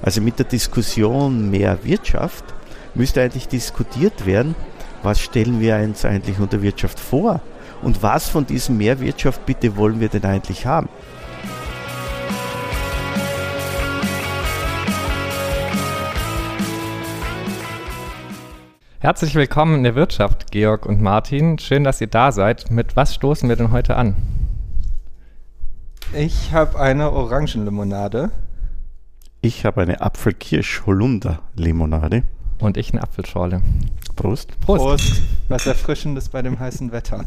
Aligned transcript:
Also 0.00 0.20
mit 0.20 0.38
der 0.38 0.46
Diskussion 0.46 1.50
mehr 1.50 1.84
Wirtschaft 1.84 2.44
müsste 2.94 3.20
eigentlich 3.22 3.48
diskutiert 3.48 4.26
werden, 4.26 4.54
was 5.02 5.20
stellen 5.20 5.60
wir 5.60 5.76
uns 5.76 6.04
eigentlich 6.04 6.38
unter 6.38 6.62
Wirtschaft 6.62 7.00
vor 7.00 7.40
und 7.82 8.02
was 8.02 8.28
von 8.28 8.46
diesem 8.46 8.76
mehr 8.76 9.00
Wirtschaft 9.00 9.44
bitte 9.46 9.76
wollen 9.76 10.00
wir 10.00 10.08
denn 10.08 10.24
eigentlich 10.24 10.66
haben. 10.66 10.88
Herzlich 19.00 19.34
willkommen 19.36 19.76
in 19.76 19.82
der 19.84 19.94
Wirtschaft, 19.94 20.50
Georg 20.50 20.84
und 20.84 21.00
Martin. 21.00 21.58
Schön, 21.58 21.84
dass 21.84 22.00
ihr 22.00 22.08
da 22.08 22.32
seid. 22.32 22.70
Mit 22.70 22.96
was 22.96 23.14
stoßen 23.14 23.48
wir 23.48 23.56
denn 23.56 23.70
heute 23.70 23.96
an? 23.96 24.16
Ich 26.12 26.52
habe 26.52 26.80
eine 26.80 27.12
Orangenlimonade. 27.12 28.30
Ich 29.40 29.64
habe 29.64 29.82
eine 29.82 30.00
Apfelkirsch-Holunder-Limonade. 30.00 32.24
Und 32.58 32.76
ich 32.76 32.90
eine 32.90 33.04
Apfelschorle. 33.04 33.62
Prost. 34.16 34.58
Prost. 34.58 34.82
Prost. 34.82 35.22
Was 35.46 35.64
Erfrischendes 35.64 36.28
bei 36.28 36.42
dem 36.42 36.58
heißen 36.58 36.90
Wetter. 36.90 37.24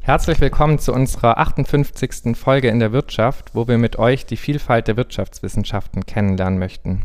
Herzlich 0.00 0.40
willkommen 0.40 0.78
zu 0.78 0.94
unserer 0.94 1.36
58. 1.36 2.34
Folge 2.34 2.68
in 2.68 2.78
der 2.78 2.92
Wirtschaft, 2.92 3.54
wo 3.54 3.68
wir 3.68 3.76
mit 3.76 3.98
euch 3.98 4.24
die 4.24 4.38
Vielfalt 4.38 4.88
der 4.88 4.96
Wirtschaftswissenschaften 4.96 6.06
kennenlernen 6.06 6.58
möchten. 6.58 7.02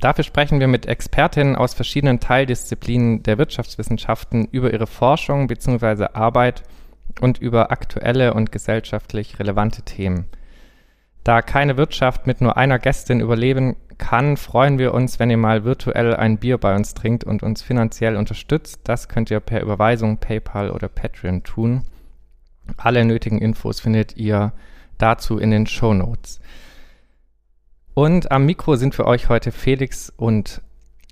Dafür 0.00 0.24
sprechen 0.24 0.60
wir 0.60 0.68
mit 0.68 0.86
Expertinnen 0.86 1.56
aus 1.56 1.74
verschiedenen 1.74 2.20
Teildisziplinen 2.20 3.22
der 3.22 3.36
Wirtschaftswissenschaften 3.36 4.48
über 4.50 4.72
ihre 4.72 4.86
Forschung 4.86 5.46
bzw. 5.46 6.06
Arbeit 6.14 6.62
und 7.20 7.38
über 7.38 7.70
aktuelle 7.70 8.34
und 8.34 8.52
gesellschaftlich 8.52 9.38
relevante 9.38 9.82
Themen. 9.82 10.26
Da 11.24 11.42
keine 11.42 11.76
Wirtschaft 11.76 12.26
mit 12.26 12.40
nur 12.40 12.56
einer 12.56 12.78
Gästin 12.78 13.20
überleben 13.20 13.76
kann, 13.98 14.36
freuen 14.36 14.78
wir 14.78 14.92
uns, 14.94 15.20
wenn 15.20 15.30
ihr 15.30 15.36
mal 15.36 15.64
virtuell 15.64 16.16
ein 16.16 16.38
Bier 16.38 16.58
bei 16.58 16.74
uns 16.74 16.94
trinkt 16.94 17.22
und 17.22 17.42
uns 17.42 17.62
finanziell 17.62 18.16
unterstützt. 18.16 18.80
Das 18.84 19.08
könnt 19.08 19.30
ihr 19.30 19.38
per 19.38 19.62
Überweisung, 19.62 20.18
PayPal 20.18 20.70
oder 20.70 20.88
Patreon 20.88 21.44
tun. 21.44 21.82
Alle 22.76 23.04
nötigen 23.04 23.38
Infos 23.38 23.80
findet 23.80 24.16
ihr 24.16 24.52
dazu 24.98 25.38
in 25.38 25.50
den 25.50 25.66
Show 25.66 25.94
Notes. 25.94 26.40
Und 27.94 28.32
am 28.32 28.46
Mikro 28.46 28.76
sind 28.76 28.94
für 28.94 29.06
euch 29.06 29.28
heute 29.28 29.52
Felix 29.52 30.12
und 30.16 30.62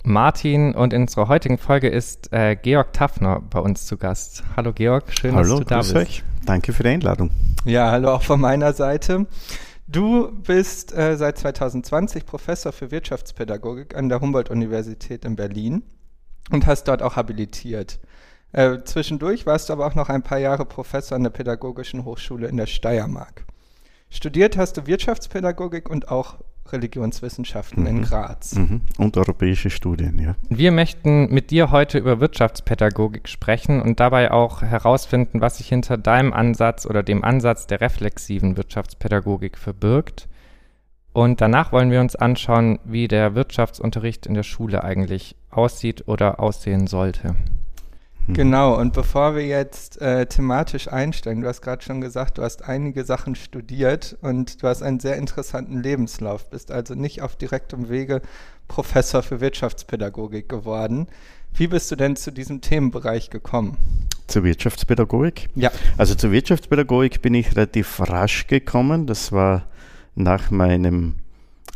Martin 0.05 0.75
und 0.75 0.93
in 0.93 1.03
unserer 1.03 1.29
heutigen 1.29 1.59
Folge 1.59 1.89
ist 1.89 2.33
äh, 2.33 2.57
Georg 2.57 2.93
Taffner 2.93 3.41
bei 3.41 3.61
uns 3.61 3.87
zu 3.87 3.97
Gast. 3.97 4.43
Hallo 4.57 4.73
Georg, 4.73 5.05
schön, 5.13 5.35
hallo, 5.35 5.59
dass 5.59 5.59
du 5.59 5.65
da 5.65 5.79
bist. 5.79 5.97
Euch. 5.97 6.25
Danke 6.47 6.73
für 6.73 6.83
die 6.83 6.89
Einladung. 6.91 7.31
Ja, 7.65 7.91
hallo 7.91 8.13
auch 8.13 8.23
von 8.23 8.41
meiner 8.41 8.73
Seite. 8.73 9.27
Du 9.87 10.31
bist 10.33 10.97
äh, 10.97 11.17
seit 11.17 11.39
2020 11.39 12.25
Professor 12.25 12.73
für 12.73 12.91
Wirtschaftspädagogik 12.91 13.97
an 13.97 14.09
der 14.09 14.21
Humboldt-Universität 14.21 15.25
in 15.25 15.37
Berlin 15.37 15.83
und 16.51 16.67
hast 16.67 16.85
dort 16.85 17.03
auch 17.03 17.17
habilitiert. 17.17 17.99
Äh, 18.53 18.79
zwischendurch 18.85 19.47
warst 19.47 19.69
du 19.69 19.73
aber 19.73 19.87
auch 19.87 19.95
noch 19.95 20.09
ein 20.09 20.23
paar 20.23 20.39
Jahre 20.39 20.65
Professor 20.65 21.17
an 21.17 21.23
der 21.23 21.31
Pädagogischen 21.31 22.05
Hochschule 22.05 22.49
in 22.49 22.57
der 22.57 22.67
Steiermark. 22.67 23.45
Studiert 24.09 24.57
hast 24.57 24.77
du 24.77 24.87
Wirtschaftspädagogik 24.87 25.89
und 25.89 26.09
auch 26.09 26.39
Religionswissenschaften 26.73 27.83
mhm. 27.83 27.89
in 27.89 28.03
Graz. 28.03 28.55
Mhm. 28.55 28.83
Und 28.99 29.17
europäische 29.17 29.71
Studien, 29.71 30.19
ja. 30.19 30.37
Wir 30.49 30.73
möchten 30.73 31.33
mit 31.33 31.51
dir 31.51 31.71
heute 31.71 31.99
über 31.99 32.21
Wirtschaftspädagogik 32.21 33.29
sprechen 33.29 33.81
und 33.81 34.01
dabei 34.01 34.31
auch 34.31 34.63
herausfinden, 34.63 35.41
was 35.41 35.59
sich 35.59 35.69
hinter 35.69 35.97
deinem 35.97 36.33
Ansatz 36.33 36.87
oder 36.87 37.03
dem 37.03 37.25
Ansatz 37.25 37.67
der 37.67 37.81
reflexiven 37.81 38.57
Wirtschaftspädagogik 38.57 39.59
verbirgt. 39.59 40.29
Und 41.13 41.41
danach 41.41 41.73
wollen 41.73 41.91
wir 41.91 42.01
uns 42.01 42.15
anschauen, 42.15 42.79
wie 42.85 43.09
der 43.09 43.35
Wirtschaftsunterricht 43.35 44.27
in 44.27 44.35
der 44.35 44.45
Schule 44.45 44.85
eigentlich 44.85 45.37
aussieht 45.51 46.07
oder 46.07 46.39
aussehen 46.41 46.87
sollte. 46.87 47.35
Mhm. 48.31 48.35
Genau, 48.35 48.79
und 48.79 48.93
bevor 48.93 49.35
wir 49.35 49.47
jetzt 49.47 50.01
äh, 50.01 50.27
thematisch 50.27 50.89
einsteigen, 50.89 51.43
du 51.43 51.49
hast 51.49 51.63
gerade 51.63 51.83
schon 51.83 52.01
gesagt, 52.01 52.39
du 52.39 52.43
hast 52.43 52.65
einige 52.65 53.05
Sachen 53.05 53.35
studiert 53.35 54.17
und 54.23 54.63
du 54.63 54.69
hast 54.69 54.83
einen 54.83 55.01
sehr 55.01 55.17
interessanten 55.17 55.83
Lebenslauf, 55.83 56.49
bist 56.49 56.71
also 56.71 56.95
nicht 56.95 57.23
auf 57.23 57.37
direktem 57.37 57.89
Wege 57.89 58.23
Professor 58.69 59.23
für 59.23 59.41
Wirtschaftspädagogik 59.41 60.49
geworden. 60.49 61.09
Wie 61.53 61.67
bist 61.67 61.91
du 61.91 61.97
denn 61.97 62.15
zu 62.15 62.31
diesem 62.31 62.61
Themenbereich 62.61 63.31
gekommen? 63.31 63.77
Zur 64.29 64.45
Wirtschaftspädagogik? 64.45 65.49
Ja. 65.57 65.73
Also 65.99 66.15
zur 66.15 66.31
Wirtschaftspädagogik 66.31 67.21
bin 67.21 67.35
ich 67.35 67.57
relativ 67.57 68.01
rasch 68.01 68.47
gekommen. 68.47 69.09
Das 69.09 69.33
war 69.33 69.67
nach 70.15 70.53
meinem 70.53 71.17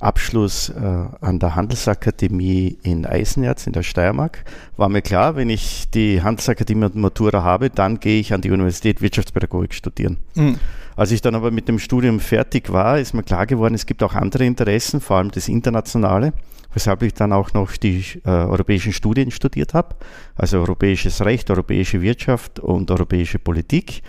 Abschluss 0.04 0.68
äh, 0.68 1.06
an 1.20 1.38
der 1.38 1.54
Handelsakademie 1.54 2.78
in 2.82 3.06
Eisenerz 3.06 3.66
in 3.66 3.72
der 3.72 3.82
Steiermark 3.82 4.44
war 4.76 4.88
mir 4.88 5.02
klar, 5.02 5.36
wenn 5.36 5.50
ich 5.50 5.90
die 5.90 6.22
Handelsakademie 6.22 6.84
und 6.84 6.96
Matura 6.96 7.42
habe, 7.42 7.70
dann 7.70 8.00
gehe 8.00 8.20
ich 8.20 8.32
an 8.32 8.40
die 8.40 8.50
Universität 8.50 9.00
Wirtschaftspädagogik 9.02 9.74
studieren. 9.74 10.18
Mhm. 10.34 10.58
Als 10.96 11.10
ich 11.10 11.20
dann 11.20 11.34
aber 11.34 11.50
mit 11.50 11.68
dem 11.68 11.78
Studium 11.78 12.20
fertig 12.20 12.72
war, 12.72 12.98
ist 12.98 13.14
mir 13.14 13.24
klar 13.24 13.46
geworden, 13.46 13.74
es 13.74 13.86
gibt 13.86 14.02
auch 14.02 14.14
andere 14.14 14.44
Interessen, 14.44 15.00
vor 15.00 15.16
allem 15.16 15.30
das 15.30 15.48
Internationale 15.48 16.32
weshalb 16.74 17.02
ich 17.02 17.14
dann 17.14 17.32
auch 17.32 17.54
noch 17.54 17.76
die 17.76 18.04
äh, 18.24 18.28
europäischen 18.28 18.92
Studien 18.92 19.30
studiert 19.30 19.72
habe, 19.72 19.96
also 20.34 20.58
europäisches 20.58 21.24
Recht, 21.24 21.50
europäische 21.50 22.02
Wirtschaft 22.02 22.58
und 22.58 22.90
europäische 22.90 23.38
Politik. 23.38 24.02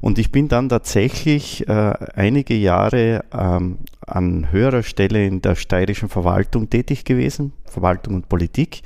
Und 0.00 0.18
ich 0.18 0.32
bin 0.32 0.48
dann 0.48 0.68
tatsächlich 0.68 1.68
äh, 1.68 1.92
einige 2.14 2.54
Jahre 2.54 3.24
ähm, 3.32 3.78
an 4.06 4.50
höherer 4.50 4.82
Stelle 4.82 5.26
in 5.26 5.42
der 5.42 5.56
steirischen 5.56 6.08
Verwaltung 6.08 6.70
tätig 6.70 7.04
gewesen, 7.04 7.52
Verwaltung 7.64 8.14
und 8.14 8.28
Politik, 8.28 8.82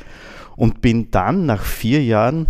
und 0.56 0.80
bin 0.80 1.10
dann 1.10 1.46
nach 1.46 1.62
vier 1.62 2.02
Jahren 2.02 2.48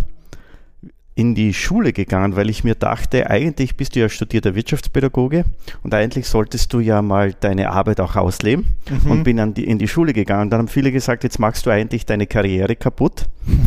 in 1.17 1.33
die 1.33 1.51
Schule 1.51 1.93
gegangen, 1.93 2.35
weil 2.35 2.47
ich 2.47 2.63
mir 2.63 2.75
dachte, 2.75 3.27
eigentlich 3.27 3.75
bist 3.75 3.95
du 3.95 3.99
ja 3.99 4.07
studierter 4.07 4.53
Wirtschaftspädagoge 4.53 5.45
und 5.81 5.93
eigentlich 5.95 6.27
solltest 6.27 6.71
du 6.73 6.79
ja 6.79 7.01
mal 7.01 7.33
deine 7.33 7.71
Arbeit 7.71 7.99
auch 7.99 8.15
ausleben 8.15 8.67
mhm. 8.87 9.11
und 9.11 9.23
bin 9.23 9.53
die, 9.55 9.63
in 9.63 9.79
die 9.79 9.87
Schule 9.87 10.13
gegangen. 10.13 10.51
Dann 10.51 10.59
haben 10.59 10.67
viele 10.67 10.91
gesagt, 10.91 11.23
jetzt 11.23 11.39
machst 11.39 11.65
du 11.65 11.71
eigentlich 11.71 12.05
deine 12.05 12.27
Karriere 12.27 12.75
kaputt. 12.75 13.25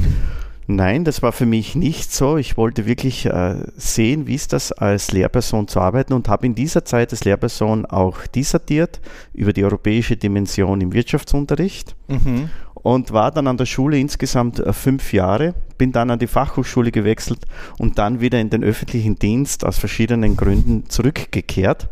Nein, 0.69 1.05
das 1.05 1.22
war 1.22 1.33
für 1.33 1.47
mich 1.47 1.75
nicht 1.75 2.12
so. 2.12 2.37
Ich 2.37 2.56
wollte 2.56 2.87
wirklich 2.87 3.27
äh, 3.27 3.56
sehen, 3.77 4.28
wie 4.28 4.37
ist 4.37 4.53
das 4.53 4.71
als 4.71 5.11
Lehrperson 5.11 5.67
zu 5.67 5.81
arbeiten 5.81 6.12
und 6.12 6.28
habe 6.28 6.47
in 6.47 6.55
dieser 6.55 6.84
Zeit 6.84 7.11
als 7.11 7.25
Lehrperson 7.25 7.84
auch 7.84 8.25
dissertiert 8.28 9.00
über 9.34 9.53
die 9.53 9.65
europäische 9.65 10.17
Dimension 10.17 10.81
im 10.81 10.93
Wirtschaftsunterricht. 10.93 11.97
Mhm 12.06 12.50
und 12.82 13.12
war 13.12 13.30
dann 13.30 13.46
an 13.46 13.56
der 13.56 13.66
Schule 13.66 13.98
insgesamt 13.98 14.60
äh, 14.60 14.72
fünf 14.72 15.12
Jahre, 15.12 15.54
bin 15.78 15.92
dann 15.92 16.10
an 16.10 16.18
die 16.18 16.26
Fachhochschule 16.26 16.91
gewechselt 16.91 17.41
und 17.78 17.98
dann 17.98 18.20
wieder 18.20 18.41
in 18.41 18.50
den 18.50 18.64
öffentlichen 18.64 19.18
Dienst 19.18 19.64
aus 19.64 19.78
verschiedenen 19.78 20.36
Gründen 20.36 20.88
zurückgekehrt, 20.88 21.88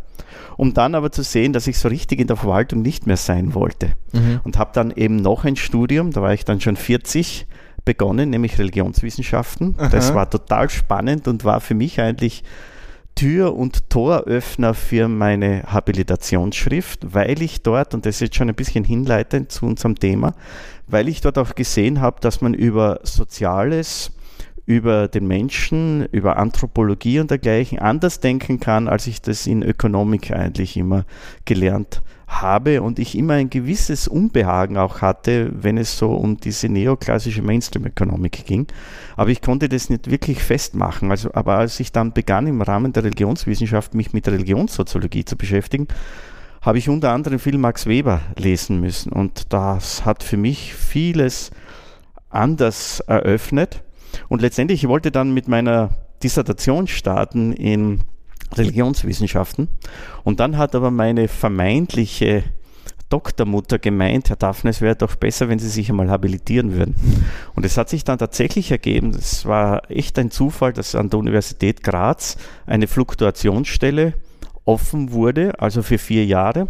um 0.56 0.74
dann 0.74 0.94
aber 0.94 1.12
zu 1.12 1.22
sehen, 1.22 1.52
dass 1.52 1.66
ich 1.66 1.78
so 1.78 1.88
richtig 1.88 2.20
in 2.20 2.26
der 2.26 2.36
Verwaltung 2.36 2.82
nicht 2.82 3.06
mehr 3.06 3.16
sein 3.16 3.54
wollte. 3.54 3.92
Mhm. 4.12 4.40
Und 4.44 4.58
habe 4.58 4.70
dann 4.74 4.90
eben 4.90 5.16
noch 5.16 5.44
ein 5.44 5.56
Studium, 5.56 6.12
da 6.12 6.22
war 6.22 6.32
ich 6.32 6.44
dann 6.44 6.60
schon 6.60 6.76
40, 6.76 7.46
begonnen, 7.88 8.28
nämlich 8.28 8.58
Religionswissenschaften. 8.58 9.74
Aha. 9.78 9.88
Das 9.88 10.14
war 10.14 10.28
total 10.28 10.68
spannend 10.68 11.26
und 11.26 11.44
war 11.44 11.62
für 11.62 11.74
mich 11.74 11.98
eigentlich 12.02 12.44
Tür- 13.18 13.56
und 13.56 13.90
Toröffner 13.90 14.74
für 14.74 15.08
meine 15.08 15.64
Habilitationsschrift, 15.64 17.14
weil 17.14 17.42
ich 17.42 17.62
dort, 17.62 17.92
und 17.92 18.06
das 18.06 18.14
ist 18.14 18.20
jetzt 18.20 18.36
schon 18.36 18.48
ein 18.48 18.54
bisschen 18.54 18.84
hinleitend 18.84 19.50
zu 19.50 19.66
unserem 19.66 19.96
Thema, 19.96 20.34
weil 20.86 21.08
ich 21.08 21.20
dort 21.20 21.36
auch 21.36 21.56
gesehen 21.56 22.00
habe, 22.00 22.20
dass 22.20 22.42
man 22.42 22.54
über 22.54 23.00
Soziales, 23.02 24.12
über 24.68 25.08
den 25.08 25.26
Menschen, 25.26 26.04
über 26.12 26.36
Anthropologie 26.36 27.20
und 27.20 27.30
dergleichen 27.30 27.78
anders 27.78 28.20
denken 28.20 28.60
kann, 28.60 28.86
als 28.86 29.06
ich 29.06 29.22
das 29.22 29.46
in 29.46 29.62
Ökonomik 29.62 30.30
eigentlich 30.30 30.76
immer 30.76 31.06
gelernt 31.46 32.02
habe 32.26 32.82
und 32.82 32.98
ich 32.98 33.16
immer 33.16 33.32
ein 33.32 33.48
gewisses 33.48 34.08
Unbehagen 34.08 34.76
auch 34.76 35.00
hatte, 35.00 35.50
wenn 35.54 35.78
es 35.78 35.96
so 35.96 36.12
um 36.12 36.36
diese 36.36 36.68
neoklassische 36.68 37.40
Mainstream-Ökonomik 37.40 38.44
ging. 38.44 38.66
Aber 39.16 39.30
ich 39.30 39.40
konnte 39.40 39.70
das 39.70 39.88
nicht 39.88 40.10
wirklich 40.10 40.42
festmachen. 40.42 41.10
Also, 41.10 41.32
aber 41.32 41.54
als 41.54 41.80
ich 41.80 41.90
dann 41.90 42.12
begann, 42.12 42.46
im 42.46 42.60
Rahmen 42.60 42.92
der 42.92 43.04
Religionswissenschaft 43.04 43.94
mich 43.94 44.12
mit 44.12 44.28
Religionssoziologie 44.28 45.24
zu 45.24 45.38
beschäftigen, 45.38 45.88
habe 46.60 46.76
ich 46.76 46.90
unter 46.90 47.12
anderem 47.12 47.38
viel 47.38 47.56
Max 47.56 47.86
Weber 47.86 48.20
lesen 48.36 48.82
müssen. 48.82 49.14
Und 49.14 49.54
das 49.54 50.04
hat 50.04 50.22
für 50.22 50.36
mich 50.36 50.74
vieles 50.74 51.52
anders 52.28 53.00
eröffnet. 53.00 53.82
Und 54.28 54.42
letztendlich, 54.42 54.84
ich 54.84 54.88
wollte 54.88 55.10
dann 55.10 55.32
mit 55.32 55.48
meiner 55.48 55.90
Dissertation 56.22 56.86
starten 56.86 57.52
in 57.52 58.04
Religionswissenschaften. 58.54 59.68
Und 60.24 60.40
dann 60.40 60.56
hat 60.56 60.74
aber 60.74 60.90
meine 60.90 61.28
vermeintliche 61.28 62.44
Doktormutter 63.08 63.78
gemeint, 63.78 64.28
Herr 64.28 64.36
Daphne, 64.36 64.70
es 64.70 64.80
wäre 64.80 64.96
doch 64.96 65.16
besser, 65.16 65.48
wenn 65.48 65.58
Sie 65.58 65.68
sich 65.68 65.88
einmal 65.88 66.10
habilitieren 66.10 66.74
würden. 66.74 66.94
Und 67.54 67.64
es 67.64 67.76
hat 67.78 67.88
sich 67.88 68.04
dann 68.04 68.18
tatsächlich 68.18 68.70
ergeben, 68.70 69.10
es 69.10 69.46
war 69.46 69.90
echt 69.90 70.18
ein 70.18 70.30
Zufall, 70.30 70.72
dass 70.72 70.94
an 70.94 71.08
der 71.08 71.18
Universität 71.18 71.82
Graz 71.82 72.36
eine 72.66 72.86
Fluktuationsstelle 72.86 74.14
offen 74.66 75.12
wurde, 75.12 75.58
also 75.58 75.82
für 75.82 75.96
vier 75.96 76.26
Jahre. 76.26 76.68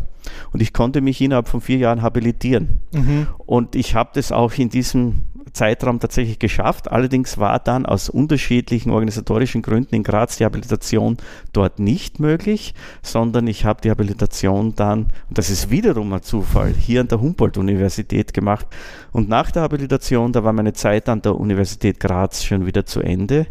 Und 0.52 0.62
ich 0.62 0.72
konnte 0.72 1.00
mich 1.00 1.20
innerhalb 1.20 1.48
von 1.48 1.60
vier 1.60 1.78
Jahren 1.78 2.02
habilitieren. 2.02 2.80
Mhm. 2.92 3.26
Und 3.38 3.74
ich 3.74 3.96
habe 3.96 4.10
das 4.14 4.30
auch 4.30 4.52
in 4.54 4.68
diesem 4.68 5.24
Zeitraum 5.52 6.00
tatsächlich 6.00 6.38
geschafft. 6.38 6.90
Allerdings 6.90 7.38
war 7.38 7.58
dann 7.58 7.86
aus 7.86 8.08
unterschiedlichen 8.08 8.90
organisatorischen 8.90 9.62
Gründen 9.62 9.94
in 9.94 10.02
Graz 10.02 10.36
die 10.36 10.44
Habilitation 10.44 11.16
dort 11.52 11.78
nicht 11.78 12.20
möglich, 12.20 12.74
sondern 13.02 13.46
ich 13.46 13.64
habe 13.64 13.80
die 13.80 13.90
Habilitation 13.90 14.74
dann, 14.74 15.04
und 15.28 15.38
das 15.38 15.50
ist 15.50 15.70
wiederum 15.70 16.12
ein 16.12 16.22
Zufall, 16.22 16.72
hier 16.72 17.00
an 17.00 17.08
der 17.08 17.20
Humboldt-Universität 17.20 18.32
gemacht. 18.32 18.66
Und 19.12 19.28
nach 19.28 19.50
der 19.50 19.62
Habilitation, 19.62 20.32
da 20.32 20.44
war 20.44 20.52
meine 20.52 20.72
Zeit 20.72 21.08
an 21.08 21.22
der 21.22 21.36
Universität 21.36 22.00
Graz 22.00 22.44
schon 22.44 22.66
wieder 22.66 22.86
zu 22.86 23.00
Ende, 23.00 23.46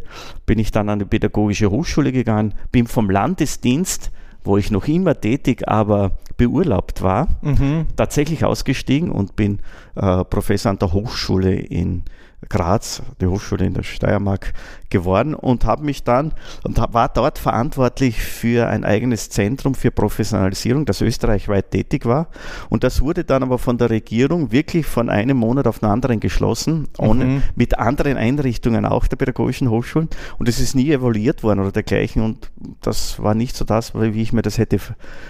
bin 0.46 0.60
ich 0.60 0.72
dann 0.72 0.90
an 0.90 1.00
die 1.00 1.06
Pädagogische 1.06 1.72
Hochschule 1.72 2.12
gegangen, 2.12 2.54
bin 2.72 2.88
vom 2.88 3.10
Landesdienst 3.10 4.12
wo 4.48 4.58
ich 4.58 4.72
noch 4.72 4.88
immer 4.88 5.20
tätig, 5.20 5.68
aber 5.68 6.12
beurlaubt 6.38 7.02
war, 7.02 7.28
mhm. 7.42 7.88
tatsächlich 7.96 8.46
ausgestiegen 8.46 9.12
und 9.12 9.36
bin 9.36 9.60
äh, 9.96 10.24
Professor 10.24 10.72
an 10.72 10.80
der 10.80 10.94
Hochschule 10.94 11.54
in 11.54 12.04
Graz, 12.50 13.02
die 13.22 13.28
Hochschule 13.28 13.66
in 13.66 13.74
der 13.74 13.84
Steiermark, 13.84 14.54
geworden 14.90 15.36
und 15.36 15.66
habe 15.66 15.84
mich 15.84 16.04
dann 16.04 16.34
und 16.64 16.78
war 16.94 17.10
dort 17.10 17.40
verantwortlich 17.40 18.22
für 18.22 18.68
ein 18.68 18.86
eigenes 18.86 19.30
Zentrum 19.30 19.76
für 19.76 19.92
Professionalisierung, 19.92 20.86
das 20.86 21.02
österreichweit 21.02 21.72
tätig 21.72 22.06
war. 22.06 22.28
Und 22.70 22.84
das 22.84 23.02
wurde 23.02 23.24
dann 23.24 23.44
aber 23.44 23.58
von 23.58 23.78
der 23.78 23.90
Regierung 23.90 24.52
wirklich 24.52 24.86
von 24.86 25.10
einem 25.10 25.38
Monat 25.38 25.68
auf 25.68 25.80
den 25.80 25.90
anderen 25.90 26.20
geschlossen, 26.20 26.88
ohne, 26.98 27.26
mhm. 27.26 27.44
mit 27.56 27.78
anderen 27.78 28.18
Einrichtungen 28.18 28.86
auch 28.86 29.08
der 29.08 29.18
pädagogischen 29.18 29.70
Hochschulen. 29.70 30.10
Und 30.38 30.48
es 30.48 30.60
ist 30.60 30.76
nie 30.76 30.92
evaluiert 30.92 31.44
worden 31.44 31.60
oder 31.60 31.72
dergleichen. 31.72 32.22
Und 32.22 32.52
das 32.82 33.22
war 33.22 33.36
nicht 33.36 33.56
so 33.56 33.66
das, 33.66 33.94
wie 33.94 34.22
ich 34.22 34.34
mir 34.34 34.42
das 34.42 34.58
hätte 34.58 34.80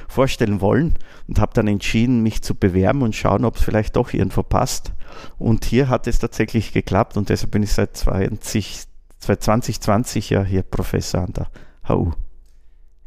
vorstellen 0.07 0.61
wollen. 0.61 0.95
Und 1.27 1.39
habe 1.39 1.51
dann 1.53 1.67
entschieden, 1.67 2.21
mich 2.21 2.41
zu 2.41 2.55
bewerben 2.55 3.01
und 3.01 3.15
schauen, 3.15 3.45
ob 3.45 3.55
es 3.55 3.63
vielleicht 3.63 3.95
doch 3.95 4.13
irgendwo 4.13 4.43
passt. 4.43 4.91
Und 5.38 5.65
hier 5.65 5.89
hat 5.89 6.07
es 6.07 6.19
tatsächlich 6.19 6.74
geklappt 6.74 7.18
und 7.18 7.30
deshalb 7.30 7.51
bin 7.51 7.63
ich 7.63 7.74
seit 7.74 7.95
20, 7.95 8.83
seit 9.19 9.44
2020 9.44 10.30
ja 10.30 10.44
hier 10.44 10.63
Professor 10.63 11.21
an 11.21 11.33
der 11.33 11.48
HU. 11.88 12.12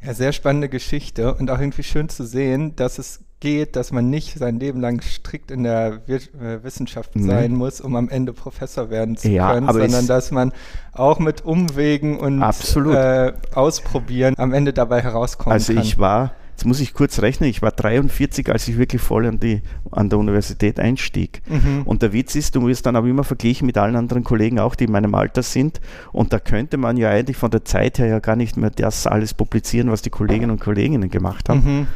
Ja, 0.03 0.15
sehr 0.15 0.33
spannende 0.33 0.69
Geschichte 0.69 1.35
und 1.35 1.51
auch 1.51 1.59
irgendwie 1.59 1.83
schön 1.83 2.09
zu 2.09 2.25
sehen, 2.25 2.75
dass 2.77 2.99
es 2.99 3.21
geht, 3.41 3.75
dass 3.75 3.91
man 3.91 4.11
nicht 4.11 4.39
sein 4.39 4.61
Leben 4.61 4.81
lang 4.81 5.01
strikt 5.03 5.51
in 5.51 5.65
der 5.65 6.03
äh, 6.09 6.63
Wissenschaft 6.63 7.13
sein 7.17 7.53
muss, 7.53 7.81
um 7.81 7.97
am 7.97 8.09
Ende 8.09 8.33
Professor 8.33 8.91
werden 8.91 9.17
zu 9.17 9.29
ja, 9.29 9.55
können, 9.55 9.67
sondern 9.73 10.07
dass 10.07 10.31
man 10.31 10.53
auch 10.93 11.19
mit 11.19 11.45
Umwegen 11.45 12.19
und 12.19 12.43
äh, 12.43 13.33
Ausprobieren 13.55 14.35
am 14.37 14.53
Ende 14.53 14.73
dabei 14.73 15.01
herauskommt. 15.03 15.55
also 15.55 15.73
kann. 15.73 15.83
ich 15.83 15.99
war 15.99 16.33
Jetzt 16.61 16.67
muss 16.67 16.81
ich 16.81 16.93
kurz 16.93 17.23
rechnen, 17.23 17.49
ich 17.49 17.63
war 17.63 17.71
43, 17.71 18.53
als 18.53 18.69
ich 18.69 18.77
wirklich 18.77 19.01
voll 19.01 19.25
an, 19.25 19.41
die, 19.41 19.63
an 19.91 20.11
der 20.11 20.19
Universität 20.19 20.79
einstieg. 20.79 21.41
Mhm. 21.49 21.85
Und 21.87 22.03
der 22.03 22.13
Witz 22.13 22.35
ist, 22.35 22.55
du 22.55 22.67
wirst 22.67 22.85
dann 22.85 22.97
aber 22.97 23.09
immer 23.09 23.25
verglichen 23.25 23.65
mit 23.65 23.79
allen 23.79 23.97
anderen 23.97 24.25
Kollegen 24.25 24.59
auch, 24.59 24.75
die 24.75 24.85
in 24.85 24.93
meinem 24.93 25.15
Alter 25.15 25.43
sind. 25.43 25.81
Und 26.13 26.35
da 26.35 26.39
könnte 26.39 26.77
man 26.77 26.99
ja 26.99 27.09
eigentlich 27.09 27.39
von 27.39 27.51
der 27.51 27.65
Zeit 27.65 27.99
her 27.99 28.09
ja 28.09 28.19
gar 28.19 28.37
nicht 28.37 28.59
mehr 28.59 28.69
das 28.69 29.07
alles 29.07 29.33
publizieren, 29.33 29.91
was 29.91 30.03
die 30.03 30.11
Kolleginnen 30.11 30.51
und 30.51 30.61
Kollegen 30.61 31.09
gemacht 31.09 31.49
haben. 31.49 31.65
Mhm. 31.65 31.87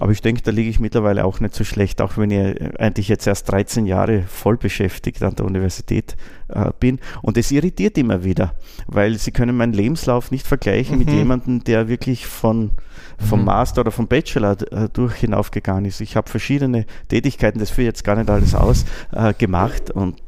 Aber 0.00 0.10
ich 0.10 0.20
denke, 0.20 0.42
da 0.42 0.50
liege 0.50 0.68
ich 0.68 0.80
mittlerweile 0.80 1.24
auch 1.24 1.38
nicht 1.38 1.54
so 1.54 1.62
schlecht, 1.62 2.00
auch 2.00 2.16
wenn 2.18 2.30
ich 2.30 2.80
eigentlich 2.80 3.06
jetzt 3.06 3.28
erst 3.28 3.50
13 3.50 3.86
Jahre 3.86 4.22
voll 4.22 4.56
beschäftigt 4.56 5.22
an 5.22 5.36
der 5.36 5.46
Universität 5.46 6.16
äh, 6.48 6.70
bin. 6.80 6.98
Und 7.22 7.36
es 7.36 7.52
irritiert 7.52 7.96
immer 7.96 8.24
wieder, 8.24 8.54
weil 8.88 9.16
sie 9.18 9.30
können 9.30 9.56
meinen 9.56 9.72
Lebenslauf 9.72 10.32
nicht 10.32 10.46
vergleichen 10.46 10.98
mhm. 10.98 11.04
mit 11.04 11.14
jemandem, 11.14 11.62
der 11.62 11.86
wirklich 11.86 12.26
von, 12.26 12.72
vom 13.18 13.40
mhm. 13.40 13.46
Master 13.46 13.82
oder 13.82 13.92
vom 13.92 14.08
Bachelor 14.08 14.56
äh, 14.72 14.88
durch 14.92 15.14
hinaufgegangen 15.14 15.84
ist. 15.84 16.00
Ich 16.00 16.16
habe 16.16 16.28
verschiedene 16.28 16.86
Tätigkeiten, 17.08 17.60
das 17.60 17.70
führe 17.70 17.86
jetzt 17.86 18.02
gar 18.02 18.16
nicht 18.16 18.30
alles 18.30 18.56
aus, 18.56 18.84
äh, 19.12 19.32
gemacht 19.32 19.92
und 19.92 20.20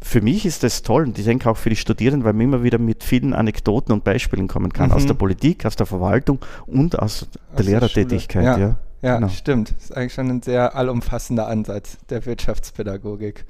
für 0.00 0.20
mich 0.20 0.44
ist 0.44 0.62
das 0.62 0.82
toll 0.82 1.04
und 1.04 1.18
ich 1.18 1.24
denke 1.24 1.48
auch 1.48 1.56
für 1.56 1.70
die 1.70 1.76
Studierenden, 1.76 2.24
weil 2.24 2.34
man 2.34 2.42
immer 2.42 2.62
wieder 2.62 2.78
mit 2.78 3.02
vielen 3.02 3.32
Anekdoten 3.32 3.92
und 3.92 4.04
Beispielen 4.04 4.48
kommen 4.48 4.70
kann, 4.70 4.90
mhm. 4.90 4.96
aus 4.96 5.06
der 5.06 5.14
Politik, 5.14 5.64
aus 5.64 5.76
der 5.76 5.86
Verwaltung 5.86 6.40
und 6.66 6.98
aus 6.98 7.26
der 7.52 7.60
aus 7.60 7.66
Lehrertätigkeit. 7.66 8.44
Der 8.44 8.58
ja. 8.58 8.58
Ja, 8.58 8.76
genau. 9.00 9.28
stimmt. 9.28 9.74
Das 9.76 9.84
ist 9.84 9.96
eigentlich 9.96 10.14
schon 10.14 10.30
ein 10.30 10.42
sehr 10.42 10.76
allumfassender 10.76 11.46
Ansatz 11.46 11.98
der 12.08 12.24
Wirtschaftspädagogik. 12.26 13.44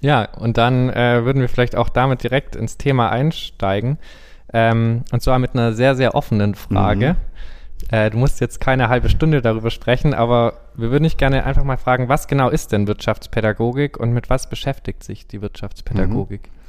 Ja, 0.00 0.24
und 0.24 0.56
dann 0.56 0.90
äh, 0.90 1.24
würden 1.24 1.40
wir 1.40 1.48
vielleicht 1.48 1.76
auch 1.76 1.88
damit 1.88 2.22
direkt 2.22 2.56
ins 2.56 2.78
Thema 2.78 3.10
einsteigen. 3.10 3.98
Ähm, 4.52 5.04
und 5.12 5.22
zwar 5.22 5.38
mit 5.38 5.54
einer 5.54 5.72
sehr, 5.72 5.94
sehr 5.94 6.14
offenen 6.14 6.54
Frage. 6.54 7.14
Mhm. 7.14 7.94
Äh, 7.94 8.10
du 8.10 8.18
musst 8.18 8.40
jetzt 8.40 8.60
keine 8.60 8.88
halbe 8.88 9.08
Stunde 9.08 9.42
darüber 9.42 9.70
sprechen, 9.70 10.14
aber 10.14 10.54
wir 10.74 10.90
würden 10.90 11.04
dich 11.04 11.16
gerne 11.16 11.44
einfach 11.44 11.64
mal 11.64 11.76
fragen, 11.76 12.08
was 12.08 12.28
genau 12.28 12.48
ist 12.48 12.72
denn 12.72 12.86
Wirtschaftspädagogik 12.86 13.98
und 13.98 14.12
mit 14.12 14.30
was 14.30 14.48
beschäftigt 14.48 15.04
sich 15.04 15.26
die 15.26 15.40
Wirtschaftspädagogik? 15.42 16.42
Mhm. 16.42 16.60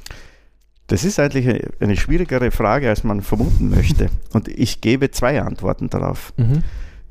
Das 0.88 1.04
ist 1.04 1.18
eigentlich 1.18 1.64
eine 1.80 1.96
schwierigere 1.96 2.50
Frage, 2.50 2.88
als 2.88 3.04
man 3.04 3.22
vermuten 3.22 3.70
möchte. 3.70 4.10
Und 4.32 4.48
ich 4.48 4.80
gebe 4.80 5.10
zwei 5.10 5.40
Antworten 5.40 5.88
darauf. 5.88 6.34
Mhm. 6.36 6.62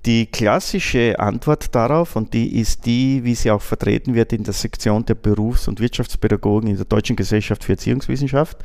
Die 0.06 0.26
klassische 0.26 1.20
Antwort 1.20 1.76
darauf, 1.76 2.16
und 2.16 2.34
die 2.34 2.60
ist 2.60 2.88
die, 2.88 3.24
wie 3.24 3.36
sie 3.36 3.52
auch 3.52 3.62
vertreten 3.62 4.16
wird 4.16 4.34
in 4.34 4.44
der 4.44 4.54
Sektion 4.54 5.06
der 5.06 5.14
Berufs- 5.14 5.68
und 5.68 5.80
Wirtschaftspädagogen 5.80 6.70
in 6.70 6.76
der 6.76 6.86
Deutschen 6.86 7.16
Gesellschaft 7.16 7.64
für 7.64 7.74
Erziehungswissenschaft, 7.74 8.58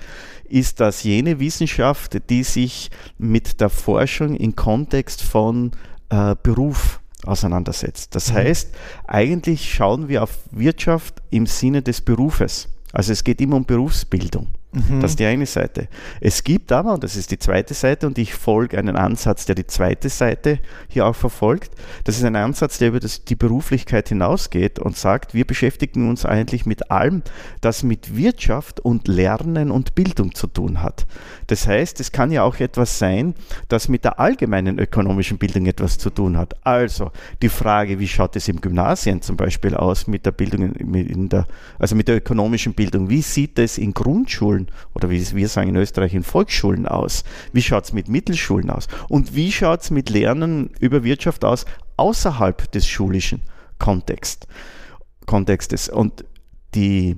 ist 0.48 0.80
das 0.80 1.02
jene 1.02 1.38
Wissenschaft, 1.38 2.16
die 2.30 2.42
sich 2.42 2.90
mit 3.18 3.60
der 3.60 3.68
Forschung 3.68 4.34
im 4.34 4.56
Kontext 4.56 5.22
von 5.22 5.72
äh, 6.08 6.34
Beruf 6.42 7.00
auseinandersetzt. 7.24 8.14
Das 8.14 8.30
mhm. 8.30 8.36
heißt, 8.36 8.74
eigentlich 9.06 9.74
schauen 9.74 10.08
wir 10.08 10.22
auf 10.22 10.38
Wirtschaft 10.52 11.22
im 11.28 11.44
Sinne 11.44 11.82
des 11.82 12.00
Berufes. 12.00 12.68
Also 12.92 13.12
es 13.12 13.24
geht 13.24 13.42
immer 13.42 13.56
um 13.56 13.66
Berufsbildung. 13.66 14.48
Mhm. 14.76 15.00
Das 15.00 15.12
ist 15.12 15.20
die 15.20 15.24
eine 15.24 15.46
Seite. 15.46 15.88
Es 16.20 16.44
gibt 16.44 16.70
aber, 16.70 16.92
und 16.94 17.02
das 17.02 17.16
ist 17.16 17.30
die 17.30 17.38
zweite 17.38 17.72
Seite, 17.72 18.06
und 18.06 18.18
ich 18.18 18.34
folge 18.34 18.78
einen 18.78 18.96
Ansatz, 18.96 19.46
der 19.46 19.54
die 19.54 19.66
zweite 19.66 20.08
Seite 20.08 20.58
hier 20.88 21.06
auch 21.06 21.16
verfolgt. 21.16 21.72
Das 22.04 22.18
ist 22.18 22.24
ein 22.24 22.36
Ansatz, 22.36 22.78
der 22.78 22.88
über 22.88 23.00
das, 23.00 23.24
die 23.24 23.36
Beruflichkeit 23.36 24.08
hinausgeht 24.08 24.78
und 24.78 24.96
sagt, 24.96 25.32
wir 25.32 25.46
beschäftigen 25.46 26.08
uns 26.08 26.26
eigentlich 26.26 26.66
mit 26.66 26.90
allem, 26.90 27.22
das 27.60 27.82
mit 27.82 28.16
Wirtschaft 28.16 28.80
und 28.80 29.08
Lernen 29.08 29.70
und 29.70 29.94
Bildung 29.94 30.34
zu 30.34 30.46
tun 30.46 30.82
hat. 30.82 31.06
Das 31.46 31.66
heißt, 31.66 32.00
es 32.00 32.12
kann 32.12 32.30
ja 32.30 32.42
auch 32.42 32.60
etwas 32.60 32.98
sein, 32.98 33.34
das 33.68 33.88
mit 33.88 34.04
der 34.04 34.20
allgemeinen 34.20 34.78
ökonomischen 34.78 35.38
Bildung 35.38 35.66
etwas 35.66 35.98
zu 35.98 36.10
tun 36.10 36.36
hat. 36.36 36.54
Also 36.66 37.12
die 37.40 37.48
Frage, 37.48 37.98
wie 37.98 38.08
schaut 38.08 38.36
es 38.36 38.48
im 38.48 38.60
Gymnasien 38.60 39.22
zum 39.22 39.36
Beispiel 39.36 39.74
aus 39.74 40.06
mit 40.06 40.26
der 40.26 40.32
Bildung, 40.32 40.74
in 40.74 41.28
der, 41.28 41.46
also 41.78 41.94
mit 41.94 42.08
der 42.08 42.16
ökonomischen 42.16 42.74
Bildung? 42.74 43.08
Wie 43.08 43.22
sieht 43.22 43.58
es 43.58 43.78
in 43.78 43.94
Grundschulen 43.94 44.65
oder 44.94 45.10
wie 45.10 45.34
wir 45.34 45.48
sagen 45.48 45.70
in 45.70 45.76
Österreich 45.76 46.14
in 46.14 46.22
Volksschulen 46.22 46.86
aus? 46.86 47.24
Wie 47.52 47.62
schaut 47.62 47.84
es 47.84 47.92
mit 47.92 48.08
Mittelschulen 48.08 48.70
aus? 48.70 48.88
Und 49.08 49.34
wie 49.34 49.52
schaut 49.52 49.82
es 49.82 49.90
mit 49.90 50.10
Lernen 50.10 50.70
über 50.80 51.04
Wirtschaft 51.04 51.44
aus 51.44 51.66
außerhalb 51.96 52.70
des 52.72 52.86
schulischen 52.86 53.42
Kontext, 53.78 54.46
Kontextes? 55.26 55.88
Und 55.88 56.24
die 56.74 57.16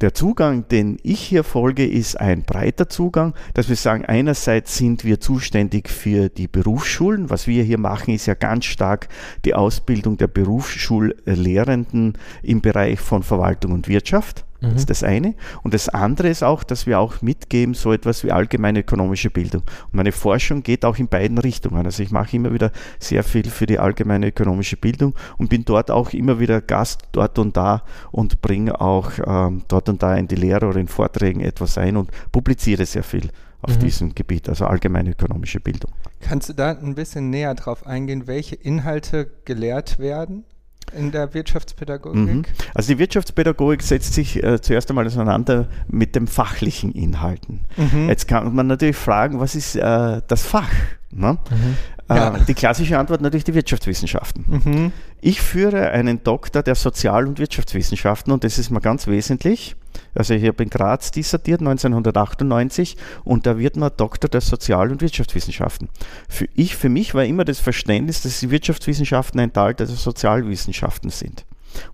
der 0.00 0.14
Zugang, 0.14 0.66
den 0.68 0.96
ich 1.02 1.20
hier 1.20 1.44
folge, 1.44 1.86
ist 1.86 2.18
ein 2.18 2.42
breiter 2.44 2.88
Zugang, 2.88 3.34
dass 3.52 3.68
wir 3.68 3.76
sagen, 3.76 4.06
einerseits 4.06 4.78
sind 4.78 5.04
wir 5.04 5.20
zuständig 5.20 5.90
für 5.90 6.30
die 6.30 6.48
Berufsschulen. 6.48 7.28
Was 7.28 7.46
wir 7.46 7.62
hier 7.64 7.76
machen, 7.76 8.14
ist 8.14 8.24
ja 8.24 8.32
ganz 8.32 8.64
stark 8.64 9.08
die 9.44 9.54
Ausbildung 9.54 10.16
der 10.16 10.28
Berufsschullehrenden 10.28 12.14
im 12.42 12.60
Bereich 12.62 12.98
von 12.98 13.22
Verwaltung 13.22 13.72
und 13.72 13.88
Wirtschaft. 13.88 14.46
Das 14.60 14.74
ist 14.74 14.82
mhm. 14.82 14.86
das 14.86 15.02
eine. 15.02 15.34
Und 15.62 15.74
das 15.74 15.88
andere 15.88 16.28
ist 16.28 16.42
auch, 16.42 16.64
dass 16.64 16.86
wir 16.86 16.98
auch 17.00 17.22
mitgeben, 17.22 17.74
so 17.74 17.92
etwas 17.92 18.24
wie 18.24 18.32
allgemeine 18.32 18.80
ökonomische 18.80 19.30
Bildung. 19.30 19.62
Und 19.62 19.94
meine 19.94 20.12
Forschung 20.12 20.62
geht 20.62 20.84
auch 20.84 20.98
in 20.98 21.08
beiden 21.08 21.38
Richtungen. 21.38 21.86
Also 21.86 22.02
ich 22.02 22.10
mache 22.10 22.36
immer 22.36 22.52
wieder 22.52 22.70
sehr 22.98 23.24
viel 23.24 23.48
für 23.48 23.66
die 23.66 23.78
allgemeine 23.78 24.28
ökonomische 24.28 24.76
Bildung 24.76 25.14
und 25.38 25.48
bin 25.48 25.64
dort 25.64 25.90
auch 25.90 26.12
immer 26.12 26.40
wieder 26.40 26.60
Gast 26.60 27.02
dort 27.12 27.38
und 27.38 27.56
da 27.56 27.82
und 28.10 28.42
bringe 28.42 28.80
auch 28.80 29.12
ähm, 29.26 29.62
dort 29.68 29.88
und 29.88 30.02
da 30.02 30.14
in 30.16 30.28
die 30.28 30.36
Lehre 30.36 30.66
oder 30.66 30.78
in 30.78 30.88
Vorträgen 30.88 31.40
etwas 31.40 31.78
ein 31.78 31.96
und 31.96 32.10
publiziere 32.30 32.84
sehr 32.84 33.02
viel 33.02 33.30
auf 33.62 33.76
mhm. 33.76 33.80
diesem 33.80 34.14
Gebiet, 34.14 34.48
also 34.48 34.66
allgemeine 34.66 35.10
ökonomische 35.10 35.60
Bildung. 35.60 35.92
Kannst 36.20 36.48
du 36.48 36.52
da 36.54 36.70
ein 36.70 36.94
bisschen 36.94 37.30
näher 37.30 37.54
drauf 37.54 37.86
eingehen, 37.86 38.26
welche 38.26 38.56
Inhalte 38.56 39.30
gelehrt 39.44 39.98
werden? 39.98 40.44
In 40.96 41.10
der 41.10 41.32
Wirtschaftspädagogik? 41.34 42.18
Mhm. 42.18 42.44
Also 42.74 42.92
die 42.92 42.98
Wirtschaftspädagogik 42.98 43.82
setzt 43.82 44.14
sich 44.14 44.42
äh, 44.42 44.60
zuerst 44.60 44.90
einmal 44.90 45.06
auseinander 45.06 45.68
mit 45.88 46.14
den 46.14 46.26
fachlichen 46.26 46.92
Inhalten. 46.92 47.64
Mhm. 47.76 48.08
Jetzt 48.08 48.28
kann 48.28 48.54
man 48.54 48.66
natürlich 48.66 48.96
fragen, 48.96 49.40
was 49.40 49.54
ist 49.54 49.76
äh, 49.76 50.20
das 50.26 50.42
Fach? 50.42 50.70
Ne? 51.12 51.38
Mhm. 51.50 51.76
Äh, 52.08 52.16
ja. 52.16 52.38
Die 52.46 52.54
klassische 52.54 52.98
Antwort 52.98 53.20
natürlich 53.20 53.44
die 53.44 53.54
Wirtschaftswissenschaften. 53.54 54.44
Mhm. 54.46 54.92
Ich 55.20 55.40
führe 55.40 55.90
einen 55.90 56.22
Doktor 56.22 56.62
der 56.62 56.76
Sozial- 56.76 57.26
und 57.26 57.38
Wirtschaftswissenschaften 57.38 58.32
und 58.32 58.44
das 58.44 58.58
ist 58.58 58.70
mal 58.70 58.80
ganz 58.80 59.06
wesentlich. 59.06 59.76
Also 60.14 60.34
ich 60.34 60.46
habe 60.46 60.62
in 60.62 60.70
Graz 60.70 61.10
dissertiert 61.10 61.60
1998 61.60 62.96
und 63.24 63.46
da 63.46 63.58
wird 63.58 63.76
man 63.76 63.90
Doktor 63.96 64.28
der 64.28 64.40
Sozial- 64.40 64.90
und 64.90 65.02
Wirtschaftswissenschaften. 65.02 65.88
Für, 66.28 66.46
ich, 66.54 66.76
für 66.76 66.88
mich 66.88 67.14
war 67.14 67.24
immer 67.24 67.44
das 67.44 67.58
Verständnis, 67.58 68.22
dass 68.22 68.40
die 68.40 68.50
Wirtschaftswissenschaften 68.50 69.40
ein 69.40 69.52
Teil 69.52 69.74
der 69.74 69.86
Sozialwissenschaften 69.86 71.10
sind. 71.10 71.44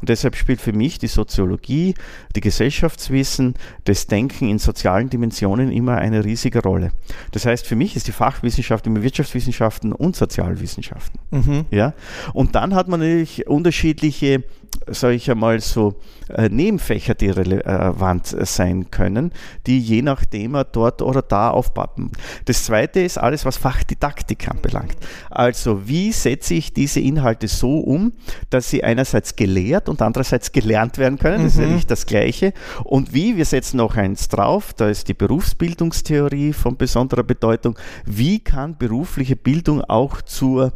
Und 0.00 0.08
deshalb 0.08 0.36
spielt 0.36 0.60
für 0.60 0.72
mich 0.72 0.98
die 0.98 1.06
Soziologie, 1.06 1.94
die 2.34 2.40
Gesellschaftswissen, 2.40 3.54
das 3.84 4.06
Denken 4.06 4.48
in 4.48 4.58
sozialen 4.58 5.10
Dimensionen 5.10 5.70
immer 5.70 5.96
eine 5.96 6.24
riesige 6.24 6.62
Rolle. 6.62 6.92
Das 7.32 7.46
heißt, 7.46 7.66
für 7.66 7.76
mich 7.76 7.96
ist 7.96 8.06
die 8.06 8.12
Fachwissenschaft 8.12 8.86
immer 8.86 9.02
Wirtschaftswissenschaften 9.02 9.92
und 9.92 10.16
Sozialwissenschaften. 10.16 11.20
Mhm. 11.30 11.66
Ja? 11.70 11.94
Und 12.32 12.54
dann 12.54 12.74
hat 12.74 12.88
man 12.88 13.00
natürlich 13.00 13.46
unterschiedliche 13.46 14.44
sage 14.88 15.14
ich 15.14 15.30
einmal 15.30 15.60
so, 15.60 15.96
äh, 16.28 16.48
Nebenfächer, 16.48 17.14
die 17.14 17.30
relevant 17.30 18.26
sein 18.26 18.90
können, 18.90 19.32
die 19.66 19.78
je 19.78 20.02
nachdem 20.02 20.56
dort 20.72 21.02
oder 21.02 21.22
da 21.22 21.50
aufpappen. 21.50 22.10
Das 22.44 22.64
zweite 22.64 23.00
ist 23.00 23.18
alles, 23.18 23.44
was 23.44 23.56
Fachdidaktik 23.56 24.48
anbelangt. 24.48 24.96
Also, 25.30 25.86
wie 25.88 26.12
setze 26.12 26.54
ich 26.54 26.72
diese 26.72 27.00
Inhalte 27.00 27.48
so 27.48 27.78
um, 27.78 28.12
dass 28.50 28.70
sie 28.70 28.82
einerseits 28.82 29.36
gelehrt 29.36 29.88
und 29.88 30.02
andererseits 30.02 30.52
gelernt 30.52 30.98
werden 30.98 31.18
können? 31.18 31.44
Das 31.44 31.54
mhm. 31.54 31.60
ist 31.60 31.64
ja 31.64 31.66
mhm. 31.66 31.74
nicht 31.74 31.90
das 31.90 32.06
Gleiche. 32.06 32.52
Und 32.84 33.14
wie, 33.14 33.36
wir 33.36 33.44
setzen 33.44 33.78
noch 33.78 33.96
eins 33.96 34.28
drauf, 34.28 34.72
da 34.74 34.88
ist 34.88 35.08
die 35.08 35.14
Berufsbildungstheorie 35.14 36.52
von 36.52 36.76
besonderer 36.76 37.22
Bedeutung. 37.22 37.78
Wie 38.04 38.40
kann 38.40 38.76
berufliche 38.76 39.36
Bildung 39.36 39.82
auch 39.82 40.22
zur 40.22 40.72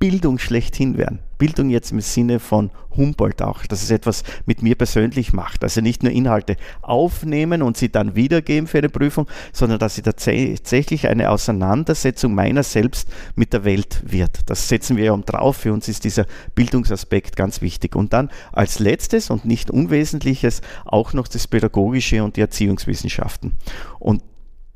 Bildung 0.00 0.38
schlechthin 0.38 0.96
werden. 0.96 1.20
Bildung 1.40 1.70
jetzt 1.70 1.90
im 1.90 2.00
Sinne 2.00 2.38
von 2.38 2.70
Humboldt 2.96 3.40
auch, 3.40 3.64
dass 3.64 3.82
es 3.82 3.90
etwas 3.90 4.24
mit 4.44 4.62
mir 4.62 4.74
persönlich 4.74 5.32
macht. 5.32 5.64
Also 5.64 5.80
nicht 5.80 6.02
nur 6.02 6.12
Inhalte 6.12 6.56
aufnehmen 6.82 7.62
und 7.62 7.78
sie 7.78 7.88
dann 7.88 8.14
wiedergeben 8.14 8.66
für 8.66 8.78
eine 8.78 8.90
Prüfung, 8.90 9.26
sondern 9.52 9.78
dass 9.78 9.94
sie 9.94 10.02
tatsächlich 10.02 11.08
eine 11.08 11.30
Auseinandersetzung 11.30 12.34
meiner 12.34 12.62
selbst 12.62 13.08
mit 13.36 13.54
der 13.54 13.64
Welt 13.64 14.02
wird. 14.04 14.40
Das 14.46 14.68
setzen 14.68 14.98
wir 14.98 15.04
ja 15.04 15.12
um 15.12 15.24
drauf. 15.24 15.56
Für 15.56 15.72
uns 15.72 15.88
ist 15.88 16.04
dieser 16.04 16.26
Bildungsaspekt 16.54 17.36
ganz 17.36 17.62
wichtig. 17.62 17.96
Und 17.96 18.12
dann 18.12 18.28
als 18.52 18.78
letztes 18.78 19.30
und 19.30 19.46
nicht 19.46 19.70
unwesentliches 19.70 20.60
auch 20.84 21.14
noch 21.14 21.26
das 21.26 21.48
Pädagogische 21.48 22.22
und 22.22 22.36
die 22.36 22.42
Erziehungswissenschaften. 22.42 23.52
Und 23.98 24.22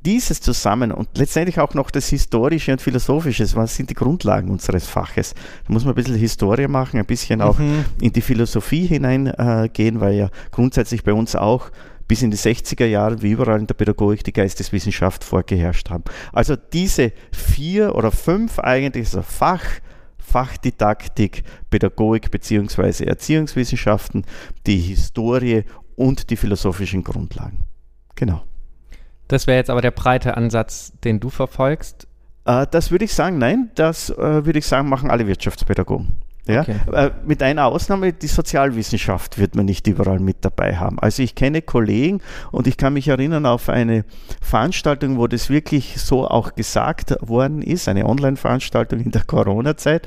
dieses 0.04 0.40
zusammen 0.40 0.92
und 0.92 1.08
letztendlich 1.16 1.58
auch 1.58 1.74
noch 1.74 1.90
das 1.90 2.08
Historische 2.08 2.72
und 2.72 2.82
Philosophische, 2.82 3.46
was 3.54 3.74
sind 3.74 3.90
die 3.90 3.94
Grundlagen 3.94 4.50
unseres 4.50 4.86
Faches? 4.86 5.34
Da 5.66 5.72
muss 5.72 5.84
man 5.84 5.92
ein 5.92 5.96
bisschen 5.96 6.16
Historie 6.16 6.68
machen, 6.68 6.98
ein 6.98 7.06
bisschen 7.06 7.40
auch 7.40 7.58
mhm. 7.58 7.84
in 8.00 8.12
die 8.12 8.20
Philosophie 8.20 8.86
hineingehen, 8.86 9.96
äh, 9.96 10.00
weil 10.00 10.14
ja 10.14 10.30
grundsätzlich 10.50 11.04
bei 11.04 11.12
uns 11.12 11.34
auch 11.36 11.70
bis 12.06 12.22
in 12.22 12.30
die 12.30 12.36
60er 12.36 12.84
Jahre, 12.84 13.22
wie 13.22 13.30
überall 13.30 13.58
in 13.58 13.66
der 13.66 13.74
Pädagogik, 13.74 14.24
die 14.24 14.32
Geisteswissenschaft 14.32 15.24
vorgeherrscht 15.24 15.90
haben. 15.90 16.04
Also 16.32 16.54
diese 16.56 17.12
vier 17.32 17.94
oder 17.94 18.10
fünf 18.10 18.58
eigentlich, 18.58 19.06
also 19.06 19.22
Fach, 19.22 19.64
Fachdidaktik, 20.18 21.44
Pädagogik 21.70 22.30
bzw. 22.30 23.04
Erziehungswissenschaften, 23.04 24.26
die 24.66 24.78
Historie 24.78 25.64
und 25.96 26.30
die 26.30 26.36
philosophischen 26.36 27.04
Grundlagen. 27.04 27.62
Genau. 28.14 28.42
Das 29.28 29.46
wäre 29.46 29.58
jetzt 29.58 29.70
aber 29.70 29.80
der 29.80 29.90
breite 29.90 30.36
Ansatz, 30.36 30.92
den 31.02 31.20
du 31.20 31.30
verfolgst. 31.30 32.06
Äh, 32.44 32.66
das 32.70 32.90
würde 32.90 33.04
ich 33.04 33.14
sagen, 33.14 33.38
nein, 33.38 33.70
das 33.74 34.10
äh, 34.10 34.44
würde 34.44 34.58
ich 34.58 34.66
sagen, 34.66 34.88
machen 34.88 35.10
alle 35.10 35.26
Wirtschaftspädagogen. 35.26 36.16
Ja? 36.46 36.60
Okay. 36.60 36.76
Äh, 36.92 37.10
mit 37.24 37.42
einer 37.42 37.66
Ausnahme, 37.66 38.12
die 38.12 38.26
Sozialwissenschaft 38.26 39.38
wird 39.38 39.54
man 39.54 39.64
nicht 39.64 39.86
überall 39.86 40.20
mit 40.20 40.44
dabei 40.44 40.76
haben. 40.76 40.98
Also 40.98 41.22
ich 41.22 41.34
kenne 41.34 41.62
Kollegen 41.62 42.20
und 42.52 42.66
ich 42.66 42.76
kann 42.76 42.92
mich 42.92 43.08
erinnern 43.08 43.46
auf 43.46 43.70
eine 43.70 44.04
Veranstaltung, 44.42 45.16
wo 45.16 45.26
das 45.26 45.48
wirklich 45.48 45.98
so 45.98 46.28
auch 46.28 46.54
gesagt 46.54 47.16
worden 47.20 47.62
ist, 47.62 47.88
eine 47.88 48.06
Online-Veranstaltung 48.06 49.00
in 49.00 49.10
der 49.10 49.24
Corona-Zeit 49.24 50.06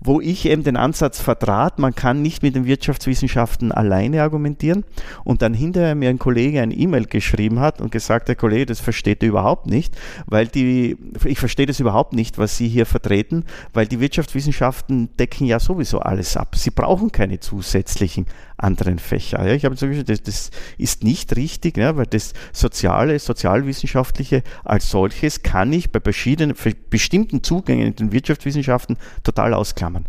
wo 0.00 0.20
ich 0.20 0.46
eben 0.46 0.64
den 0.64 0.76
Ansatz 0.76 1.20
vertrat, 1.20 1.78
man 1.78 1.94
kann 1.94 2.22
nicht 2.22 2.42
mit 2.42 2.54
den 2.54 2.64
Wirtschaftswissenschaften 2.64 3.70
alleine 3.70 4.22
argumentieren 4.22 4.84
und 5.24 5.42
dann 5.42 5.54
hinterher 5.54 5.94
mir 5.94 6.08
ein 6.08 6.18
Kollege 6.18 6.62
ein 6.62 6.70
E-Mail 6.70 7.06
geschrieben 7.06 7.60
hat 7.60 7.80
und 7.80 7.92
gesagt, 7.92 8.28
der 8.28 8.36
Kollege, 8.36 8.66
das 8.66 8.80
versteht 8.80 9.22
er 9.22 9.28
überhaupt 9.28 9.66
nicht, 9.66 9.96
weil 10.26 10.46
die, 10.46 10.96
ich 11.24 11.38
verstehe 11.38 11.66
das 11.66 11.80
überhaupt 11.80 12.14
nicht, 12.14 12.38
was 12.38 12.56
Sie 12.56 12.68
hier 12.68 12.86
vertreten, 12.86 13.44
weil 13.74 13.86
die 13.86 14.00
Wirtschaftswissenschaften 14.00 15.16
decken 15.18 15.46
ja 15.46 15.60
sowieso 15.60 16.00
alles 16.00 16.36
ab. 16.36 16.56
Sie 16.56 16.70
brauchen 16.70 17.12
keine 17.12 17.40
zusätzlichen 17.40 18.26
anderen 18.62 18.98
Fächer. 18.98 19.46
Ja, 19.46 19.54
ich 19.54 19.64
habe 19.64 19.74
gesagt, 19.74 20.08
das, 20.08 20.22
das 20.22 20.50
ist 20.78 21.04
nicht 21.04 21.36
richtig, 21.36 21.76
ja, 21.76 21.96
weil 21.96 22.06
das 22.06 22.32
Soziale, 22.52 23.18
Sozialwissenschaftliche 23.18 24.42
als 24.64 24.90
solches 24.90 25.42
kann 25.42 25.72
ich 25.72 25.90
bei 25.90 26.00
verschiedenen, 26.00 26.54
bestimmten 26.90 27.42
Zugängen 27.42 27.88
in 27.88 27.96
den 27.96 28.12
Wirtschaftswissenschaften 28.12 28.96
total 29.22 29.54
ausklammern. 29.54 30.06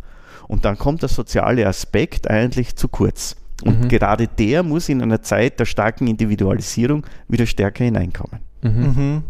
Und 0.48 0.66
dann 0.66 0.78
kommt 0.78 1.02
der 1.02 1.10
soziale 1.10 1.66
Aspekt 1.66 2.30
eigentlich 2.30 2.76
zu 2.76 2.88
kurz. 2.88 3.36
Und 3.64 3.82
mhm. 3.82 3.88
gerade 3.88 4.28
der 4.28 4.64
muss 4.64 4.90
in 4.90 5.02
einer 5.02 5.22
Zeit 5.22 5.60
der 5.60 5.66
starken 5.66 6.08
Individualisierung 6.08 7.06
wieder 7.28 7.46
stärker 7.46 7.84
hineinkommen. 7.84 8.42
Mhm. 8.62 8.72
Mhm. 8.72 9.24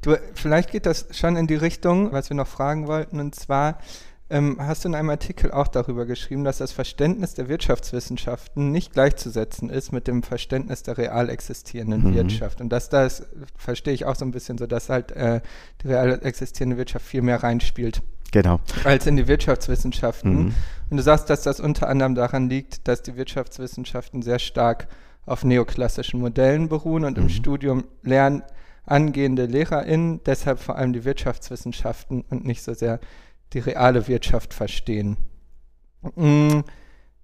Du, 0.00 0.16
vielleicht 0.34 0.70
geht 0.70 0.86
das 0.86 1.06
schon 1.10 1.36
in 1.36 1.48
die 1.48 1.56
Richtung, 1.56 2.12
was 2.12 2.30
wir 2.30 2.36
noch 2.36 2.46
fragen 2.46 2.86
wollten, 2.86 3.18
und 3.18 3.34
zwar, 3.34 3.78
ähm, 4.30 4.58
hast 4.60 4.84
du 4.84 4.88
in 4.88 4.94
einem 4.94 5.10
Artikel 5.10 5.50
auch 5.50 5.68
darüber 5.68 6.04
geschrieben, 6.04 6.44
dass 6.44 6.58
das 6.58 6.72
Verständnis 6.72 7.34
der 7.34 7.48
Wirtschaftswissenschaften 7.48 8.70
nicht 8.72 8.92
gleichzusetzen 8.92 9.70
ist 9.70 9.92
mit 9.92 10.06
dem 10.06 10.22
Verständnis 10.22 10.82
der 10.82 10.98
real 10.98 11.30
existierenden 11.30 12.02
mhm. 12.02 12.14
Wirtschaft. 12.14 12.60
Und 12.60 12.68
dass 12.68 12.90
das, 12.90 13.26
verstehe 13.56 13.94
ich 13.94 14.04
auch 14.04 14.16
so 14.16 14.24
ein 14.24 14.30
bisschen 14.30 14.58
so, 14.58 14.66
dass 14.66 14.90
halt 14.90 15.12
äh, 15.12 15.40
die 15.82 15.88
real 15.88 16.20
existierende 16.22 16.76
Wirtschaft 16.76 17.06
viel 17.06 17.22
mehr 17.22 17.42
reinspielt. 17.42 18.02
Genau. 18.30 18.60
Als 18.84 19.06
in 19.06 19.16
die 19.16 19.26
Wirtschaftswissenschaften. 19.26 20.32
Mhm. 20.32 20.54
Und 20.90 20.96
du 20.98 21.02
sagst, 21.02 21.30
dass 21.30 21.42
das 21.42 21.60
unter 21.60 21.88
anderem 21.88 22.14
daran 22.14 22.50
liegt, 22.50 22.86
dass 22.86 23.02
die 23.02 23.16
Wirtschaftswissenschaften 23.16 24.20
sehr 24.20 24.38
stark 24.38 24.88
auf 25.24 25.44
neoklassischen 25.44 26.20
Modellen 26.20 26.68
beruhen 26.68 27.04
und 27.04 27.16
mhm. 27.16 27.24
im 27.24 27.28
Studium 27.30 27.84
lernen 28.02 28.42
angehende 28.88 29.46
LehrerInnen 29.46 30.22
deshalb 30.24 30.60
vor 30.60 30.76
allem 30.76 30.92
die 30.92 31.04
Wirtschaftswissenschaften 31.04 32.24
und 32.30 32.44
nicht 32.44 32.62
so 32.62 32.74
sehr 32.74 33.00
die 33.52 33.60
reale 33.60 34.08
Wirtschaft 34.08 34.54
verstehen. 34.54 35.16
Mm, 36.16 36.60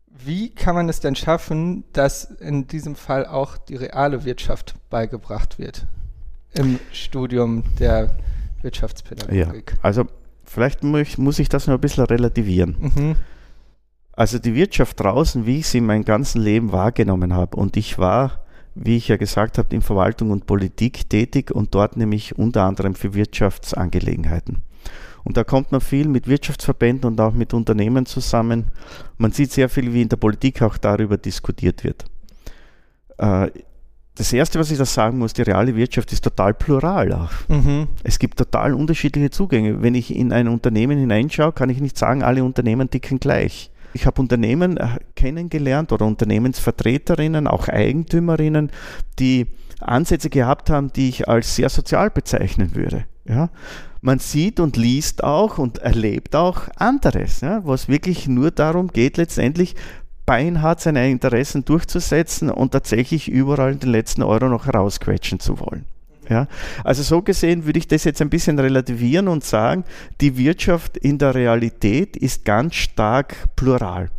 wie 0.09 0.50
kann 0.50 0.75
man 0.75 0.88
es 0.88 1.00
denn 1.00 1.16
schaffen, 1.16 1.85
dass 1.93 2.25
in 2.25 2.66
diesem 2.66 2.95
Fall 2.95 3.26
auch 3.26 3.57
die 3.57 3.76
reale 3.76 4.25
Wirtschaft 4.25 4.75
beigebracht 4.90 5.59
wird 5.59 5.87
im 6.54 6.78
Studium 6.93 7.64
der 7.78 8.16
Wirtschaftspädagogik? 8.62 9.73
Ja, 9.73 9.78
also 9.83 10.07
vielleicht 10.45 10.83
muss 10.83 11.38
ich 11.38 11.49
das 11.49 11.66
noch 11.66 11.75
ein 11.75 11.81
bisschen 11.81 12.04
relativieren. 12.04 12.76
Mhm. 12.78 13.16
Also 14.12 14.38
die 14.38 14.54
Wirtschaft 14.54 15.00
draußen, 15.00 15.47
wie 15.47 15.59
ich 15.59 15.66
sie 15.66 15.78
in 15.78 15.87
meinem 15.87 16.04
ganzen 16.04 16.40
Leben 16.40 16.71
wahrgenommen 16.71 17.35
habe, 17.35 17.57
und 17.57 17.76
ich 17.76 17.99
war, 17.99 18.45
wie 18.76 18.97
ich 18.97 19.09
ja 19.09 19.16
gesagt 19.16 19.59
habe, 19.59 19.75
in 19.75 19.83
Verwaltung 19.83 20.31
und 20.31 20.47
Politik 20.47 21.11
tätig 21.11 21.50
und 21.50 21.75
dort 21.75 21.97
nämlich 21.97 22.38
unter 22.38 22.62
anderem 22.62 22.95
für 22.95 23.14
Wirtschaftsangelegenheiten. 23.14 24.62
Und 25.25 25.37
da 25.37 25.45
kommt 25.45 25.73
man 25.73 25.81
viel 25.81 26.07
mit 26.07 26.28
Wirtschaftsverbänden 26.28 27.11
und 27.11 27.21
auch 27.21 27.33
mit 27.33 27.54
Unternehmen 27.54 28.04
zusammen. 28.07 28.66
Man 29.16 29.33
sieht 29.33 29.52
sehr 29.52 29.69
viel, 29.69 29.93
wie 29.93 30.02
in 30.02 30.09
der 30.09 30.19
Politik 30.19 30.61
auch 30.62 30.76
darüber 30.76 31.16
diskutiert 31.16 31.83
wird. 31.83 32.04
Äh, 33.19 33.50
das 34.16 34.33
Erste, 34.33 34.61
was 34.61 34.71
ich 34.71 34.78
da 34.78 34.85
sagen 34.85 35.19
muss, 35.19 35.33
die 35.33 35.43
reale 35.43 35.75
Wirtschaft 35.75 36.12
ist 36.12 36.23
total 36.23 36.54
plural 36.54 37.12
auch. 37.12 37.33
Mhm. 37.49 37.88
Es 38.04 38.19
gibt 38.19 38.38
total 38.38 38.75
unterschiedliche 38.75 39.31
Zugänge. 39.31 39.83
Wenn 39.83 39.97
ich 39.97 40.14
in 40.14 40.33
ein 40.33 40.47
Unternehmen 40.47 40.99
hineinschaue, 40.99 41.52
kann 41.52 41.71
ich 41.71 41.81
nicht 41.81 41.99
sagen, 41.99 42.23
alle 42.23 42.45
Unternehmen 42.45 42.90
ticken 42.90 43.19
gleich. 43.19 43.71
Ich 43.93 44.07
habe 44.07 44.21
Unternehmen 44.21 44.76
äh, 44.76 44.99
kennengelernt 45.16 45.90
oder 45.90 46.07
Unternehmensvertreterinnen, 46.07 47.47
auch 47.47 47.69
Eigentümerinnen, 47.69 48.71
die 49.19 49.47
Ansätze 49.81 50.31
gehabt 50.31 50.71
haben, 50.71 50.93
die 50.93 51.09
ich 51.09 51.28
als 51.28 51.57
sehr 51.57 51.69
sozial 51.69 52.11
bezeichnen 52.11 52.75
würde. 52.75 53.07
Ja? 53.26 53.50
man 54.04 54.19
sieht 54.19 54.61
und 54.61 54.76
liest 54.76 55.25
auch 55.25 55.57
und 55.57 55.78
erlebt 55.78 56.37
auch 56.37 56.69
anderes, 56.76 57.40
ja, 57.40 57.62
was 57.64 57.88
wirklich 57.88 58.28
nur 58.28 58.50
darum 58.50 58.88
geht, 58.88 59.16
letztendlich 59.16 59.76
beinhart 60.26 60.83
seine 60.83 61.11
Interessen 61.11 61.64
durchzusetzen 61.64 62.50
und 62.50 62.73
tatsächlich 62.73 63.31
überall 63.31 63.76
den 63.76 63.90
letzten 63.90 64.23
Euro 64.23 64.50
noch 64.50 64.66
herausquetschen 64.66 65.40
zu 65.40 65.59
wollen. 65.59 65.87
Ja, 66.28 66.49
also 66.85 67.02
so 67.02 67.23
gesehen 67.23 67.64
würde 67.64 67.78
ich 67.78 67.88
das 67.88 68.04
jetzt 68.04 68.21
ein 68.21 68.28
bisschen 68.28 68.59
relativieren 68.59 69.26
und 69.26 69.43
sagen, 69.43 69.85
die 70.21 70.37
Wirtschaft 70.37 70.99
in 70.99 71.16
der 71.16 71.35
Realität 71.35 72.16
ist 72.16 72.45
ganz 72.45 72.75
stark 72.75 73.37
plural. 73.57 74.11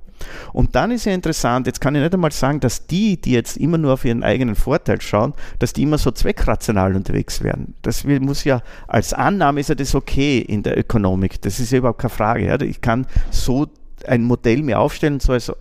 Und 0.54 0.76
dann 0.76 0.92
ist 0.92 1.06
ja 1.06 1.14
interessant, 1.14 1.68
jetzt 1.68 1.82
kann 1.82 1.96
ich 1.96 2.02
nicht 2.02 2.14
einmal 2.14 2.32
sagen, 2.32 2.60
dass 2.60 2.88
die, 2.88 3.20
die 3.20 3.32
jetzt 3.32 3.58
immer 3.58 3.78
nur 3.78 3.94
auf 3.94 4.06
ihren 4.06 4.24
eigenen 4.24 4.56
Vorteil 4.56 5.02
schauen, 5.02 5.34
dass 5.60 5.74
die 5.74 5.84
immer 5.84 5.98
so 5.98 6.12
zweckrational 6.12 6.96
unterwegs 6.96 7.44
werden. 7.44 7.76
Das 7.82 8.04
muss 8.04 8.44
ja, 8.44 8.62
als 8.88 9.14
Annahme 9.14 9.60
ist 9.60 9.70
ja 9.70 9.76
das 9.76 9.96
okay 9.96 10.40
in 10.40 10.64
der 10.64 10.78
Ökonomik. 10.78 11.42
Das 11.42 11.60
ist 11.60 11.72
ja 11.72 11.80
überhaupt 11.80 12.00
keine 12.00 12.10
Frage. 12.10 12.66
Ich 12.66 12.82
kann 12.82 13.08
so 13.32 13.68
ein 14.08 14.24
Modell 14.24 14.62
mir 14.62 14.80
aufstellen, 14.80 15.20
so 15.20 15.34
als 15.34 15.52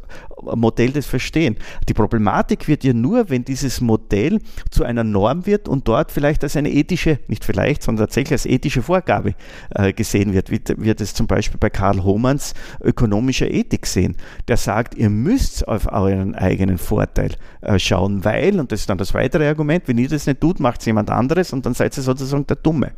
Modell 0.55 0.91
das 0.91 1.07
verstehen. 1.07 1.57
Die 1.89 1.95
Problematik 1.95 2.69
wird 2.69 2.85
ja 2.85 2.93
nur, 2.93 3.31
wenn 3.31 3.45
dieses 3.45 3.81
Modell 3.81 4.39
zu 4.71 4.85
einer 4.85 5.05
Norm 5.05 5.47
wird 5.47 5.69
und 5.69 5.89
dort 5.89 6.13
vielleicht 6.13 6.43
als 6.43 6.57
eine 6.57 6.71
ethische, 6.71 7.19
nicht 7.29 7.45
vielleicht, 7.45 7.83
sondern 7.83 8.07
tatsächlich 8.07 8.33
als 8.33 8.47
ethische 8.47 8.83
Vorgabe 8.83 9.35
äh, 9.75 9.93
gesehen 9.93 10.33
wird, 10.33 10.51
wie 10.51 10.61
wir 10.77 10.95
das 10.95 11.15
zum 11.15 11.27
Beispiel 11.27 11.59
bei 11.59 11.71
Karl 11.71 12.03
Hohmanns 12.03 12.55
ökonomischer 12.81 13.51
Ethik 13.51 13.87
sehen. 13.87 14.17
Der 14.49 14.57
sagt, 14.57 14.95
ihr 14.95 15.11
müsst 15.11 15.67
auf 15.69 15.91
euren 15.93 16.35
eigenen 16.35 16.79
Vorteil 16.79 17.33
äh, 17.61 17.79
schauen, 17.79 18.25
weil, 18.25 18.61
und 18.61 18.73
das 18.73 18.81
ist 18.81 18.91
dann 18.91 18.99
das 18.99 19.15
weitere 19.15 19.49
Argument, 19.49 19.87
wenn 19.87 19.99
ihr 19.99 20.09
das 20.09 20.27
nicht 20.27 20.41
tut, 20.41 20.61
macht 20.61 20.81
es 20.81 20.87
jemand 20.87 21.11
anderes 21.11 21.53
und 21.53 21.67
dann 21.67 21.75
seid 21.75 21.97
ihr 21.97 22.03
sozusagen 22.03 22.47
der 22.47 22.57
Dumme. 22.57 22.93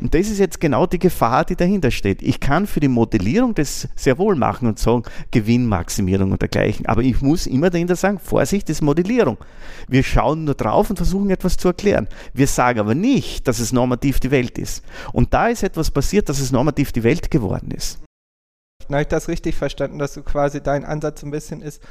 Und 0.00 0.14
das 0.14 0.28
ist 0.28 0.38
jetzt 0.38 0.60
genau 0.60 0.86
die 0.86 0.98
Gefahr, 0.98 1.44
die 1.44 1.56
dahinter 1.56 1.90
steht. 1.90 2.22
Ich 2.22 2.40
kann 2.40 2.66
für 2.66 2.80
die 2.80 2.88
Modellierung 2.88 3.54
das 3.54 3.88
sehr 3.94 4.18
wohl 4.18 4.36
machen 4.36 4.68
und 4.68 4.78
sagen, 4.78 5.02
Gewinnmaximierung 5.30 6.32
und 6.32 6.42
dergleichen 6.42 6.81
sprechen. 6.82 6.86
Aber 6.86 7.02
ich 7.02 7.20
muss 7.22 7.46
immer 7.46 7.70
dahinter 7.70 7.96
sagen, 7.96 8.18
Vorsicht, 8.18 8.68
ist 8.70 8.82
Modellierung. 8.82 9.38
Wir 9.88 10.02
schauen 10.02 10.44
nur 10.44 10.54
drauf 10.54 10.90
und 10.90 10.96
versuchen 10.96 11.30
etwas 11.30 11.56
zu 11.56 11.68
erklären. 11.68 12.08
Wir 12.34 12.46
sagen 12.46 12.80
aber 12.80 12.94
nicht, 12.94 13.48
dass 13.48 13.58
es 13.58 13.72
normativ 13.72 14.20
die 14.20 14.30
Welt 14.30 14.58
ist. 14.58 14.84
Und 15.12 15.32
da 15.34 15.48
ist 15.48 15.62
etwas 15.62 15.90
passiert, 15.90 16.28
dass 16.28 16.40
es 16.40 16.52
normativ 16.52 16.92
die 16.92 17.02
Welt 17.02 17.30
geworden 17.30 17.70
ist. 17.70 17.98
Habe 18.90 19.02
ich 19.02 19.08
das 19.08 19.28
richtig 19.28 19.54
verstanden, 19.54 19.98
dass 19.98 20.14
du 20.14 20.22
quasi 20.22 20.60
dein 20.60 20.84
Ansatz 20.84 21.22
ein 21.22 21.30
bisschen 21.30 21.62
ist, 21.62 21.82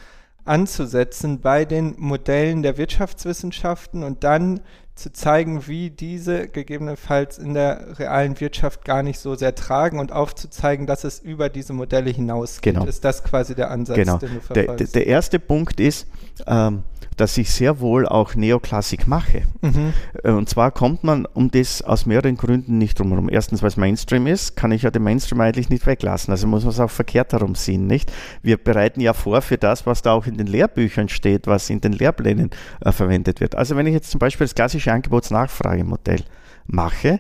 anzusetzen 0.44 1.40
bei 1.40 1.66
den 1.66 1.96
Modellen 1.98 2.64
der 2.64 2.78
Wirtschaftswissenschaften 2.78 4.04
und 4.04 4.24
dann 4.24 4.60
zu 4.96 5.12
zeigen, 5.12 5.68
wie 5.68 5.90
diese 5.90 6.48
gegebenenfalls 6.48 7.38
in 7.38 7.54
der 7.54 8.00
realen 8.00 8.40
Wirtschaft 8.40 8.86
gar 8.86 9.04
nicht 9.04 9.20
so 9.20 9.36
sehr 9.36 9.56
tragen 9.56 10.00
und 10.00 10.12
aufzuzeigen, 10.12 10.86
dass 10.86 11.04
es 11.04 11.20
über 11.20 11.50
diese 11.50 11.74
Modelle 11.74 12.12
hinausgeht. 12.12 12.74
Genau. 12.74 12.86
Ist 12.86 13.04
das 13.04 13.24
quasi 13.24 13.56
der 13.56 13.72
Ansatz, 13.72 13.96
genau. 13.96 14.18
den 14.18 14.36
du 14.36 14.42
verfolgst? 14.42 14.96
Der, 14.96 15.02
der 15.02 15.08
erste 15.08 15.40
Punkt 15.40 15.80
ist, 15.80 16.08
ähm, 16.46 16.84
dass 17.18 17.38
ich 17.38 17.52
sehr 17.52 17.80
wohl 17.80 18.08
auch 18.08 18.34
Neoklassik 18.34 19.08
mache. 19.08 19.44
Mhm. 19.62 19.94
Äh, 20.24 20.32
und 20.32 20.50
zwar 20.50 20.72
kommt 20.72 21.04
man 21.04 21.26
um 21.26 21.52
das 21.52 21.84
aus 21.84 22.08
mehreren 22.08 22.36
Gründen 22.36 22.80
nicht 22.80 23.00
drumherum. 23.00 23.30
Erstens, 23.30 23.62
weil 23.62 23.68
es 23.68 23.78
Mainstream 23.78 24.26
ist, 24.26 24.56
kann 24.56 24.72
ich 24.72 24.82
ja 24.82 24.90
den 24.92 25.04
Mainstream 25.04 25.40
eigentlich 25.42 25.70
nicht 25.70 25.86
weglassen. 25.86 26.32
Also 26.32 26.48
muss 26.48 26.64
man 26.64 26.72
es 26.72 26.80
auch 26.80 26.90
verkehrt 26.90 27.34
herum 27.34 27.54
sehen, 27.54 27.86
nicht? 27.86 28.12
Wir 28.42 28.58
bereiten 28.58 29.02
ja 29.02 29.14
vor 29.14 29.44
für 29.44 29.60
das, 29.60 29.86
was 29.86 30.02
da 30.02 30.14
auch 30.14 30.26
in 30.26 30.38
den 30.38 30.48
Lehrbüchern 30.48 31.10
steht, 31.10 31.46
was 31.46 31.70
in 31.70 31.80
den 31.80 31.94
Lehrplänen 31.94 32.50
äh, 32.84 32.92
verwendet 32.92 33.40
wird. 33.40 33.56
Also 33.56 33.76
wenn 33.76 33.86
ich 33.86 33.94
jetzt 33.94 34.10
zum 34.10 34.18
Beispiel 34.20 34.46
das 34.46 34.56
klassische 34.56 34.81
Angebotsnachfragemodell 34.90 36.24
mache 36.68 37.20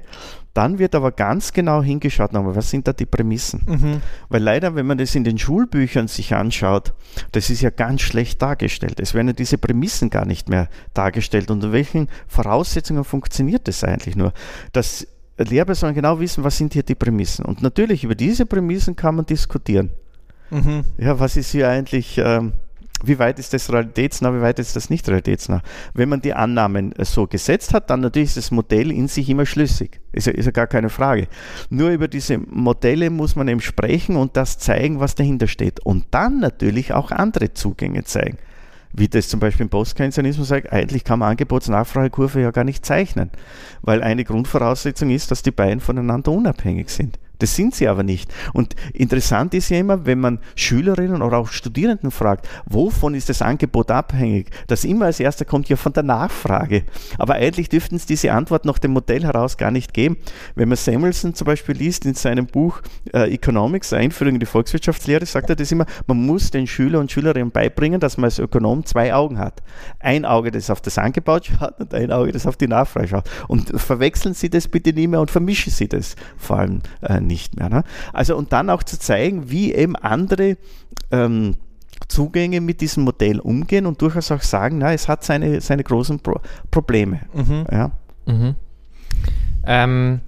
dann 0.53 0.79
wird 0.79 0.95
aber 0.95 1.11
ganz 1.11 1.53
genau 1.53 1.81
hingeschaut, 1.81 2.33
nochmal, 2.33 2.55
was 2.55 2.69
sind 2.69 2.87
da 2.87 2.93
die 2.93 3.05
Prämissen? 3.05 3.61
Mhm. 3.65 4.01
Weil 4.27 4.43
leider, 4.43 4.75
wenn 4.75 4.85
man 4.85 4.97
das 4.97 5.15
in 5.15 5.23
den 5.23 5.37
Schulbüchern 5.37 6.07
sich 6.07 6.33
anschaut, 6.33 6.93
das 7.31 7.49
ist 7.49 7.61
ja 7.61 7.69
ganz 7.69 8.01
schlecht 8.01 8.41
dargestellt. 8.41 8.99
Es 8.99 9.13
werden 9.13 9.27
ja 9.27 9.33
diese 9.33 9.57
Prämissen 9.57 10.09
gar 10.09 10.25
nicht 10.25 10.49
mehr 10.49 10.67
dargestellt. 10.93 11.49
Unter 11.51 11.71
welchen 11.71 12.09
Voraussetzungen 12.27 13.05
funktioniert 13.05 13.67
das 13.67 13.83
eigentlich 13.83 14.17
nur? 14.17 14.33
Dass 14.73 15.07
Lehrpersonen 15.37 15.95
genau 15.95 16.19
wissen, 16.19 16.43
was 16.43 16.57
sind 16.57 16.73
hier 16.73 16.83
die 16.83 16.95
Prämissen. 16.95 17.45
Und 17.45 17.61
natürlich 17.61 18.03
über 18.03 18.15
diese 18.15 18.45
Prämissen 18.45 18.97
kann 18.97 19.15
man 19.15 19.25
diskutieren. 19.25 19.91
Mhm. 20.49 20.83
Ja, 20.97 21.19
was 21.19 21.37
ist 21.37 21.51
hier 21.51 21.69
eigentlich... 21.69 22.17
Ähm, 22.17 22.53
wie 23.03 23.19
weit 23.19 23.39
ist 23.39 23.53
das 23.53 23.71
realitätsnah, 23.71 24.33
wie 24.33 24.41
weit 24.41 24.59
ist 24.59 24.75
das 24.75 24.89
nicht 24.89 25.07
realitätsnah? 25.07 25.61
Wenn 25.93 26.09
man 26.09 26.21
die 26.21 26.33
Annahmen 26.33 26.91
äh, 26.93 27.05
so 27.05 27.27
gesetzt 27.27 27.73
hat, 27.73 27.89
dann 27.89 28.01
natürlich 28.01 28.29
ist 28.29 28.37
das 28.37 28.51
Modell 28.51 28.91
in 28.91 29.07
sich 29.07 29.29
immer 29.29 29.45
schlüssig. 29.45 29.99
Ist 30.11 30.27
ja, 30.27 30.33
ist 30.33 30.45
ja 30.45 30.51
gar 30.51 30.67
keine 30.67 30.89
Frage. 30.89 31.27
Nur 31.69 31.89
über 31.89 32.07
diese 32.07 32.37
Modelle 32.37 33.09
muss 33.09 33.35
man 33.35 33.47
eben 33.47 33.61
sprechen 33.61 34.15
und 34.15 34.37
das 34.37 34.57
zeigen, 34.57 34.99
was 34.99 35.15
dahinter 35.15 35.47
steht. 35.47 35.79
Und 35.79 36.05
dann 36.11 36.39
natürlich 36.39 36.93
auch 36.93 37.11
andere 37.11 37.53
Zugänge 37.53 38.03
zeigen. 38.03 38.37
Wie 38.93 39.07
das 39.07 39.29
zum 39.29 39.39
Beispiel 39.39 39.63
im 39.63 39.69
Postkeynesianismus 39.69 40.49
sagt, 40.49 40.73
eigentlich 40.73 41.05
kann 41.05 41.19
man 41.19 41.29
Angebotsnachfragekurve 41.29 42.41
ja 42.41 42.51
gar 42.51 42.65
nicht 42.65 42.85
zeichnen, 42.85 43.31
weil 43.81 44.03
eine 44.03 44.25
Grundvoraussetzung 44.25 45.09
ist, 45.11 45.31
dass 45.31 45.43
die 45.43 45.51
beiden 45.51 45.79
voneinander 45.79 46.31
unabhängig 46.31 46.89
sind. 46.89 47.17
Das 47.41 47.55
sind 47.55 47.73
sie 47.73 47.87
aber 47.87 48.03
nicht. 48.03 48.31
Und 48.53 48.75
interessant 48.93 49.55
ist 49.55 49.69
ja 49.69 49.79
immer, 49.79 50.05
wenn 50.05 50.19
man 50.19 50.39
Schülerinnen 50.55 51.23
oder 51.23 51.37
auch 51.37 51.47
Studierenden 51.47 52.11
fragt, 52.11 52.47
wovon 52.65 53.15
ist 53.15 53.29
das 53.29 53.41
Angebot 53.41 53.89
abhängig? 53.89 54.51
Das 54.67 54.83
immer 54.83 55.05
als 55.05 55.19
erster 55.19 55.43
kommt 55.43 55.67
ja 55.67 55.75
von 55.75 55.91
der 55.91 56.03
Nachfrage. 56.03 56.83
Aber 57.17 57.33
eigentlich 57.33 57.67
dürften 57.67 57.95
es 57.95 58.05
diese 58.05 58.31
Antwort 58.31 58.65
nach 58.65 58.77
dem 58.77 58.91
Modell 58.91 59.23
heraus 59.23 59.57
gar 59.57 59.71
nicht 59.71 59.91
geben. 59.95 60.17
Wenn 60.53 60.69
man 60.69 60.75
Samuelson 60.77 61.33
zum 61.33 61.45
Beispiel 61.45 61.75
liest 61.75 62.05
in 62.05 62.13
seinem 62.13 62.45
Buch 62.45 62.81
äh, 63.11 63.33
Economics, 63.33 63.91
Einführung 63.91 64.35
in 64.35 64.39
die 64.39 64.45
Volkswirtschaftslehre, 64.45 65.25
sagt 65.25 65.49
er 65.49 65.55
das 65.55 65.71
immer, 65.71 65.87
man 66.05 66.23
muss 66.23 66.51
den 66.51 66.67
Schüler 66.67 66.99
und 66.99 67.11
Schülerinnen 67.11 67.49
beibringen, 67.49 67.99
dass 67.99 68.17
man 68.17 68.25
als 68.25 68.37
Ökonom 68.37 68.85
zwei 68.85 69.15
Augen 69.15 69.39
hat. 69.39 69.63
Ein 69.99 70.25
Auge, 70.25 70.51
das 70.51 70.69
auf 70.69 70.81
das 70.81 70.99
Angebot 70.99 71.47
schaut 71.47 71.79
und 71.79 71.91
ein 71.95 72.11
Auge, 72.11 72.33
das 72.33 72.45
auf 72.45 72.55
die 72.57 72.67
Nachfrage 72.67 73.07
schaut. 73.07 73.29
Und 73.47 73.71
verwechseln 73.81 74.35
Sie 74.35 74.51
das 74.51 74.67
bitte 74.67 74.93
nie 74.93 75.07
mehr 75.07 75.21
und 75.21 75.31
vermischen 75.31 75.71
Sie 75.71 75.87
das 75.87 76.15
vor 76.37 76.59
allem 76.59 76.81
äh, 77.01 77.19
nicht 77.31 77.57
mehr. 77.57 77.69
Ne? 77.69 77.83
Also 78.13 78.35
und 78.35 78.53
dann 78.53 78.69
auch 78.69 78.83
zu 78.83 78.99
zeigen, 78.99 79.49
wie 79.49 79.73
eben 79.73 79.95
andere 79.95 80.57
ähm, 81.11 81.55
Zugänge 82.07 82.61
mit 82.61 82.81
diesem 82.81 83.03
Modell 83.03 83.39
umgehen 83.39 83.85
und 83.85 84.01
durchaus 84.01 84.31
auch 84.31 84.41
sagen, 84.41 84.79
na, 84.79 84.93
es 84.93 85.07
hat 85.07 85.23
seine, 85.23 85.61
seine 85.61 85.83
großen 85.83 86.19
Pro 86.19 86.39
Probleme. 86.69 87.21
Mhm. 87.33 87.65
Ja. 87.71 87.91
Mhm. 88.25 88.55
Ähm, 89.65 90.21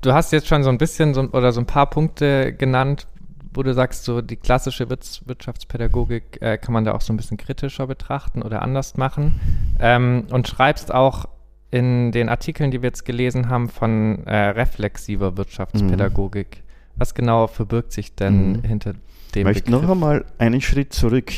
du 0.00 0.12
hast 0.12 0.32
jetzt 0.32 0.48
schon 0.48 0.62
so 0.62 0.70
ein 0.70 0.78
bisschen 0.78 1.14
so, 1.14 1.22
oder 1.22 1.52
so 1.52 1.60
ein 1.60 1.66
paar 1.66 1.88
Punkte 1.90 2.52
genannt, 2.52 3.06
wo 3.52 3.62
du 3.62 3.72
sagst, 3.72 4.04
so 4.04 4.20
die 4.20 4.36
klassische 4.36 4.88
Wirtschaftspädagogik 4.90 6.42
äh, 6.42 6.58
kann 6.58 6.72
man 6.72 6.84
da 6.84 6.92
auch 6.92 7.00
so 7.00 7.12
ein 7.12 7.16
bisschen 7.16 7.36
kritischer 7.36 7.86
betrachten 7.86 8.42
oder 8.42 8.62
anders 8.62 8.96
machen. 8.96 9.40
Ähm, 9.78 10.24
und 10.30 10.48
schreibst 10.48 10.92
auch 10.92 11.26
in 11.74 12.12
den 12.12 12.28
Artikeln, 12.28 12.70
die 12.70 12.82
wir 12.82 12.88
jetzt 12.88 13.04
gelesen 13.04 13.48
haben, 13.48 13.68
von 13.68 14.24
äh, 14.26 14.36
reflexiver 14.50 15.36
Wirtschaftspädagogik. 15.36 16.58
Mhm. 16.58 16.90
Was 16.96 17.14
genau 17.14 17.48
verbirgt 17.48 17.90
sich 17.92 18.14
denn 18.14 18.52
mhm. 18.52 18.62
hinter 18.62 18.92
dem 19.34 19.40
Ich 19.40 19.44
möchte 19.44 19.72
noch 19.72 19.88
einmal 19.88 20.24
einen 20.38 20.60
Schritt 20.60 20.92
zurück. 20.92 21.32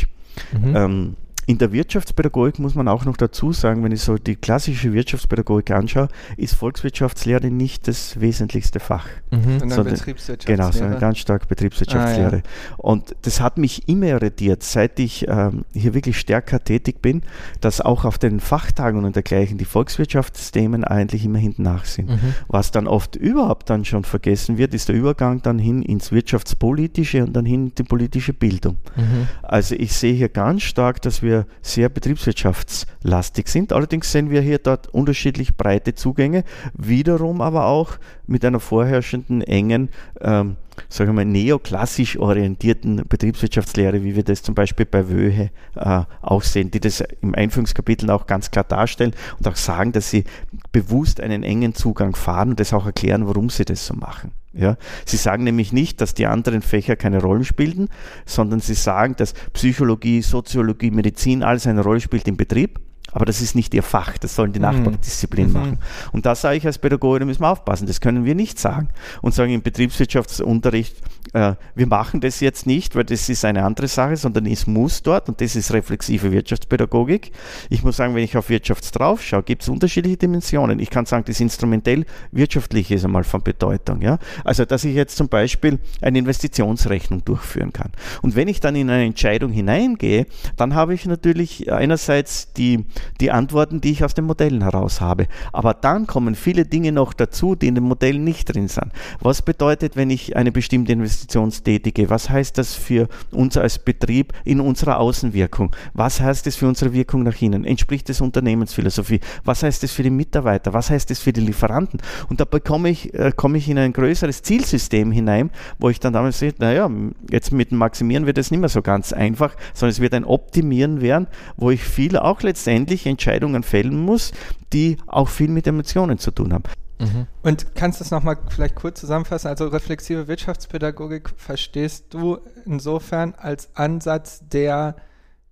Mhm. 0.53 0.77
Ähm, 0.77 1.17
in 1.47 1.59
der 1.59 1.71
Wirtschaftspädagogik 1.71 2.59
muss 2.59 2.75
man 2.75 2.89
auch 2.89 3.05
noch 3.05 3.17
dazu 3.17 3.53
sagen, 3.53 3.85
wenn 3.85 3.93
ich 3.93 4.01
so 4.01 4.17
die 4.17 4.35
klassische 4.35 4.93
Wirtschaftspädagogik 4.93 5.71
anschaue, 5.71 6.09
ist 6.37 6.55
Volkswirtschaftslehre 6.55 7.53
nicht 7.53 7.87
das 7.87 8.21
wesentlichste 8.21 8.81
Fach. 8.81 9.07
Mhm. 9.31 9.61
Sondern 9.61 9.85
Betriebswirtschaftslehre. 9.85 10.57
Genau, 10.57 10.73
sondern 10.73 10.99
ganz 10.99 11.19
stark 11.19 11.47
Betriebswirtschaftslehre. 11.47 12.37
Ah, 12.37 12.49
ja. 12.49 12.75
Und 12.79 13.15
das 13.23 13.41
hat 13.41 13.59
mich 13.59 13.89
immer 13.89 14.07
irritiert, 14.07 14.65
seit 14.65 14.99
ich 14.99 15.27
ähm, 15.29 15.65
hier 15.73 15.95
wirklich 15.95 16.19
stärker 16.19 16.65
tätig 16.65 17.01
bin, 17.01 17.23
dass 17.61 17.81
auch 17.81 18.05
auf 18.05 18.19
den 18.19 18.41
Fachtagungen 18.41 19.05
und 19.05 19.15
dergleichen 19.15 19.57
die 19.57 19.65
Volkswirtschaftsthemen 19.65 20.83
eigentlich 20.83 21.25
immer 21.25 21.39
hinten 21.39 21.63
nach 21.63 21.85
sind. 21.85 22.11
Mhm. 22.11 22.35
Was 22.49 22.73
dann 22.73 22.89
oft 22.89 23.15
überhaupt 23.15 23.71
dann 23.71 23.85
schon 23.85 24.03
vergessen 24.03 24.59
wird, 24.59 24.75
ist 24.75 24.89
der 24.89 24.97
Übergang 24.97 25.43
dann 25.43 25.61
hin 25.61 25.83
ins 25.83 26.11
Wirtschaftspolitische 26.11 27.23
und 27.23 27.35
dann 27.35 27.45
hin 27.45 27.67
in 27.67 27.75
die 27.77 27.85
politische 27.85 28.33
Bildung. 28.33 28.79
Mhm. 28.97 29.29
Also 29.43 29.77
ich 29.77 29.93
sehe 29.93 30.13
hier 30.13 30.29
ganz 30.29 30.63
stark, 30.63 31.01
dass 31.03 31.23
wir 31.23 31.36
wir 31.37 31.47
sehr 31.63 31.89
betriebswirtschaftslastig 31.89 33.49
sind. 33.49 33.73
Allerdings 33.73 34.11
sehen 34.13 34.31
wir 34.31 34.41
hier 34.41 34.59
dort 34.59 34.89
unterschiedlich 34.89 35.57
breite 35.57 35.95
Zugänge, 35.95 36.45
wiederum 36.75 37.41
aber 37.41 37.67
auch 37.67 37.99
mit 38.27 38.45
einer 38.45 38.61
vorherrschenden 38.61 39.43
engen 39.43 39.91
ähm, 40.21 40.57
sagen 40.89 41.09
wir 41.11 41.15
mal, 41.15 41.25
neoklassisch 41.25 42.19
orientierten 42.19 43.03
Betriebswirtschaftslehre, 43.09 44.03
wie 44.03 44.17
wir 44.17 44.23
das 44.23 44.43
zum 44.43 44.55
Beispiel 44.55 44.87
bei 44.87 45.09
Wöhe 45.09 45.51
äh, 45.75 46.03
auch 46.23 46.43
sehen, 46.43 46.71
die 46.71 46.81
das 46.81 47.03
im 47.23 47.35
Einführungskapitel 47.35 48.11
auch 48.11 48.27
ganz 48.27 48.51
klar 48.51 48.65
darstellen 48.65 49.15
und 49.39 49.49
auch 49.49 49.57
sagen, 49.57 49.93
dass 49.93 50.11
sie 50.11 50.25
bewusst 50.73 51.21
einen 51.21 51.43
engen 51.43 51.75
Zugang 51.75 52.15
fahren 52.15 52.51
und 52.51 52.61
das 52.61 52.73
auch 52.73 52.87
erklären, 52.87 53.27
warum 53.27 53.51
sie 53.51 53.65
das 53.65 53.87
so 53.87 53.95
machen. 53.95 54.33
Ja, 54.57 54.77
sie 55.05 55.19
sagen 55.19 55.45
nämlich 55.45 55.73
nicht, 55.73 56.01
dass 56.01 56.15
die 56.15 56.27
anderen 56.27 56.63
Fächer 56.63 56.97
keine 56.97 57.21
Rollen 57.21 57.45
spielen, 57.45 57.89
sondern 58.25 58.61
sie 58.61 58.75
sagen, 58.75 59.15
dass 59.17 59.35
Psychologie, 59.53 60.23
Soziologie, 60.23 60.91
Medizin 60.91 61.43
alles 61.43 61.67
eine 61.67 61.83
Rolle 61.83 62.01
spielt 62.01 62.27
im 62.27 62.37
Betrieb 62.37 62.81
aber 63.17 63.25
das 63.25 63.41
ist 63.41 63.55
nicht 63.55 63.73
ihr 63.73 63.83
Fach, 63.83 64.19
das 64.19 64.35
sollen 64.35 64.53
die 64.53 64.59
mhm. 64.59 64.67
Nachbardisziplinen 64.67 65.51
mhm. 65.51 65.59
machen. 65.59 65.79
Und 66.13 66.27
da 66.27 66.35
sage 66.35 66.59
ich 66.59 66.67
als 66.67 66.77
Pädagoge, 66.77 67.21
da 67.21 67.25
müssen 67.25 67.41
wir 67.41 67.49
aufpassen, 67.49 67.87
das 67.87 68.03
können 68.03 68.27
wir 68.27 68.35
nicht 68.35 68.59
sagen. 68.59 68.91
Und 69.23 69.33
sagen, 69.33 69.55
im 69.55 69.63
Betriebswirtschaftsunterricht 69.63 70.97
äh, 71.33 71.55
wir 71.75 71.87
machen 71.87 72.21
das 72.21 72.41
jetzt 72.41 72.67
nicht, 72.67 72.95
weil 72.95 73.05
das 73.05 73.29
ist 73.29 73.45
eine 73.45 73.65
andere 73.65 73.89
Sache, 73.89 74.17
sondern 74.17 74.47
es 74.47 74.67
muss 74.67 75.03
dort 75.03 75.29
und 75.29 75.41
das 75.41 75.57
ist 75.57 75.73
reflexive 75.73 76.33
Wirtschaftspädagogik. 76.33 77.33
Ich 77.71 77.83
muss 77.83 77.97
sagen, 77.97 78.15
wenn 78.15 78.25
ich 78.25 78.37
auf 78.37 78.49
Wirtschafts 78.49 78.93
drauf 78.93 79.23
schaue, 79.23 79.43
gibt 79.43 79.63
es 79.63 79.69
unterschiedliche 79.69 80.17
Dimensionen. 80.17 80.79
Ich 80.79 80.91
kann 80.91 81.07
sagen, 81.07 81.25
das 81.27 81.41
instrumentell 81.41 82.05
wirtschaftliche 82.33 82.95
ist 82.95 83.05
einmal 83.05 83.25
von 83.25 83.43
Bedeutung. 83.43 84.03
Ja? 84.03 84.19
Also, 84.45 84.65
dass 84.65 84.85
ich 84.85 84.95
jetzt 84.95 85.17
zum 85.17 85.29
Beispiel 85.29 85.79
eine 86.01 86.19
Investitionsrechnung 86.19 87.25
durchführen 87.25 87.73
kann. 87.73 87.91
Und 88.23 88.37
wenn 88.37 88.49
ich 88.49 88.61
dann 88.61 88.77
in 88.77 88.91
eine 88.91 89.05
Entscheidung 89.05 89.53
hineingehe, 89.53 90.27
dann 90.57 90.75
habe 90.75 90.95
ich 90.95 91.07
natürlich 91.07 91.73
einerseits 91.73 92.53
die, 92.53 92.85
die 93.21 93.31
Antworten, 93.31 93.81
die 93.81 93.93
ich 93.93 94.05
aus 94.05 94.15
den 94.15 94.25
Modellen 94.25 94.63
heraus 94.63 95.01
habe. 95.01 95.27
Aber 95.53 95.75
dann 95.75 96.07
kommen 96.07 96.35
viele 96.35 96.65
Dinge 96.65 96.93
noch 96.93 97.13
dazu, 97.13 97.55
die 97.55 97.69
in 97.69 97.75
den 97.75 97.85
Modellen 97.85 98.25
nicht 98.25 98.55
drin 98.55 98.69
sind. 98.69 98.93
Was 99.21 99.43
bedeutet, 99.43 99.97
wenn 99.97 100.11
ich 100.11 100.37
eine 100.37 100.53
bestimmte 100.53 100.93
Investition 100.93 101.16
tätige? 101.63 102.11
Was 102.11 102.31
heißt 102.31 102.59
das 102.59 102.75
für 102.75 103.09
uns 103.31 103.57
als 103.57 103.79
Betrieb 103.79 104.33
in 104.45 104.61
unserer 104.61 104.99
Außenwirkung? 104.99 105.75
Was 105.95 106.21
heißt 106.21 106.47
das 106.47 106.57
für 106.57 106.69
unsere 106.69 106.93
Wirkung 106.93 107.23
nach 107.23 107.41
innen? 107.41 107.65
Entspricht 107.65 108.09
das 108.09 108.21
Unternehmensphilosophie? 108.21 109.21
Was 109.45 109.63
heißt 109.63 109.83
das 109.83 109.93
für 109.93 110.03
die 110.03 110.11
Mitarbeiter? 110.11 110.73
Was 110.73 110.91
heißt 110.91 111.11
das 111.11 111.21
für 111.21 111.33
die 111.33 111.41
Lieferanten? 111.41 112.01
Und 112.29 112.41
da 112.41 112.45
bekomme 112.45 112.91
ich, 112.91 113.15
äh, 113.15 113.33
komme 113.35 113.59
ich 113.59 113.69
in 113.69 113.79
ein 113.79 113.93
größeres 113.93 114.43
Zielsystem 114.43 115.13
hinein, 115.13 115.51
wo 115.79 115.89
ich 115.91 116.01
dann 116.01 116.13
damals 116.13 116.39
sehe, 116.39 116.55
naja, 116.59 116.91
jetzt 117.31 117.53
mit 117.53 117.71
dem 117.71 117.79
Maximieren 117.79 118.27
wird 118.27 118.39
es 118.39 118.51
nicht 118.51 118.61
mehr 118.61 118.69
so 118.69 118.83
ganz 118.83 119.13
einfach, 119.13 119.57
sondern 119.75 119.93
es 119.93 120.01
wird 120.01 120.15
ein 120.15 120.25
Optimieren 120.25 121.01
werden, 121.01 121.27
wo 121.57 121.71
ich 121.71 121.83
viel 121.83 122.17
auch 122.17 122.43
letztendlich 122.43 123.07
Entscheidungen 123.07 123.63
fällen 123.63 123.99
muss, 123.99 124.33
die 124.73 124.97
auch 125.07 125.29
viel 125.29 125.49
mit 125.49 125.67
Emotionen 125.67 126.19
zu 126.19 126.31
tun 126.31 126.53
haben. 126.53 126.65
Mhm. 126.99 127.27
Und 127.43 127.75
kannst 127.75 128.01
du 128.01 128.05
das 128.05 128.11
nochmal 128.11 128.39
vielleicht 128.49 128.75
kurz 128.75 129.01
zusammenfassen? 129.01 129.49
Also 129.49 129.69
reflexive 129.69 130.29
Wirtschaftspädagogik 130.29 131.31
verstehst 131.37 132.07
du 132.15 132.39
insofern 132.65 133.35
als 133.35 133.75
Ansatz, 133.75 134.41
der 134.49 134.97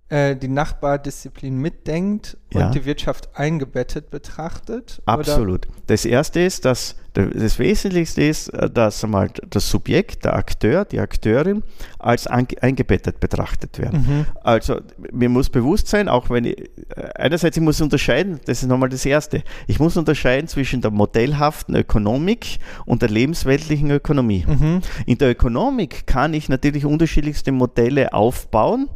äh, 0.09 0.35
die 0.35 0.47
Nachbardisziplin 0.49 1.57
mitdenkt 1.57 2.37
Ja. 2.53 2.67
und 2.67 2.75
die 2.75 2.85
Wirtschaft 2.85 3.29
eingebettet 3.33 4.11
betrachtet? 4.11 5.01
Absolut. 5.05 5.67
Das 5.87 6.05
erste 6.05 6.41
ist, 6.41 6.65
dass 6.65 6.95
das 7.13 7.59
Wesentlichste 7.59 8.23
ist, 8.23 8.49
äh, 8.49 8.69
dass 8.69 9.03
einmal 9.03 9.31
das 9.49 9.69
Subjekt, 9.69 10.25
der 10.25 10.35
Akteur, 10.35 10.85
die 10.85 10.99
Akteurin 10.99 11.63
als 11.97 12.27
eingebettet 12.27 13.19
betrachtet 13.19 13.79
werden. 13.79 14.05
Mhm. 14.07 14.25
Also 14.43 14.79
mir 15.11 15.29
muss 15.29 15.49
bewusst 15.49 15.87
sein, 15.87 16.07
auch 16.07 16.29
wenn 16.29 16.45
ich, 16.45 16.59
äh, 16.59 17.09
einerseits 17.15 17.57
ich 17.57 17.63
muss 17.63 17.81
unterscheiden, 17.81 18.39
das 18.45 18.61
ist 18.61 18.67
nochmal 18.67 18.89
das 18.89 19.05
Erste, 19.05 19.43
ich 19.65 19.79
muss 19.79 19.97
unterscheiden 19.97 20.47
zwischen 20.47 20.81
der 20.81 20.91
modellhaften 20.91 21.75
Ökonomik 21.75 22.59
und 22.85 23.01
der 23.01 23.09
lebensweltlichen 23.09 23.89
Ökonomie. 23.91 24.45
Mhm. 24.47 24.81
In 25.05 25.17
der 25.17 25.31
Ökonomik 25.31 26.05
kann 26.05 26.33
ich 26.33 26.47
natürlich 26.49 26.85
unterschiedlichste 26.85 27.51
Modelle 27.51 28.13
aufbauen, 28.13 28.87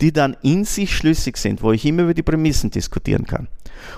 die 0.00 0.12
dann 0.12 0.36
in 0.42 0.64
sich 0.64 0.94
schlüssig 0.94 1.36
sind, 1.36 1.62
wo 1.62 1.72
ich 1.72 1.84
immer 1.84 2.02
über 2.02 2.14
die 2.14 2.22
Prämissen 2.22 2.70
diskutieren 2.70 3.26
kann. 3.26 3.48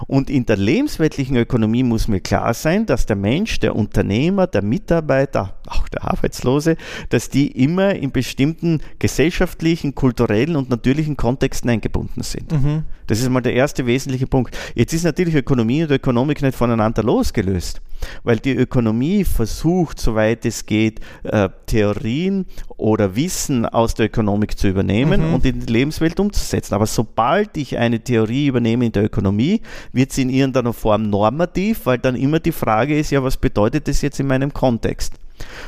Und 0.07 0.31
in 0.31 0.47
der 0.47 0.57
lebensweltlichen 0.57 1.37
Ökonomie 1.37 1.83
muss 1.83 2.09
mir 2.09 2.21
klar 2.21 2.55
sein, 2.55 2.87
dass 2.87 3.07
der 3.07 3.17
Mensch, 3.17 3.59
der 3.61 3.77
Unternehmer, 3.77 4.47
der 4.47 4.63
Mitarbeiter, 4.63 5.55
auch 5.67 5.89
der 5.89 6.05
Arbeitslose, 6.05 6.77
dass 7.11 7.29
die 7.29 7.49
immer 7.63 7.95
in 7.95 8.11
bestimmten 8.13 8.81
gesellschaftlichen, 8.99 9.95
kulturellen 9.95 10.57
und 10.57 10.71
natürlichen 10.71 11.17
Kontexten 11.17 11.71
eingebunden 11.71 12.23
sind. 12.23 12.53
Mhm. 12.53 12.85
Das 13.07 13.21
ist 13.21 13.29
mal 13.31 13.41
der 13.41 13.55
erste 13.55 13.87
wesentliche 13.87 14.27
Punkt. 14.27 14.57
Jetzt 14.75 14.93
ist 14.93 15.05
natürlich 15.05 15.35
Ökonomie 15.35 15.83
und 15.83 15.91
Ökonomik 15.91 16.43
nicht 16.43 16.55
voneinander 16.57 17.03
losgelöst, 17.03 17.81
weil 18.23 18.39
die 18.39 18.53
Ökonomie 18.55 19.25
versucht, 19.25 19.99
soweit 19.99 20.45
es 20.45 20.67
geht, 20.67 21.01
äh, 21.23 21.49
Theorien 21.67 22.45
oder 22.77 23.17
Wissen 23.17 23.65
aus 23.65 23.95
der 23.95 24.07
Ökonomik 24.07 24.59
zu 24.59 24.69
übernehmen 24.69 25.29
Mhm. 25.29 25.35
und 25.35 25.45
in 25.47 25.61
die 25.61 25.73
Lebenswelt 25.73 26.21
umzusetzen. 26.21 26.75
Aber 26.75 26.87
sobald 26.87 27.57
ich 27.57 27.79
eine 27.79 28.01
Theorie 28.01 28.47
übernehme 28.49 28.87
in 28.87 28.93
der 28.93 29.05
Ökonomie, 29.05 29.63
wird 29.93 30.13
sie 30.13 30.23
in 30.23 30.31
irgendeiner 30.31 30.73
Form 30.73 31.11
normativ, 31.11 31.87
weil 31.87 31.99
dann 31.99 32.17
immer 32.17 32.41
die 32.41 32.53
Frage 32.53 32.99
ist, 32.99 33.11
ja, 33.11 33.23
was 33.23 33.37
bedeutet 33.37 33.89
das 33.89 34.03
jetzt 34.03 34.21
in 34.21 34.27
meinem 34.27 34.53
Kontext? 34.53 35.15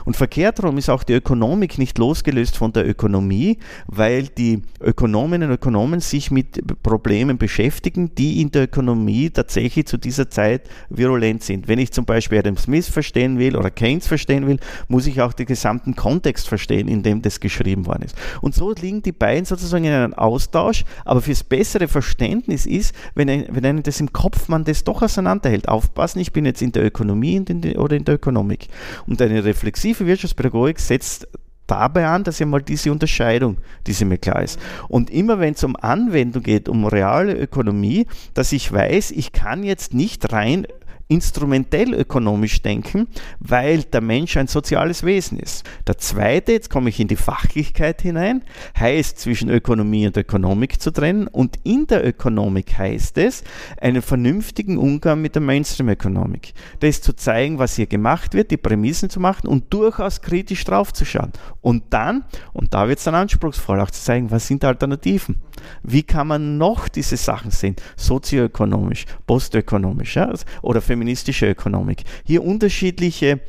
Und 0.05 0.17
verkehrt 0.17 0.59
herum 0.59 0.79
ist 0.79 0.89
auch 0.89 1.03
die 1.03 1.15
Ökonomik 1.15 1.79
nicht 1.79 1.99
losgelöst 1.99 2.57
von 2.57 2.73
der 2.73 2.89
Ökonomie, 2.89 3.59
weil 3.87 4.25
die 4.29 4.63
Ökonominnen 4.81 5.49
und 5.49 5.55
Ökonomen 5.55 6.01
sich 6.01 6.31
mit 6.31 6.83
Problemen 6.83 7.39
beschäftigen, 7.39 8.15
die 8.15 8.41
in 8.41 8.51
der 8.51 8.65
Ökonomie 8.65 9.31
tatsächlich 9.31 9.87
zu 9.87 9.97
dieser 9.97 10.31
Zeit 10.31 10.69
virulent 10.89 11.43
sind. 11.43 11.69
Wenn 11.69 11.79
ich 11.79 11.93
zum 11.93 12.05
Beispiel 12.05 12.39
Adam 12.39 12.57
Smith 12.57 12.89
verstehen 12.89 13.39
will 13.39 13.57
oder 13.57 13.71
Keynes 13.71 14.07
verstehen 14.07 14.47
will, 14.47 14.59
muss 14.89 15.07
ich 15.07 15.21
auch 15.21 15.33
den 15.33 15.47
gesamten 15.47 15.97
Kontext 15.97 16.49
verstehen, 16.49 16.89
in 16.89 17.03
dem 17.03 17.23
das 17.23 17.41
geschrieben 17.41 17.87
worden 17.87 18.03
ist. 18.03 18.17
Und 18.41 18.55
so 18.55 18.73
liegen 18.73 19.03
die 19.03 19.13
beiden 19.13 19.45
sozusagen 19.45 19.85
in 19.85 19.93
einem 19.93 20.15
Austausch, 20.15 20.85
aber 21.05 21.21
fürs 21.21 21.45
bessere 21.45 21.89
Verständnis 21.89 22.67
ist, 22.67 22.95
wenn, 23.15 23.29
ein, 23.29 23.47
wenn 23.51 23.65
einem 23.65 23.83
das 23.83 24.01
im 24.01 24.13
Kopf 24.13 24.49
man 24.49 24.65
das 24.65 24.85
doch 24.85 25.03
auseinanderhält. 25.03 25.69
Aufpassen, 25.69 26.21
ich 26.21 26.33
bin 26.33 26.45
jetzt 26.45 26.63
in 26.63 26.73
der 26.73 26.85
Ökonomie 26.85 27.41
oder 27.77 27.97
in 27.97 28.05
der 28.05 28.15
Ökonomik. 28.15 28.69
Und 29.07 29.21
eine 29.23 29.45
reflexive 29.61 30.07
Wirtschaftspädagogik 30.07 30.81
setzt 30.81 31.29
dabei 31.67 32.07
an, 32.07 32.25
dass 32.25 32.39
ja 32.39 32.47
mal 32.47 32.63
diese 32.63 32.91
Unterscheidung, 32.91 33.59
diese 33.87 34.05
mir 34.05 34.19
klar 34.19 34.43
ist. 34.43 34.59
Und 34.89 35.11
immer 35.11 35.39
wenn 35.39 35.55
es 35.55 35.63
um 35.63 35.77
Anwendung 35.77 36.43
geht, 36.43 36.69
um 36.69 36.85
reale 36.87 37.35
Ökonomie, 37.35 38.07
dass 38.35 38.53
ich 38.53 38.73
weiß, 38.73 39.13
ich 39.13 39.33
kann 39.33 39.63
jetzt 39.63 39.95
nicht 39.95 40.33
rein 40.33 40.67
instrumentell 41.11 41.93
ökonomisch 41.93 42.63
denken, 42.63 43.09
weil 43.41 43.83
der 43.83 44.01
Mensch 44.01 44.37
ein 44.37 44.47
soziales 44.47 45.03
Wesen 45.03 45.39
ist. 45.39 45.69
Der 45.87 45.99
zweite, 45.99 46.53
jetzt 46.53 46.71
komme 46.71 46.89
ich 46.89 47.01
in 47.01 47.09
die 47.09 47.17
Fachlichkeit 47.17 48.01
hinein, 48.01 48.43
heißt 48.79 49.19
zwischen 49.19 49.51
Ökonomie 49.51 50.07
und 50.07 50.17
Ökonomik 50.17 50.81
zu 50.81 50.93
trennen 50.93 51.27
und 51.27 51.57
in 51.65 51.89
der 51.89 52.07
Ökonomik 52.07 52.79
heißt 52.79 53.19
es, 53.19 53.43
einen 53.81 54.03
vernünftigen 54.03 54.79
Umgang 54.79 55.21
mit 55.21 55.35
der 55.35 55.43
Mainstream-Ökonomik. 55.43 56.55
Das 56.79 57.03
zu 57.03 57.13
zeigen, 57.13 57.59
was 57.59 57.75
hier 57.75 57.87
gemacht 57.87 58.35
wird, 58.35 58.53
die 58.53 58.57
Prämissen 58.57 59.11
zu 59.11 59.19
machen 59.19 59.49
und 59.49 59.73
durchaus 59.75 60.23
kritisch 60.23 60.65
draufzuschauen. 60.65 61.33
Und 61.61 61.83
dann, 61.91 62.25
und 62.53 62.73
da 62.73 62.87
wird 62.87 62.99
es 62.99 63.05
dann 63.05 63.17
anspruchsvoll, 63.17 63.81
auch 63.81 63.91
zu 63.91 64.01
zeigen, 64.01 64.31
was 64.31 64.47
sind 64.47 64.65
Alternativen. 64.65 65.39
Wie 65.83 66.03
kann 66.03 66.29
man 66.29 66.57
noch 66.57 66.89
diese 66.89 67.17
Sachen 67.17 67.51
sehen? 67.51 67.77
Sozioökonomisch, 67.97 69.07
postökonomisch 69.27 70.17
ja? 70.17 70.33
oder 70.63 70.81
feministische 71.01 71.51
Ökonomik. 71.51 72.05
Hier 72.25 72.45
unterschiedliche 72.45 73.41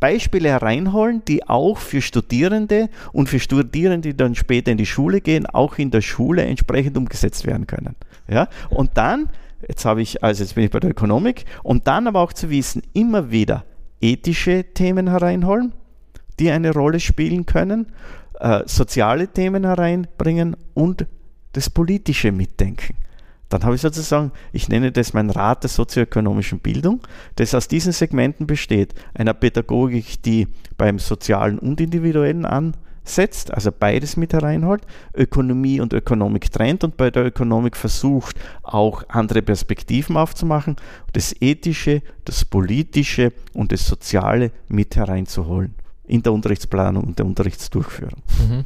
Beispiele 0.00 0.50
hereinholen, 0.50 1.22
die 1.26 1.48
auch 1.48 1.78
für 1.78 2.02
Studierende 2.02 2.90
und 3.12 3.28
für 3.28 3.40
Studierende, 3.40 4.10
die 4.10 4.16
dann 4.16 4.34
später 4.34 4.70
in 4.70 4.76
die 4.76 4.86
Schule 4.86 5.22
gehen, 5.22 5.46
auch 5.46 5.78
in 5.78 5.90
der 5.90 6.02
Schule 6.02 6.44
entsprechend 6.44 6.98
umgesetzt 6.98 7.46
werden 7.46 7.66
können. 7.66 7.96
Ja? 8.28 8.48
Und 8.68 8.90
dann, 8.98 9.30
jetzt 9.66 9.86
habe 9.86 10.02
ich, 10.02 10.22
also 10.22 10.42
jetzt 10.44 10.54
bin 10.54 10.64
ich 10.64 10.70
bei 10.70 10.78
der 10.78 10.90
Ökonomik, 10.90 11.46
und 11.62 11.86
dann 11.86 12.06
aber 12.06 12.20
auch 12.20 12.34
zu 12.34 12.50
wissen, 12.50 12.82
immer 12.92 13.30
wieder 13.30 13.64
ethische 14.02 14.64
Themen 14.74 15.08
hereinholen, 15.08 15.72
die 16.38 16.50
eine 16.50 16.72
Rolle 16.72 17.00
spielen 17.00 17.46
können, 17.46 17.86
äh, 18.40 18.60
soziale 18.66 19.28
Themen 19.28 19.64
hereinbringen 19.64 20.54
und 20.74 21.06
das 21.52 21.70
politische 21.70 22.30
Mitdenken. 22.30 22.94
Dann 23.50 23.64
habe 23.64 23.74
ich 23.74 23.80
sozusagen, 23.82 24.32
ich 24.52 24.68
nenne 24.68 24.92
das 24.92 25.12
mein 25.12 25.28
Rat 25.28 25.64
der 25.64 25.70
sozioökonomischen 25.70 26.60
Bildung, 26.60 27.00
das 27.34 27.54
aus 27.54 27.68
diesen 27.68 27.92
Segmenten 27.92 28.46
besteht. 28.46 28.94
Einer 29.12 29.34
Pädagogik, 29.34 30.22
die 30.22 30.46
beim 30.78 30.98
Sozialen 30.98 31.58
und 31.58 31.80
Individuellen 31.80 32.46
ansetzt, 32.46 33.52
also 33.52 33.72
beides 33.76 34.16
mit 34.16 34.32
hereinholt, 34.32 34.86
Ökonomie 35.14 35.80
und 35.80 35.92
Ökonomik 35.92 36.52
trennt 36.52 36.84
und 36.84 36.96
bei 36.96 37.10
der 37.10 37.26
Ökonomik 37.26 37.76
versucht, 37.76 38.36
auch 38.62 39.02
andere 39.08 39.42
Perspektiven 39.42 40.16
aufzumachen, 40.16 40.76
das 41.12 41.34
Ethische, 41.40 42.02
das 42.24 42.44
Politische 42.44 43.32
und 43.52 43.72
das 43.72 43.84
Soziale 43.84 44.52
mit 44.68 44.94
hereinzuholen 44.94 45.74
in 46.06 46.22
der 46.22 46.32
Unterrichtsplanung 46.32 47.02
und 47.02 47.18
der 47.18 47.26
Unterrichtsdurchführung. 47.26 48.22
Mhm. 48.48 48.64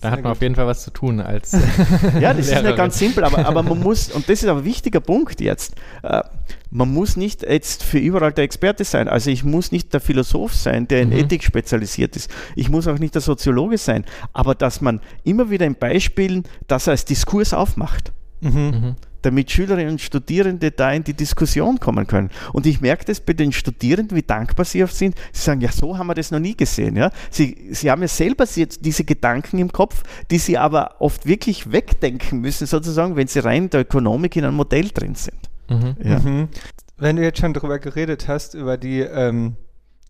Da 0.00 0.08
Sehr 0.08 0.10
hat 0.12 0.22
man 0.22 0.30
gut. 0.32 0.36
auf 0.38 0.42
jeden 0.42 0.54
Fall 0.54 0.66
was 0.66 0.82
zu 0.82 0.90
tun 0.90 1.20
als 1.20 1.52
Ja, 2.20 2.32
das 2.32 2.46
ist 2.46 2.48
Lehrerin. 2.50 2.66
nicht 2.68 2.76
ganz 2.76 2.98
simpel, 2.98 3.22
aber, 3.24 3.44
aber 3.46 3.62
man 3.62 3.80
muss, 3.80 4.10
und 4.10 4.28
das 4.28 4.42
ist 4.42 4.48
aber 4.48 4.60
ein 4.60 4.64
wichtiger 4.64 5.00
Punkt 5.00 5.40
jetzt, 5.42 5.74
äh, 6.02 6.22
man 6.70 6.92
muss 6.92 7.16
nicht 7.16 7.42
jetzt 7.42 7.82
für 7.82 7.98
überall 7.98 8.32
der 8.32 8.44
Experte 8.44 8.84
sein. 8.84 9.08
Also 9.08 9.28
ich 9.30 9.44
muss 9.44 9.72
nicht 9.72 9.92
der 9.92 10.00
Philosoph 10.00 10.54
sein, 10.54 10.88
der 10.88 11.02
in 11.02 11.10
Mhm. 11.10 11.16
Ethik 11.16 11.44
spezialisiert 11.44 12.16
ist. 12.16 12.30
Ich 12.56 12.70
muss 12.70 12.86
auch 12.88 12.98
nicht 12.98 13.14
der 13.14 13.20
Soziologe 13.22 13.76
sein. 13.76 14.04
Aber 14.32 14.54
dass 14.54 14.80
man 14.80 15.00
immer 15.24 15.50
wieder 15.50 15.66
in 15.66 15.74
Beispielen 15.74 16.44
das 16.66 16.88
als 16.88 17.04
Diskurs 17.04 17.52
aufmacht 17.52 18.12
Mhm. 18.40 18.50
Mhm. 18.52 18.94
Damit 19.22 19.50
Schülerinnen 19.50 19.92
und 19.92 20.00
Studierende 20.00 20.70
da 20.70 20.92
in 20.92 21.04
die 21.04 21.14
Diskussion 21.14 21.78
kommen 21.78 22.06
können. 22.06 22.30
Und 22.52 22.66
ich 22.66 22.80
merke 22.80 23.04
das 23.04 23.20
bei 23.20 23.32
den 23.32 23.52
Studierenden, 23.52 24.16
wie 24.16 24.22
dankbar 24.22 24.64
sie 24.64 24.82
oft 24.82 24.94
sind. 24.94 25.14
Sie 25.32 25.42
sagen, 25.42 25.60
ja, 25.60 25.70
so 25.72 25.98
haben 25.98 26.06
wir 26.06 26.14
das 26.14 26.30
noch 26.30 26.38
nie 26.38 26.56
gesehen. 26.56 26.96
Ja? 26.96 27.10
Sie, 27.30 27.68
sie 27.70 27.90
haben 27.90 28.02
ja 28.02 28.08
selber 28.08 28.46
jetzt 28.54 28.84
diese 28.84 29.04
Gedanken 29.04 29.58
im 29.58 29.72
Kopf, 29.72 30.02
die 30.30 30.38
sie 30.38 30.58
aber 30.58 30.96
oft 31.00 31.26
wirklich 31.26 31.72
wegdenken 31.72 32.40
müssen, 32.40 32.66
sozusagen, 32.66 33.16
wenn 33.16 33.26
sie 33.26 33.40
rein 33.40 33.64
in 33.64 33.70
der 33.70 33.82
Ökonomik 33.82 34.36
in 34.36 34.44
einem 34.44 34.56
Modell 34.56 34.88
drin 34.88 35.14
sind. 35.14 35.50
Mhm. 35.68 35.96
Ja. 36.02 36.18
Mhm. 36.18 36.48
Wenn 36.96 37.16
du 37.16 37.22
jetzt 37.22 37.38
schon 37.38 37.54
darüber 37.54 37.78
geredet 37.78 38.28
hast, 38.28 38.54
über 38.54 38.76
die 38.76 39.00
ähm, 39.00 39.56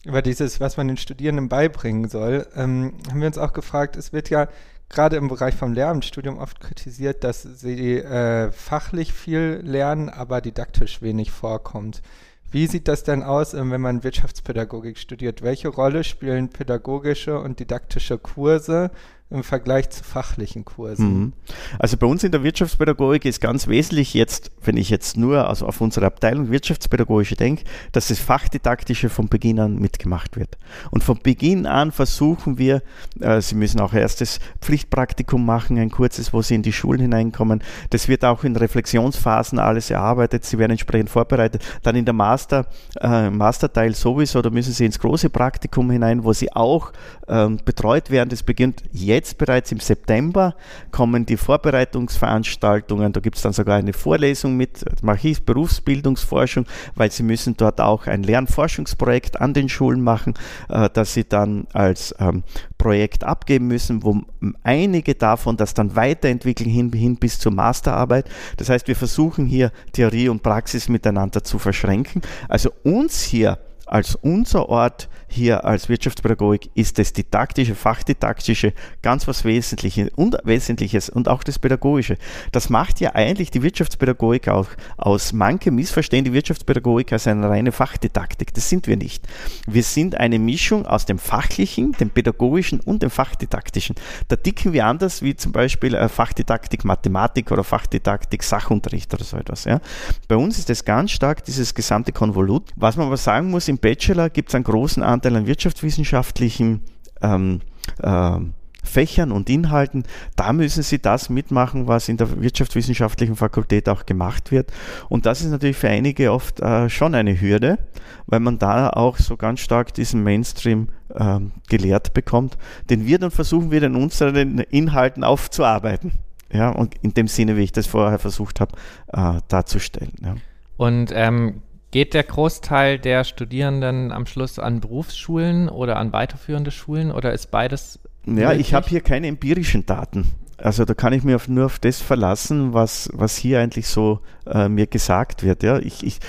über 0.04 0.22
dieses, 0.22 0.60
was 0.60 0.76
man 0.76 0.88
den 0.88 0.96
Studierenden 0.96 1.48
beibringen 1.48 2.08
soll, 2.08 2.46
ähm, 2.54 2.94
haben 3.10 3.20
wir 3.20 3.26
uns 3.26 3.38
auch 3.38 3.52
gefragt, 3.52 3.96
es 3.96 4.12
wird 4.12 4.30
ja 4.30 4.48
gerade 4.90 5.16
im 5.16 5.28
Bereich 5.28 5.54
vom 5.54 5.72
Lehramtsstudium 5.72 6.38
oft 6.38 6.60
kritisiert, 6.60 7.24
dass 7.24 7.42
sie 7.42 7.98
äh, 7.98 8.52
fachlich 8.52 9.12
viel 9.12 9.60
lernen, 9.64 10.10
aber 10.10 10.40
didaktisch 10.40 11.00
wenig 11.00 11.30
vorkommt. 11.30 12.02
Wie 12.50 12.66
sieht 12.66 12.88
das 12.88 13.04
denn 13.04 13.22
aus, 13.22 13.54
äh, 13.54 13.70
wenn 13.70 13.80
man 13.80 14.02
Wirtschaftspädagogik 14.02 14.98
studiert? 14.98 15.42
Welche 15.42 15.68
Rolle 15.68 16.04
spielen 16.04 16.50
pädagogische 16.50 17.38
und 17.38 17.60
didaktische 17.60 18.18
Kurse 18.18 18.90
im 19.30 19.44
Vergleich 19.44 19.90
zu 19.90 20.02
fachlichen 20.02 20.64
Kursen? 20.64 21.18
Mhm. 21.18 21.32
Also 21.78 21.96
bei 21.96 22.06
uns 22.06 22.24
in 22.24 22.32
der 22.32 22.42
Wirtschaftspädagogik 22.42 23.24
ist 23.24 23.40
ganz 23.40 23.68
wesentlich 23.68 24.14
jetzt, 24.14 24.50
wenn 24.62 24.76
ich 24.76 24.90
jetzt 24.90 25.16
nur 25.16 25.48
also 25.48 25.66
auf 25.66 25.80
unsere 25.80 26.06
Abteilung 26.06 26.50
Wirtschaftspädagogische 26.50 27.36
denke, 27.36 27.64
dass 27.92 28.08
das 28.08 28.18
Fachdidaktische 28.18 29.08
von 29.08 29.28
Beginn 29.28 29.60
an 29.60 29.78
mitgemacht 29.78 30.36
wird. 30.36 30.58
Und 30.90 31.04
von 31.04 31.18
Beginn 31.22 31.66
an 31.66 31.92
versuchen 31.92 32.58
wir, 32.58 32.82
äh, 33.20 33.40
Sie 33.40 33.54
müssen 33.54 33.80
auch 33.80 33.92
erstes 33.92 34.40
Pflichtpraktikum 34.60 35.44
machen, 35.44 35.78
ein 35.78 35.90
kurzes, 35.90 36.32
wo 36.32 36.42
Sie 36.42 36.54
in 36.56 36.62
die 36.62 36.72
Schulen 36.72 37.00
hineinkommen. 37.00 37.62
Das 37.90 38.08
wird 38.08 38.24
auch 38.24 38.42
in 38.44 38.56
Reflexionsphasen 38.56 39.58
alles 39.58 39.90
erarbeitet. 39.90 40.44
Sie 40.44 40.58
werden 40.58 40.72
entsprechend 40.72 41.10
vorbereitet. 41.10 41.64
Dann 41.82 41.94
in 41.94 42.04
der 42.04 42.14
Master, 42.14 42.66
äh, 43.00 43.30
Masterteil 43.30 43.94
sowieso, 43.94 44.42
da 44.42 44.50
müssen 44.50 44.72
Sie 44.72 44.84
ins 44.84 44.98
große 44.98 45.30
Praktikum 45.30 45.90
hinein, 45.90 46.24
wo 46.24 46.32
Sie 46.32 46.52
auch 46.52 46.92
ähm, 47.28 47.58
betreut 47.64 48.10
werden. 48.10 48.28
Das 48.28 48.42
beginnt 48.42 48.82
jetzt 48.92 49.19
jetzt 49.20 49.36
bereits 49.36 49.70
im 49.70 49.80
September 49.80 50.54
kommen 50.90 51.26
die 51.26 51.36
Vorbereitungsveranstaltungen. 51.36 53.12
Da 53.12 53.20
gibt 53.20 53.36
es 53.36 53.42
dann 53.42 53.52
sogar 53.52 53.76
eine 53.76 53.92
Vorlesung 53.92 54.56
mit 54.56 54.84
Marchis 55.02 55.40
Berufsbildungsforschung, 55.40 56.64
weil 56.94 57.10
sie 57.10 57.22
müssen 57.22 57.54
dort 57.56 57.80
auch 57.80 58.06
ein 58.06 58.22
Lernforschungsprojekt 58.22 59.40
an 59.40 59.52
den 59.52 59.68
Schulen 59.68 60.00
machen, 60.00 60.34
äh, 60.70 60.88
das 60.92 61.12
sie 61.12 61.24
dann 61.24 61.66
als 61.74 62.14
ähm, 62.18 62.42
Projekt 62.78 63.24
abgeben 63.24 63.66
müssen, 63.66 64.02
wo 64.02 64.22
einige 64.62 65.14
davon 65.14 65.58
das 65.58 65.74
dann 65.74 65.94
weiterentwickeln 65.96 66.70
hin, 66.70 66.90
hin 66.92 67.16
bis 67.16 67.38
zur 67.38 67.52
Masterarbeit. 67.52 68.24
Das 68.56 68.70
heißt, 68.70 68.88
wir 68.88 68.96
versuchen 68.96 69.44
hier 69.44 69.70
Theorie 69.92 70.30
und 70.30 70.42
Praxis 70.42 70.88
miteinander 70.88 71.44
zu 71.44 71.58
verschränken. 71.58 72.22
Also 72.48 72.70
uns 72.84 73.22
hier 73.22 73.58
als 73.90 74.14
unser 74.14 74.68
Ort 74.68 75.08
hier 75.26 75.64
als 75.64 75.88
Wirtschaftspädagogik 75.88 76.70
ist 76.74 76.98
das 76.98 77.12
didaktische, 77.12 77.74
fachdidaktische 77.74 78.72
ganz 79.02 79.28
was 79.28 79.44
Wesentliches 79.44 80.10
und 80.16 80.36
Wesentliches 80.44 81.08
und 81.08 81.28
auch 81.28 81.44
das 81.44 81.58
Pädagogische. 81.58 82.16
Das 82.52 82.68
macht 82.68 83.00
ja 83.00 83.14
eigentlich 83.14 83.50
die 83.50 83.62
Wirtschaftspädagogik 83.62 84.48
auch 84.48 84.68
aus. 84.96 85.32
Manche 85.32 85.70
missverstehen 85.70 86.24
die 86.24 86.32
Wirtschaftspädagogik 86.32 87.12
als 87.12 87.26
eine 87.26 87.48
reine 87.48 87.72
Fachdidaktik. 87.72 88.54
Das 88.54 88.68
sind 88.68 88.86
wir 88.86 88.96
nicht. 88.96 89.26
Wir 89.66 89.82
sind 89.82 90.16
eine 90.16 90.38
Mischung 90.38 90.86
aus 90.86 91.04
dem 91.04 91.18
Fachlichen, 91.18 91.92
dem 91.92 92.10
Pädagogischen 92.10 92.80
und 92.80 93.02
dem 93.02 93.10
Fachdidaktischen. 93.10 93.96
Da 94.28 94.36
dicken 94.36 94.72
wir 94.72 94.86
anders 94.86 95.22
wie 95.22 95.36
zum 95.36 95.52
Beispiel 95.52 95.94
äh, 95.94 96.08
Fachdidaktik 96.08 96.84
Mathematik 96.84 97.50
oder 97.50 97.64
Fachdidaktik 97.64 98.42
Sachunterricht 98.42 99.12
oder 99.14 99.24
so 99.24 99.36
etwas. 99.36 99.64
Ja. 99.64 99.80
Bei 100.28 100.36
uns 100.36 100.58
ist 100.58 100.68
das 100.68 100.84
ganz 100.84 101.10
stark 101.10 101.44
dieses 101.44 101.74
gesamte 101.74 102.12
Konvolut. 102.12 102.70
Was 102.76 102.96
man 102.96 103.06
aber 103.06 103.16
sagen 103.16 103.50
muss, 103.50 103.68
im 103.68 103.79
Bachelor 103.80 104.30
gibt 104.30 104.50
es 104.50 104.54
einen 104.54 104.64
großen 104.64 105.02
Anteil 105.02 105.36
an 105.36 105.46
wirtschaftswissenschaftlichen 105.46 106.82
ähm, 107.22 107.60
äh, 108.02 108.38
Fächern 108.82 109.30
und 109.30 109.50
Inhalten, 109.50 110.04
da 110.36 110.52
müssen 110.52 110.82
Sie 110.82 110.98
das 110.98 111.28
mitmachen, 111.28 111.86
was 111.86 112.08
in 112.08 112.16
der 112.16 112.40
wirtschaftswissenschaftlichen 112.40 113.36
Fakultät 113.36 113.88
auch 113.88 114.06
gemacht 114.06 114.50
wird. 114.50 114.72
Und 115.08 115.26
das 115.26 115.42
ist 115.42 115.50
natürlich 115.50 115.76
für 115.76 115.88
einige 115.88 116.32
oft 116.32 116.60
äh, 116.60 116.88
schon 116.88 117.14
eine 117.14 117.40
Hürde, 117.40 117.78
weil 118.26 118.40
man 118.40 118.58
da 118.58 118.90
auch 118.90 119.18
so 119.18 119.36
ganz 119.36 119.60
stark 119.60 119.94
diesen 119.94 120.22
Mainstream 120.22 120.88
äh, 121.14 121.40
gelehrt 121.68 122.14
bekommt, 122.14 122.56
den 122.88 123.06
wir 123.06 123.18
dann 123.18 123.30
versuchen, 123.30 123.70
wieder 123.70 123.86
in 123.86 123.96
unseren 123.96 124.58
Inhalten 124.58 125.24
aufzuarbeiten. 125.24 126.12
Ja, 126.52 126.70
und 126.70 126.96
in 127.02 127.14
dem 127.14 127.28
Sinne, 127.28 127.56
wie 127.56 127.62
ich 127.62 127.72
das 127.72 127.86
vorher 127.86 128.18
versucht 128.18 128.60
habe, 128.60 128.76
äh, 129.12 129.40
darzustellen. 129.46 130.12
Ja. 130.20 130.34
Und 130.76 131.12
ähm, 131.14 131.62
Geht 131.90 132.14
der 132.14 132.22
Großteil 132.22 132.98
der 132.98 133.24
Studierenden 133.24 134.12
am 134.12 134.26
Schluss 134.26 134.58
an 134.60 134.80
Berufsschulen 134.80 135.68
oder 135.68 135.96
an 135.96 136.12
weiterführende 136.12 136.70
Schulen 136.70 137.10
oder 137.10 137.32
ist 137.32 137.50
beides? 137.50 137.98
Ja, 138.26 138.50
möglich? 138.50 138.60
ich 138.60 138.74
habe 138.74 138.88
hier 138.88 139.00
keine 139.00 139.26
empirischen 139.26 139.86
Daten. 139.86 140.30
Also 140.56 140.84
da 140.84 140.94
kann 140.94 141.12
ich 141.12 141.24
mir 141.24 141.36
auf, 141.36 141.48
nur 141.48 141.66
auf 141.66 141.78
das 141.78 142.00
verlassen, 142.00 142.74
was, 142.74 143.08
was 143.12 143.36
hier 143.36 143.60
eigentlich 143.60 143.88
so 143.88 144.20
äh, 144.46 144.68
mir 144.68 144.86
gesagt 144.86 145.42
wird. 145.42 145.62
Ja, 145.62 145.78
ich, 145.78 146.04
ich, 146.04 146.20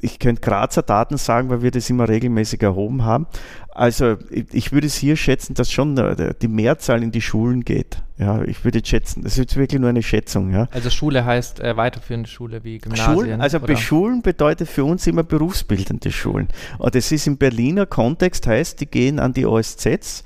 ich 0.00 0.18
könnte 0.18 0.42
Grazer 0.42 0.82
Daten 0.82 1.16
sagen, 1.16 1.48
weil 1.48 1.62
wir 1.62 1.70
das 1.70 1.88
immer 1.90 2.08
regelmäßig 2.08 2.62
erhoben 2.62 3.04
haben. 3.04 3.26
Also 3.70 4.16
ich 4.30 4.72
würde 4.72 4.86
es 4.86 4.94
hier 4.96 5.16
schätzen, 5.16 5.54
dass 5.54 5.70
schon 5.70 5.96
die 6.40 6.48
Mehrzahl 6.48 7.02
in 7.02 7.10
die 7.10 7.20
Schulen 7.20 7.64
geht. 7.64 8.02
Ja, 8.18 8.42
ich 8.42 8.64
würde 8.64 8.80
schätzen, 8.82 9.22
das 9.22 9.32
ist 9.32 9.38
jetzt 9.38 9.56
wirklich 9.56 9.78
nur 9.78 9.90
eine 9.90 10.02
Schätzung. 10.02 10.50
Ja. 10.50 10.68
Also 10.70 10.88
Schule 10.88 11.26
heißt 11.26 11.60
äh, 11.60 11.76
weiterführende 11.76 12.28
Schule 12.28 12.64
wie 12.64 12.78
Gymnasien? 12.78 13.14
Schulen, 13.14 13.40
also 13.42 13.58
oder? 13.58 13.76
Schulen 13.76 14.22
bedeutet 14.22 14.68
für 14.68 14.84
uns 14.84 15.06
immer 15.06 15.22
berufsbildende 15.22 16.10
Schulen. 16.10 16.48
Und 16.78 16.94
das 16.94 17.12
ist 17.12 17.26
im 17.26 17.36
Berliner 17.36 17.84
Kontext, 17.84 18.46
heißt, 18.46 18.80
die 18.80 18.86
gehen 18.86 19.18
an 19.18 19.34
die 19.34 19.44
OSZs, 19.44 20.24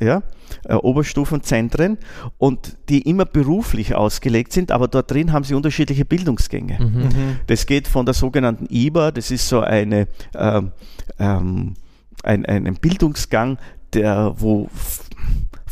ja, 0.00 0.22
äh, 0.64 0.74
Oberstufenzentren 0.74 1.98
und 2.38 2.76
die 2.88 3.02
immer 3.02 3.24
beruflich 3.24 3.94
ausgelegt 3.94 4.52
sind, 4.52 4.70
aber 4.70 4.88
dort 4.88 5.10
drin 5.10 5.32
haben 5.32 5.44
sie 5.44 5.54
unterschiedliche 5.54 6.04
Bildungsgänge. 6.04 6.78
Mhm. 6.80 7.02
Mhm. 7.02 7.40
Das 7.46 7.66
geht 7.66 7.88
von 7.88 8.06
der 8.06 8.14
sogenannten 8.14 8.66
IBA, 8.70 9.10
das 9.10 9.30
ist 9.30 9.48
so 9.48 9.60
eine, 9.60 10.08
ähm, 10.34 10.72
ähm, 11.18 11.74
ein, 12.22 12.44
ein 12.46 12.74
Bildungsgang, 12.74 13.58
der, 13.92 14.34
wo 14.36 14.68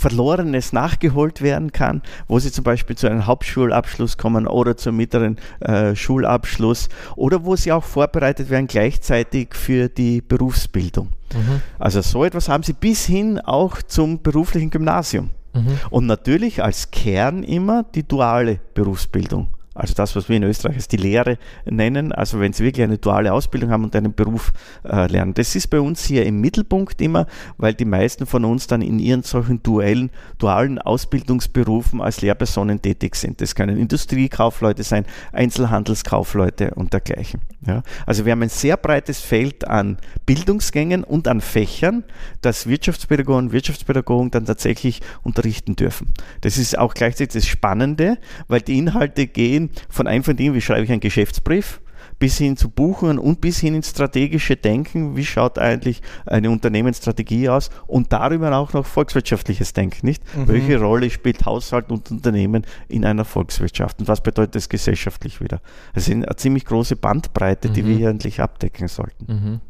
Verlorenes 0.05 0.75
nachgeholt 0.75 1.41
werden 1.41 1.73
kann, 1.73 2.03
wo 2.29 2.39
sie 2.39 2.53
zum 2.53 2.63
Beispiel 2.63 2.95
zu 2.95 3.07
einem 3.07 3.27
Hauptschulabschluss 3.27 4.19
kommen 4.19 4.47
oder 4.47 4.77
zum 4.77 4.99
mittleren 4.99 5.39
äh, 5.61 5.97
Schulabschluss 5.97 6.91
oder 7.17 7.47
wo 7.47 7.57
sie 7.57 7.73
auch 7.73 7.85
vorbereitet 7.85 8.51
werden 8.51 8.67
gleichzeitig 8.67 9.55
für 9.55 9.89
die 9.89 10.21
Berufsbildung. 10.21 11.09
Mhm. 11.33 11.63
Also 11.79 12.03
so 12.03 12.23
etwas 12.23 12.51
haben 12.51 12.63
sie 12.63 12.75
bis 12.75 13.07
hin 13.07 13.41
auch 13.41 13.81
zum 13.81 14.21
beruflichen 14.21 14.69
Gymnasium. 14.69 15.31
Mhm. 15.55 15.79
Und 15.89 16.05
natürlich 16.05 16.63
als 16.63 16.91
Kern 16.91 17.43
immer 17.43 17.85
die 17.95 18.07
duale 18.07 18.61
Berufsbildung. 18.75 19.49
Also 19.75 19.95
das, 19.95 20.15
was 20.15 20.29
wir 20.29 20.37
in 20.37 20.45
Österreich 20.45 20.77
als 20.77 20.89
die 20.89 20.97
Lehre 20.97 21.39
nennen, 21.65 22.13
also 22.13 22.39
wenn 22.39 22.53
sie 22.53 22.65
wirklich 22.65 22.85
eine 22.85 22.99
duale 22.99 23.33
Ausbildung 23.33 23.71
haben 23.71 23.85
und 23.85 23.97
einen 23.97 24.15
Beruf 24.15 24.53
äh, 24.85 25.07
lernen. 25.11 25.35
Das 25.35 25.57
ist 25.57 25.69
bei 25.69 25.81
uns 25.81 26.05
hier 26.05 26.25
im 26.27 26.41
Mittelpunkt 26.41 27.01
immer, 27.01 27.27
weil 27.57 27.75
die 27.75 27.85
meisten 27.85 28.27
von 28.27 28.45
uns 28.45 28.69
dann 28.69 28.83
in 28.83 28.99
ihren 28.99 29.23
solchen 29.23 29.63
duellen, 29.63 30.11
dualen 30.39 30.79
Ausbildungsberufen 30.79 32.01
als 32.01 32.21
Lehrpersonen 32.21 32.81
tätig 32.81 33.17
sind. 33.17 33.41
Das 33.41 33.55
können 33.55 33.77
Industriekaufleute 33.77 34.85
sein, 34.85 35.07
Einzelhandelskaufleute 35.33 36.75
und 36.75 36.93
dergleichen. 36.93 37.41
Ja. 37.67 37.83
Also 38.07 38.25
wir 38.25 38.33
haben 38.33 38.43
ein 38.43 38.49
sehr 38.51 38.77
breites 38.77 39.21
Feld 39.21 39.67
an 39.67 39.99
Bildungsgängen 40.27 41.03
und 41.03 41.27
an 41.27 41.41
Fächern, 41.41 42.05
das 42.43 42.69
Wirtschaftspädagogen 42.69 43.47
und 43.47 43.53
Wirtschaftspädagogen 43.53 44.31
dann 44.31 44.45
tatsächlich 44.45 45.01
unterrichten 45.23 45.75
dürfen. 45.75 46.13
Das 46.43 46.59
ist 46.59 46.79
auch 46.79 46.95
gleichzeitig 46.95 47.43
das 47.43 47.47
Spannende, 47.47 48.19
weil 48.47 48.61
die 48.61 48.79
Inhalte 48.79 49.27
gehen 49.27 49.64
von 49.89 50.07
einfach 50.07 50.35
dem, 50.35 50.55
wie 50.55 50.61
schreibe 50.61 50.85
ich 50.85 50.91
einen 50.91 51.01
Geschäftsbrief, 51.01 51.81
bis 52.19 52.39
hin 52.39 52.57
zu 52.57 52.69
Buchungen 52.69 53.19
und 53.19 53.41
bis 53.41 53.59
hin 53.59 53.75
ins 53.75 53.91
strategische 53.91 54.57
Denken, 54.57 55.17
wie 55.17 55.25
schaut 55.25 55.59
eigentlich 55.59 56.03
eine 56.27 56.51
Unternehmensstrategie 56.51 57.49
aus 57.49 57.71
und 57.87 58.13
darüber 58.13 58.57
auch 58.57 58.73
noch 58.73 58.87
volkswirtschaftliches 58.87 59.73
Denken, 59.73 60.07
nicht? 60.07 60.23
Mhm. 60.37 60.49
Welche 60.49 60.81
Rolle 60.81 61.11
spielt 61.11 61.45
Haushalt 61.45 61.91
und 61.91 62.11
Unternehmen 62.11 62.65
in 62.89 63.05
einer 63.05 63.25
Volkswirtschaft 63.25 64.01
und 64.01 64.09
was 64.09 64.23
bedeutet 64.23 64.55
das 64.55 64.69
gesellschaftlich 64.69 65.41
wieder? 65.41 65.61
Das 65.95 66.09
ist 66.09 66.15
eine 66.15 66.27
ziemlich 66.37 66.65
große 66.65 66.97
Bandbreite, 66.97 67.71
die 67.71 67.83
mhm. 67.83 67.89
wir 67.89 67.97
hier 67.97 68.09
endlich 68.11 68.41
abdecken 68.41 68.89
sollten. 68.89 69.33
Mhm. 69.33 69.61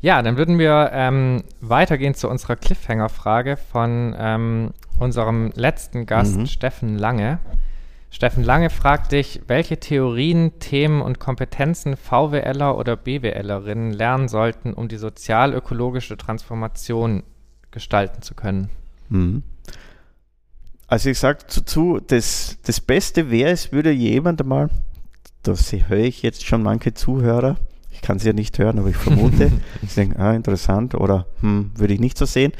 Ja, 0.00 0.22
dann 0.22 0.36
würden 0.36 0.58
wir 0.58 0.90
ähm, 0.92 1.42
weitergehen 1.60 2.14
zu 2.14 2.28
unserer 2.28 2.56
Cliffhanger-Frage 2.56 3.56
von 3.56 4.14
ähm, 4.18 4.70
unserem 4.98 5.52
letzten 5.54 6.06
Gast, 6.06 6.36
mhm. 6.36 6.46
Steffen 6.46 6.98
Lange. 6.98 7.38
Steffen 8.10 8.44
Lange 8.44 8.70
fragt 8.70 9.12
dich, 9.12 9.42
welche 9.46 9.78
Theorien, 9.78 10.58
Themen 10.58 11.02
und 11.02 11.18
Kompetenzen 11.18 11.96
VWLer 11.96 12.78
oder 12.78 12.96
BWLerinnen 12.96 13.92
lernen 13.92 14.28
sollten, 14.28 14.72
um 14.72 14.88
die 14.88 14.96
sozial-ökologische 14.96 16.16
Transformation 16.16 17.24
gestalten 17.70 18.22
zu 18.22 18.34
können? 18.34 18.70
Mhm. 19.08 19.42
Also 20.88 21.10
ich 21.10 21.18
sage 21.18 21.40
dazu, 21.54 22.00
das, 22.04 22.58
das 22.64 22.80
Beste 22.80 23.30
wäre, 23.30 23.50
es 23.50 23.72
würde 23.72 23.90
jemand 23.90 24.40
einmal, 24.40 24.70
das 25.42 25.72
höre 25.72 25.98
ich 25.98 26.22
jetzt 26.22 26.46
schon 26.46 26.62
manche 26.62 26.94
Zuhörer, 26.94 27.56
ich 27.90 28.02
kann 28.02 28.18
sie 28.18 28.28
ja 28.28 28.32
nicht 28.32 28.58
hören, 28.58 28.78
aber 28.78 28.88
ich 28.88 28.96
vermute, 28.96 29.50
ich 29.82 29.94
denke, 29.94 30.18
ah, 30.18 30.32
interessant 30.32 30.94
oder 30.94 31.26
hm, 31.40 31.72
würde 31.74 31.94
ich 31.94 32.00
nicht 32.00 32.16
so 32.16 32.24
sehen, 32.24 32.52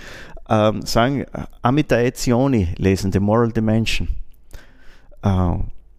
ähm, 0.49 0.83
sagen, 0.83 1.25
Amita 1.63 1.97
Etzioni 1.97 2.69
lesen, 2.77 3.13
The 3.13 3.21
Moral 3.21 3.53
Dimension. 3.53 4.09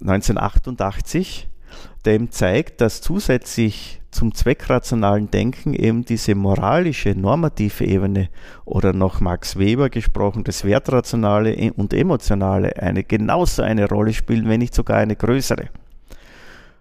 1988, 0.01 1.49
der 2.05 2.15
ihm 2.15 2.31
zeigt, 2.31 2.81
dass 2.81 3.01
zusätzlich 3.01 4.01
zum 4.11 4.33
zweckrationalen 4.33 5.29
Denken 5.29 5.73
eben 5.73 6.05
diese 6.05 6.33
moralische, 6.33 7.11
normative 7.11 7.85
Ebene 7.85 8.29
oder 8.65 8.93
noch 8.93 9.19
Max 9.19 9.59
Weber 9.59 9.89
gesprochen, 9.89 10.43
das 10.43 10.63
Wertrationale 10.63 11.73
und 11.75 11.93
Emotionale 11.93 12.81
eine 12.81 13.03
genauso 13.03 13.61
eine 13.61 13.87
Rolle 13.87 14.13
spielen, 14.13 14.49
wenn 14.49 14.59
nicht 14.59 14.73
sogar 14.73 14.97
eine 14.97 15.15
größere. 15.15 15.69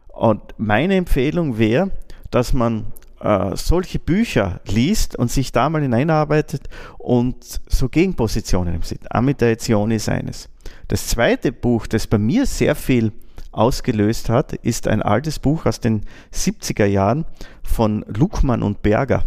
Und 0.08 0.40
meine 0.56 0.94
Empfehlung 0.96 1.58
wäre, 1.58 1.90
dass 2.30 2.52
man 2.52 2.86
äh, 3.20 3.54
solche 3.54 3.98
Bücher 3.98 4.60
liest 4.66 5.16
und 5.16 5.30
sich 5.30 5.52
da 5.52 5.68
mal 5.68 5.82
hineinarbeitet 5.82 6.68
und 6.96 7.36
so 7.66 7.88
Gegenpositionen 7.88 8.80
sieht. 8.82 9.12
Amitation 9.12 9.90
ist 9.90 10.08
eines. 10.08 10.48
Das 10.88 11.08
zweite 11.08 11.52
Buch, 11.52 11.86
das 11.86 12.06
bei 12.06 12.18
mir 12.18 12.46
sehr 12.46 12.74
viel 12.74 13.12
ausgelöst 13.50 14.28
hat, 14.28 14.52
ist 14.52 14.86
ein 14.86 15.02
altes 15.02 15.38
Buch 15.38 15.66
aus 15.66 15.80
den 15.80 16.02
70er 16.32 16.84
Jahren 16.84 17.24
von 17.62 18.04
Luckmann 18.06 18.62
und 18.62 18.82
Berger. 18.82 19.24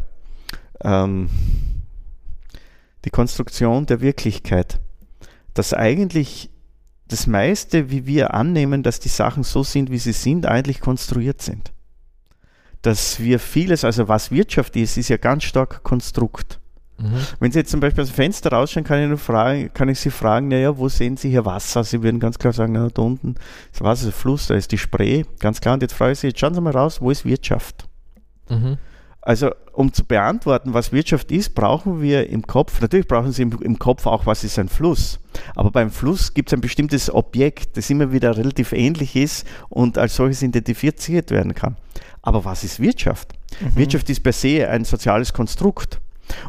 Ähm, 0.82 1.30
die 3.06 3.10
Konstruktion 3.10 3.86
der 3.86 4.02
Wirklichkeit. 4.02 4.80
Dass 5.54 5.74
eigentlich 5.74 6.50
das 7.08 7.28
meiste, 7.28 7.89
wie 7.89 8.06
wir 8.06 8.34
annehmen, 8.34 8.84
dass 8.84 9.00
die 9.00 9.10
Sachen 9.10 9.43
so 9.43 9.63
sind, 9.63 9.89
wie 9.89 9.98
sie 9.98 10.13
sind, 10.13 10.45
eigentlich 10.45 10.80
konstruiert 10.80 11.41
sind. 11.41 11.74
Dass 12.82 13.19
wir 13.19 13.39
vieles, 13.39 13.84
also 13.84 14.08
was 14.08 14.32
Wirtschaft 14.32 14.76
ist, 14.76 14.95
ist 14.95 15.10
ja 15.10 15.17
ganz 15.17 15.43
stark 15.43 15.84
Konstrukt. 15.84 16.59
Mhm. 17.00 17.16
Wenn 17.40 17.52
Sie 17.52 17.60
jetzt 17.60 17.72
zum 17.72 17.80
Beispiel 17.80 18.04
aus 18.04 18.10
dem 18.10 18.16
Fenster 18.16 18.52
rausschauen, 18.52 18.84
kann 18.84 19.02
ich, 19.02 19.08
nur 19.08 19.18
fragen, 19.18 19.72
kann 19.74 19.90
ich 19.90 20.00
Sie 20.00 20.12
fragen, 20.12 20.50
naja, 20.50 20.78
wo 20.78 20.90
sehen 20.90 21.18
Sie 21.18 21.30
hier 21.30 21.46
Wasser? 21.46 21.84
Sie 21.84 22.04
würden 22.04 22.20
ganz 22.20 22.38
klar 22.38 22.54
sagen, 22.54 22.74
na, 22.74 22.90
da 22.90 23.02
unten 23.02 23.36
ist 23.72 23.82
Wasser, 23.82 24.10
ist 24.10 24.18
Fluss, 24.18 24.48
da 24.48 24.56
ist 24.56 24.72
die 24.72 24.78
Spree, 24.78 25.24
ganz 25.40 25.62
klar. 25.62 25.76
Und 25.76 25.82
jetzt 25.82 25.94
frage 25.94 26.14
ich 26.14 26.20
Sie, 26.20 26.28
jetzt 26.28 26.40
schauen 26.40 26.54
Sie 26.54 26.62
mal 26.62 26.74
raus, 26.74 27.02
wo 27.02 27.10
ist 27.10 27.26
Wirtschaft? 27.26 27.88
Mhm. 28.50 28.78
Also, 29.22 29.52
um 29.74 29.92
zu 29.94 30.06
beantworten, 30.06 30.74
was 30.74 30.92
Wirtschaft 30.92 31.32
ist, 31.32 31.54
brauchen 31.54 32.02
wir 32.02 32.30
im 32.30 32.48
Kopf, 32.48 32.80
natürlich 32.82 33.08
brauchen 33.08 33.32
Sie 33.32 33.44
im, 33.44 33.52
im 33.62 33.78
Kopf 33.78 34.06
auch, 34.06 34.26
was 34.26 34.44
ist 34.44 34.58
ein 34.58 34.70
Fluss. 34.70 35.20
Aber 35.56 35.72
beim 35.72 35.92
Fluss 35.92 36.34
gibt 36.34 36.50
es 36.50 36.54
ein 36.54 36.62
bestimmtes 36.62 37.14
Objekt, 37.14 37.78
das 37.78 37.90
immer 37.90 38.12
wieder 38.12 38.38
relativ 38.38 38.72
ähnlich 38.72 39.16
ist 39.16 39.46
und 39.68 39.98
als 39.98 40.16
solches 40.16 40.42
identifiziert 40.42 41.32
werden 41.32 41.54
kann. 41.54 41.76
Aber 42.22 42.46
was 42.46 42.64
ist 42.64 42.80
Wirtschaft? 42.80 43.34
Mhm. 43.60 43.76
Wirtschaft 43.76 44.10
ist 44.10 44.22
per 44.22 44.34
se 44.34 44.68
ein 44.68 44.86
soziales 44.86 45.34
Konstrukt 45.34 46.00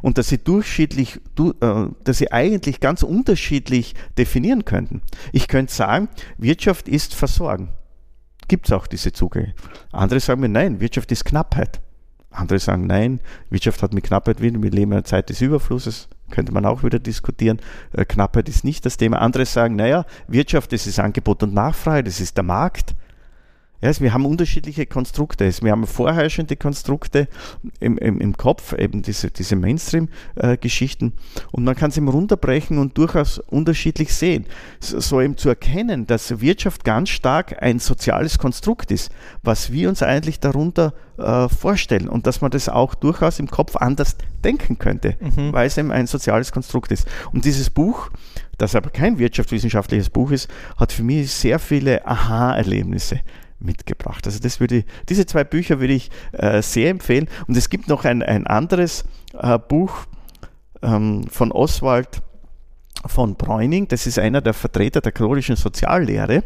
und 0.03 0.19
dass 0.19 0.29
sie 0.29 0.39
durchschnittlich, 0.39 1.21
äh, 1.39 1.87
dass 2.05 2.19
sie 2.19 2.33
eigentlich 2.33 2.81
ganz 2.81 3.03
unterschiedlich 3.03 3.95
definieren 4.19 4.65
könnten. 4.65 5.03
Ich 5.33 5.49
könnte 5.49 5.73
sagen, 5.73 6.09
Wirtschaft 6.39 6.89
ist 6.89 7.15
Versorgen. 7.15 7.71
Gibt 8.49 8.67
es 8.67 8.73
auch 8.73 8.87
diese 8.87 9.13
Zugänge. 9.13 9.55
Andere 9.93 10.21
sagen 10.21 10.41
mir, 10.41 10.49
nein, 10.49 10.81
Wirtschaft 10.81 11.13
ist 11.13 11.25
Knappheit. 11.25 11.81
Andere 12.31 12.59
sagen, 12.59 12.87
nein, 12.87 13.21
Wirtschaft 13.49 13.83
hat 13.83 13.93
mit 13.93 14.05
Knappheit 14.05 14.41
wieder, 14.41 14.63
wir 14.63 14.71
leben 14.71 14.93
in 14.93 14.99
einer 14.99 15.05
Zeit 15.05 15.31
des 15.31 15.41
Überflusses, 15.41 16.09
könnte 16.31 16.53
man 16.53 16.65
auch 16.65 16.85
wieder 16.85 16.99
diskutieren. 16.99 17.61
Äh, 17.93 18.05
Knappheit 18.05 18.49
ist 18.49 18.65
nicht 18.65 18.87
das 18.87 18.97
Thema. 18.97 19.21
Andere 19.21 19.47
sagen, 19.47 19.77
naja, 19.77 20.05
Wirtschaft, 20.29 20.73
das 20.73 20.87
ist 20.87 21.01
Angebot 21.01 21.43
und 21.43 21.55
Nachfrage, 21.55 22.05
das 22.05 22.21
ist 22.21 22.37
der 22.37 22.45
Markt. 22.45 22.95
Ja, 23.81 23.89
also 23.89 24.03
wir 24.03 24.13
haben 24.13 24.27
unterschiedliche 24.27 24.87
Konstrukte. 24.87 25.51
Wir 25.63 25.73
haben 25.73 25.87
vorherrschende 25.87 26.57
Konstrukte 26.57 27.29
im, 27.79 27.97
im, 27.99 28.21
im 28.21 28.37
Kopf, 28.37 28.75
eben 28.75 29.03
diese, 29.03 29.31
diese 29.31 29.57
Mainstream-Geschichten. 29.57 31.15
und 31.53 31.65
man 31.65 31.75
kann 31.75 31.91
sie 31.91 32.01
eben 32.01 32.09
runterbrechen 32.09 32.79
und 32.79 32.99
durchaus 32.99 33.39
unterschiedlich 33.39 34.15
sehen. 34.15 34.47
So, 34.81 35.01
so, 35.01 35.21
eben 35.21 35.37
zu 35.37 35.49
erkennen, 35.49 36.07
dass 36.07 36.41
Wirtschaft 36.41 36.85
ganz 36.85 37.09
stark 37.09 37.63
ein 37.63 37.79
soziales 37.79 38.39
Konstrukt 38.39 38.91
ist, 38.91 39.11
was 39.43 39.73
wir 39.73 39.89
uns 39.89 40.03
eigentlich 40.03 40.41
darunter 40.41 40.93
äh, 41.19 41.49
vorstellen 41.49 42.09
und 42.09 42.27
dass 42.27 42.41
man 42.41 42.51
das 42.51 42.69
auch 42.69 42.95
durchaus 42.95 43.39
im 43.39 43.51
Kopf 43.51 43.77
anders 43.77 44.17
denken 44.45 44.79
könnte, 44.79 45.17
mhm. 45.21 45.53
weil 45.53 45.67
es 45.67 45.79
eben 45.79 45.91
ein 45.91 46.07
soziales 46.07 46.53
Konstrukt 46.53 46.93
ist. 46.93 47.07
Und 47.33 47.45
dieses 47.45 47.71
Buch, 47.71 48.11
das 48.59 48.75
aber 48.75 48.91
kein 48.91 49.19
wirtschaftswissenschaftliches 49.19 50.11
Buch 50.11 50.31
ist, 50.33 50.49
hat 50.77 50.93
für 50.93 51.03
mich 51.03 51.31
sehr 51.33 51.59
viele 51.59 52.07
Aha-Erlebnisse 52.07 53.21
mitgebracht. 53.61 54.27
Also 54.27 54.41
das 54.41 54.61
würde, 54.61 54.85
diese 55.09 55.27
zwei 55.27 55.45
Bücher 55.45 55.81
würde 55.81 55.93
ich 55.93 56.11
äh, 56.33 56.63
sehr 56.63 56.91
empfehlen. 56.91 57.29
Und 57.47 57.57
es 57.57 57.69
gibt 57.69 57.89
noch 57.89 58.05
ein, 58.05 58.23
ein 58.23 58.47
anderes 58.47 59.05
äh, 59.39 59.59
Buch 59.59 60.07
ähm, 60.83 61.25
von 61.31 61.53
Oswald 61.53 62.23
von 63.07 63.35
Bräuning. 63.35 63.89
Das 63.89 64.07
ist 64.07 64.19
einer 64.19 64.41
der 64.41 64.55
Vertreter 64.55 65.01
der 65.01 65.13
chronischen 65.13 65.57
Soziallehre. 65.57 66.43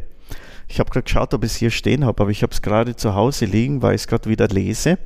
Ich 0.68 0.80
habe 0.80 0.90
gerade 0.90 1.04
geschaut, 1.04 1.34
ob 1.34 1.44
ich 1.44 1.52
es 1.52 1.56
hier 1.56 1.70
stehen 1.70 2.04
habe, 2.04 2.22
aber 2.22 2.30
ich 2.30 2.42
habe 2.42 2.52
es 2.52 2.62
gerade 2.62 2.96
zu 2.96 3.14
Hause 3.14 3.44
liegen, 3.44 3.82
weil 3.82 3.94
ich 3.94 4.02
es 4.02 4.06
gerade 4.06 4.30
wieder 4.30 4.48
lese. 4.48 4.90
Äh, 4.90 4.96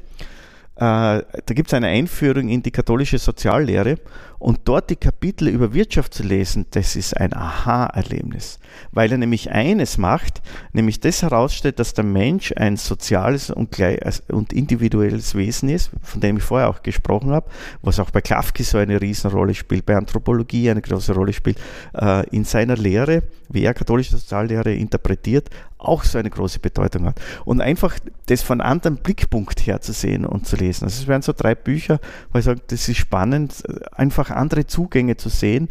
da 0.80 1.54
gibt 1.54 1.68
es 1.68 1.74
eine 1.74 1.88
Einführung 1.88 2.48
in 2.48 2.62
die 2.62 2.70
katholische 2.70 3.18
Soziallehre 3.18 3.96
und 4.38 4.60
dort 4.64 4.90
die 4.90 4.96
Kapitel 4.96 5.48
über 5.48 5.74
Wirtschaft 5.74 6.14
zu 6.14 6.22
lesen, 6.22 6.66
das 6.70 6.96
ist 6.96 7.16
ein 7.16 7.34
Aha-Erlebnis, 7.34 8.58
weil 8.92 9.10
er 9.10 9.18
nämlich 9.18 9.50
eines 9.50 9.98
macht, 9.98 10.42
nämlich 10.72 11.00
das 11.00 11.22
herausstellt, 11.22 11.78
dass 11.78 11.94
der 11.94 12.04
Mensch 12.04 12.52
ein 12.56 12.76
soziales 12.76 13.50
und, 13.50 13.76
und 14.28 14.52
individuelles 14.52 15.34
Wesen 15.34 15.68
ist, 15.68 15.90
von 16.02 16.20
dem 16.20 16.36
ich 16.36 16.42
vorher 16.42 16.68
auch 16.68 16.82
gesprochen 16.82 17.30
habe, 17.30 17.50
was 17.82 17.98
auch 17.98 18.10
bei 18.10 18.20
Klafki 18.20 18.62
so 18.62 18.78
eine 18.78 19.00
Riesenrolle 19.00 19.54
spielt, 19.54 19.86
bei 19.86 19.96
Anthropologie 19.96 20.70
eine 20.70 20.82
große 20.82 21.12
Rolle 21.12 21.32
spielt, 21.32 21.58
äh, 21.94 22.28
in 22.30 22.44
seiner 22.44 22.76
Lehre, 22.76 23.22
wie 23.48 23.64
er 23.64 23.74
katholische 23.74 24.16
Soziallehre 24.16 24.74
interpretiert, 24.74 25.50
auch 25.78 26.04
so 26.04 26.18
eine 26.18 26.30
große 26.30 26.58
Bedeutung 26.58 27.06
hat. 27.06 27.20
Und 27.44 27.60
einfach 27.60 27.98
das 28.26 28.42
von 28.42 28.60
einem 28.60 28.72
anderen 28.72 28.96
Blickpunkt 28.98 29.66
her 29.66 29.80
zu 29.80 29.92
sehen 29.92 30.26
und 30.26 30.46
zu 30.46 30.56
lesen. 30.56 30.84
Also 30.84 31.02
es 31.02 31.08
wären 31.08 31.22
so 31.22 31.32
drei 31.32 31.54
Bücher, 31.54 32.00
wo 32.32 32.38
ich 32.38 32.44
sage, 32.44 32.60
das 32.66 32.88
ist 32.88 32.98
spannend, 32.98 33.62
einfach 33.92 34.27
andere 34.36 34.66
Zugänge 34.66 35.16
zu 35.16 35.28
sehen 35.28 35.68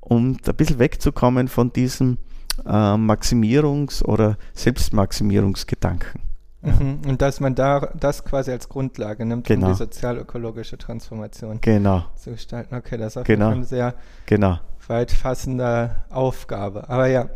und 0.00 0.48
ein 0.48 0.56
bisschen 0.56 0.78
wegzukommen 0.78 1.48
von 1.48 1.72
diesem 1.72 2.18
äh, 2.66 2.70
Maximierungs- 2.70 4.04
oder 4.04 4.36
Selbstmaximierungsgedanken. 4.52 6.20
Mhm. 6.64 7.00
Und 7.06 7.20
dass 7.20 7.40
man 7.40 7.54
da 7.54 7.90
das 7.98 8.24
quasi 8.24 8.50
als 8.50 8.68
Grundlage 8.68 9.24
nimmt, 9.26 9.46
genau. 9.46 9.66
um 9.66 9.72
die 9.72 9.78
sozial-ökologische 9.78 10.78
Transformation 10.78 11.58
genau. 11.60 12.04
zu 12.16 12.32
gestalten. 12.32 12.74
Okay, 12.74 12.96
das 12.96 13.12
ist 13.12 13.16
auf 13.18 13.26
genau. 13.26 13.50
eine 13.50 13.64
sehr 13.64 13.94
genau. 14.26 14.58
weit 14.86 15.10
fassende 15.10 15.96
Aufgabe. 16.10 16.88
Aber 16.88 17.06
ja, 17.06 17.28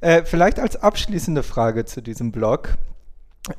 äh, 0.00 0.22
vielleicht 0.24 0.60
als 0.60 0.76
abschließende 0.76 1.42
Frage 1.42 1.84
zu 1.84 2.00
diesem 2.00 2.30
Blog. 2.32 2.76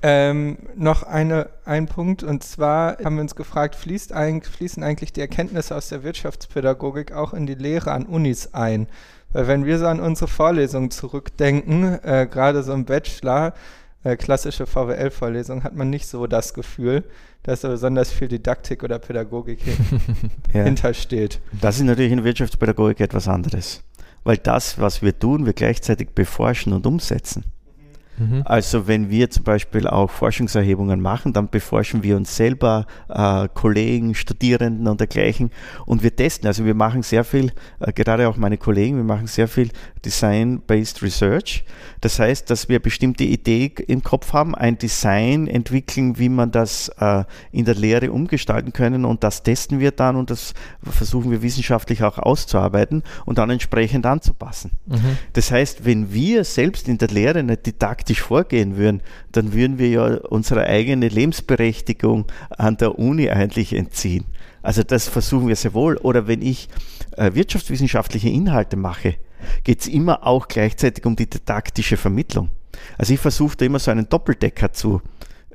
Ähm, 0.01 0.57
noch 0.75 1.03
eine, 1.03 1.49
ein 1.63 1.87
Punkt, 1.87 2.23
und 2.23 2.43
zwar 2.43 2.97
haben 3.03 3.15
wir 3.15 3.21
uns 3.21 3.35
gefragt, 3.35 3.75
fließt 3.75 4.11
ein, 4.11 4.41
fließen 4.41 4.83
eigentlich 4.83 5.13
die 5.13 5.21
Erkenntnisse 5.21 5.75
aus 5.75 5.89
der 5.89 6.03
Wirtschaftspädagogik 6.03 7.13
auch 7.13 7.33
in 7.33 7.45
die 7.45 7.55
Lehre 7.55 7.91
an 7.91 8.05
Unis 8.05 8.53
ein? 8.53 8.87
Weil 9.31 9.47
wenn 9.47 9.65
wir 9.65 9.79
so 9.79 9.87
an 9.87 9.99
unsere 9.99 10.27
Vorlesungen 10.27 10.91
zurückdenken, 10.91 12.03
äh, 12.03 12.27
gerade 12.29 12.63
so 12.63 12.73
im 12.73 12.85
Bachelor, 12.85 13.53
äh, 14.03 14.17
klassische 14.17 14.65
VWL-Vorlesung, 14.65 15.63
hat 15.63 15.75
man 15.75 15.89
nicht 15.89 16.07
so 16.07 16.27
das 16.27 16.53
Gefühl, 16.53 17.03
dass 17.43 17.61
da 17.61 17.69
besonders 17.69 18.11
viel 18.11 18.27
Didaktik 18.27 18.83
oder 18.83 18.99
Pädagogik 18.99 19.59
ja. 20.53 20.63
hintersteht. 20.63 21.39
Das 21.61 21.77
ist 21.77 21.83
natürlich 21.83 22.11
in 22.11 22.23
Wirtschaftspädagogik 22.23 22.99
etwas 22.99 23.27
anderes 23.27 23.83
weil 24.27 24.37
das, 24.37 24.77
was 24.77 25.01
wir 25.01 25.17
tun, 25.17 25.45
wir 25.45 25.53
gleichzeitig 25.53 26.09
beforschen 26.09 26.73
und 26.73 26.85
umsetzen. 26.85 27.45
Mhm. 28.17 28.41
Also 28.45 28.87
wenn 28.87 29.09
wir 29.09 29.29
zum 29.29 29.43
Beispiel 29.43 29.87
auch 29.87 30.09
Forschungserhebungen 30.09 31.01
machen, 31.01 31.33
dann 31.33 31.49
beforschen 31.49 32.03
wir 32.03 32.17
uns 32.17 32.35
selber, 32.35 32.85
äh, 33.09 33.47
Kollegen, 33.53 34.15
Studierenden 34.15 34.87
und 34.87 34.99
dergleichen 34.99 35.51
und 35.85 36.03
wir 36.03 36.15
testen. 36.15 36.47
Also 36.47 36.65
wir 36.65 36.73
machen 36.73 37.03
sehr 37.03 37.23
viel, 37.23 37.51
äh, 37.79 37.93
gerade 37.93 38.27
auch 38.27 38.37
meine 38.37 38.57
Kollegen, 38.57 38.97
wir 38.97 39.03
machen 39.03 39.27
sehr 39.27 39.47
viel 39.47 39.69
Design-Based 40.03 41.01
Research. 41.03 41.63
Das 42.01 42.19
heißt, 42.19 42.49
dass 42.49 42.69
wir 42.69 42.79
bestimmte 42.79 43.23
Idee 43.23 43.71
im 43.87 44.03
Kopf 44.03 44.33
haben, 44.33 44.55
ein 44.55 44.77
Design 44.77 45.47
entwickeln, 45.47 46.17
wie 46.17 46.29
man 46.29 46.51
das 46.51 46.89
äh, 46.99 47.23
in 47.51 47.65
der 47.65 47.75
Lehre 47.75 48.11
umgestalten 48.11 48.73
können 48.73 49.05
und 49.05 49.23
das 49.23 49.43
testen 49.43 49.79
wir 49.79 49.91
dann 49.91 50.15
und 50.15 50.29
das 50.29 50.53
versuchen 50.83 51.31
wir 51.31 51.41
wissenschaftlich 51.41 52.03
auch 52.03 52.17
auszuarbeiten 52.17 53.03
und 53.25 53.37
dann 53.37 53.49
entsprechend 53.49 54.05
anzupassen. 54.05 54.71
Mhm. 54.85 55.17
Das 55.33 55.51
heißt, 55.51 55.85
wenn 55.85 56.13
wir 56.13 56.43
selbst 56.43 56.87
in 56.87 56.97
der 56.97 57.09
Lehre 57.09 57.39
eine 57.39 57.57
Didaktik 57.57 58.06
praktisch 58.07 58.21
vorgehen 58.21 58.77
würden, 58.77 59.01
dann 59.33 59.51
würden 59.51 59.79
wir 59.79 59.89
ja 59.89 60.05
unsere 60.29 60.65
eigene 60.65 61.09
Lebensberechtigung 61.09 62.25
an 62.49 62.77
der 62.77 62.97
Uni 62.97 63.29
eigentlich 63.29 63.73
entziehen. 63.73 64.23
Also 64.61 64.81
das 64.81 65.09
versuchen 65.09 65.49
wir 65.49 65.57
sehr 65.57 65.73
wohl. 65.73 65.97
Oder 65.97 66.25
wenn 66.25 66.41
ich 66.41 66.69
äh, 67.17 67.33
wirtschaftswissenschaftliche 67.33 68.29
Inhalte 68.29 68.77
mache, 68.77 69.15
geht 69.65 69.81
es 69.81 69.87
immer 69.87 70.25
auch 70.25 70.47
gleichzeitig 70.47 71.05
um 71.05 71.17
die 71.17 71.29
didaktische 71.29 71.97
Vermittlung. 71.97 72.49
Also 72.97 73.13
ich 73.13 73.19
versuche 73.19 73.57
da 73.57 73.65
immer 73.65 73.79
so 73.79 73.91
einen 73.91 74.07
Doppeldecker 74.07 74.71
zu 74.71 75.01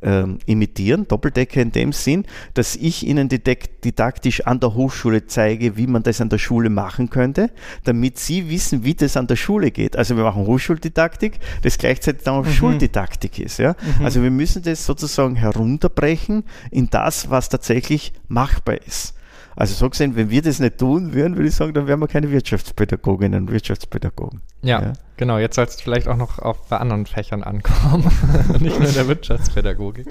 ähm, 0.03 0.39
imitieren, 0.47 1.07
Doppeldecker 1.09 1.61
in 1.61 1.73
dem 1.73 1.93
Sinn, 1.93 2.25
dass 2.55 2.77
ich 2.77 3.07
ihnen 3.07 3.29
didaktisch 3.29 4.47
an 4.47 4.61
der 4.61 4.75
Hochschule 4.75 5.27
zeige, 5.27 5.77
wie 5.77 5.87
man 5.87 6.03
das 6.03 6.21
an 6.21 6.29
der 6.29 6.39
Schule 6.39 6.71
machen 6.71 7.11
könnte, 7.11 7.51
damit 7.85 8.19
sie 8.19 8.51
wissen, 8.51 8.85
wie 8.85 8.95
das 8.95 9.17
an 9.17 9.27
der 9.27 9.37
Schule 9.37 9.71
geht. 9.71 9.97
Also 9.97 10.17
wir 10.17 10.25
machen 10.25 10.47
Hochschuldidaktik, 10.47 11.39
das 11.63 11.79
gleichzeitig 11.79 12.23
dann 12.25 12.35
auch 12.35 12.47
mhm. 12.47 12.53
Schuldidaktik 12.53 13.39
ist. 13.39 13.59
Ja? 13.59 13.77
Mhm. 13.99 14.05
Also 14.05 14.23
wir 14.23 14.31
müssen 14.31 14.63
das 14.63 14.85
sozusagen 14.87 15.37
herunterbrechen 15.37 16.45
in 16.71 16.91
das, 16.91 17.31
was 17.31 17.49
tatsächlich 17.49 18.13
machbar 18.29 18.77
ist. 18.87 19.15
Also 19.63 19.75
so 19.75 19.89
gesehen, 19.89 20.17
wenn 20.17 20.29
wir 20.29 20.43
das 20.43 20.59
nicht 20.59 20.79
tun 20.79 21.13
würden, 21.13 21.37
würde 21.37 21.49
ich 21.49 21.55
sagen, 21.55 21.73
dann 21.73 21.87
wären 21.87 22.01
wir 22.01 22.09
keine 22.09 22.33
Wirtschaftspädagoginnen 22.33 23.43
und 23.43 23.53
Wirtschaftspädagogen. 23.53 24.41
Ja, 24.63 24.83
ja. 24.83 24.93
genau. 25.17 25.39
Jetzt 25.39 25.55
soll 25.55 25.67
es 25.67 25.81
vielleicht 25.81 26.09
auch 26.09 26.17
noch 26.17 26.41
auf, 26.41 26.67
bei 26.67 26.79
anderen 26.79 27.07
Fächern 27.07 27.45
ankommen, 27.45 28.11
nicht 28.59 28.77
nur 28.77 28.89
in 28.89 28.95
der 28.95 29.07
Wirtschaftspädagogik. 29.07 30.09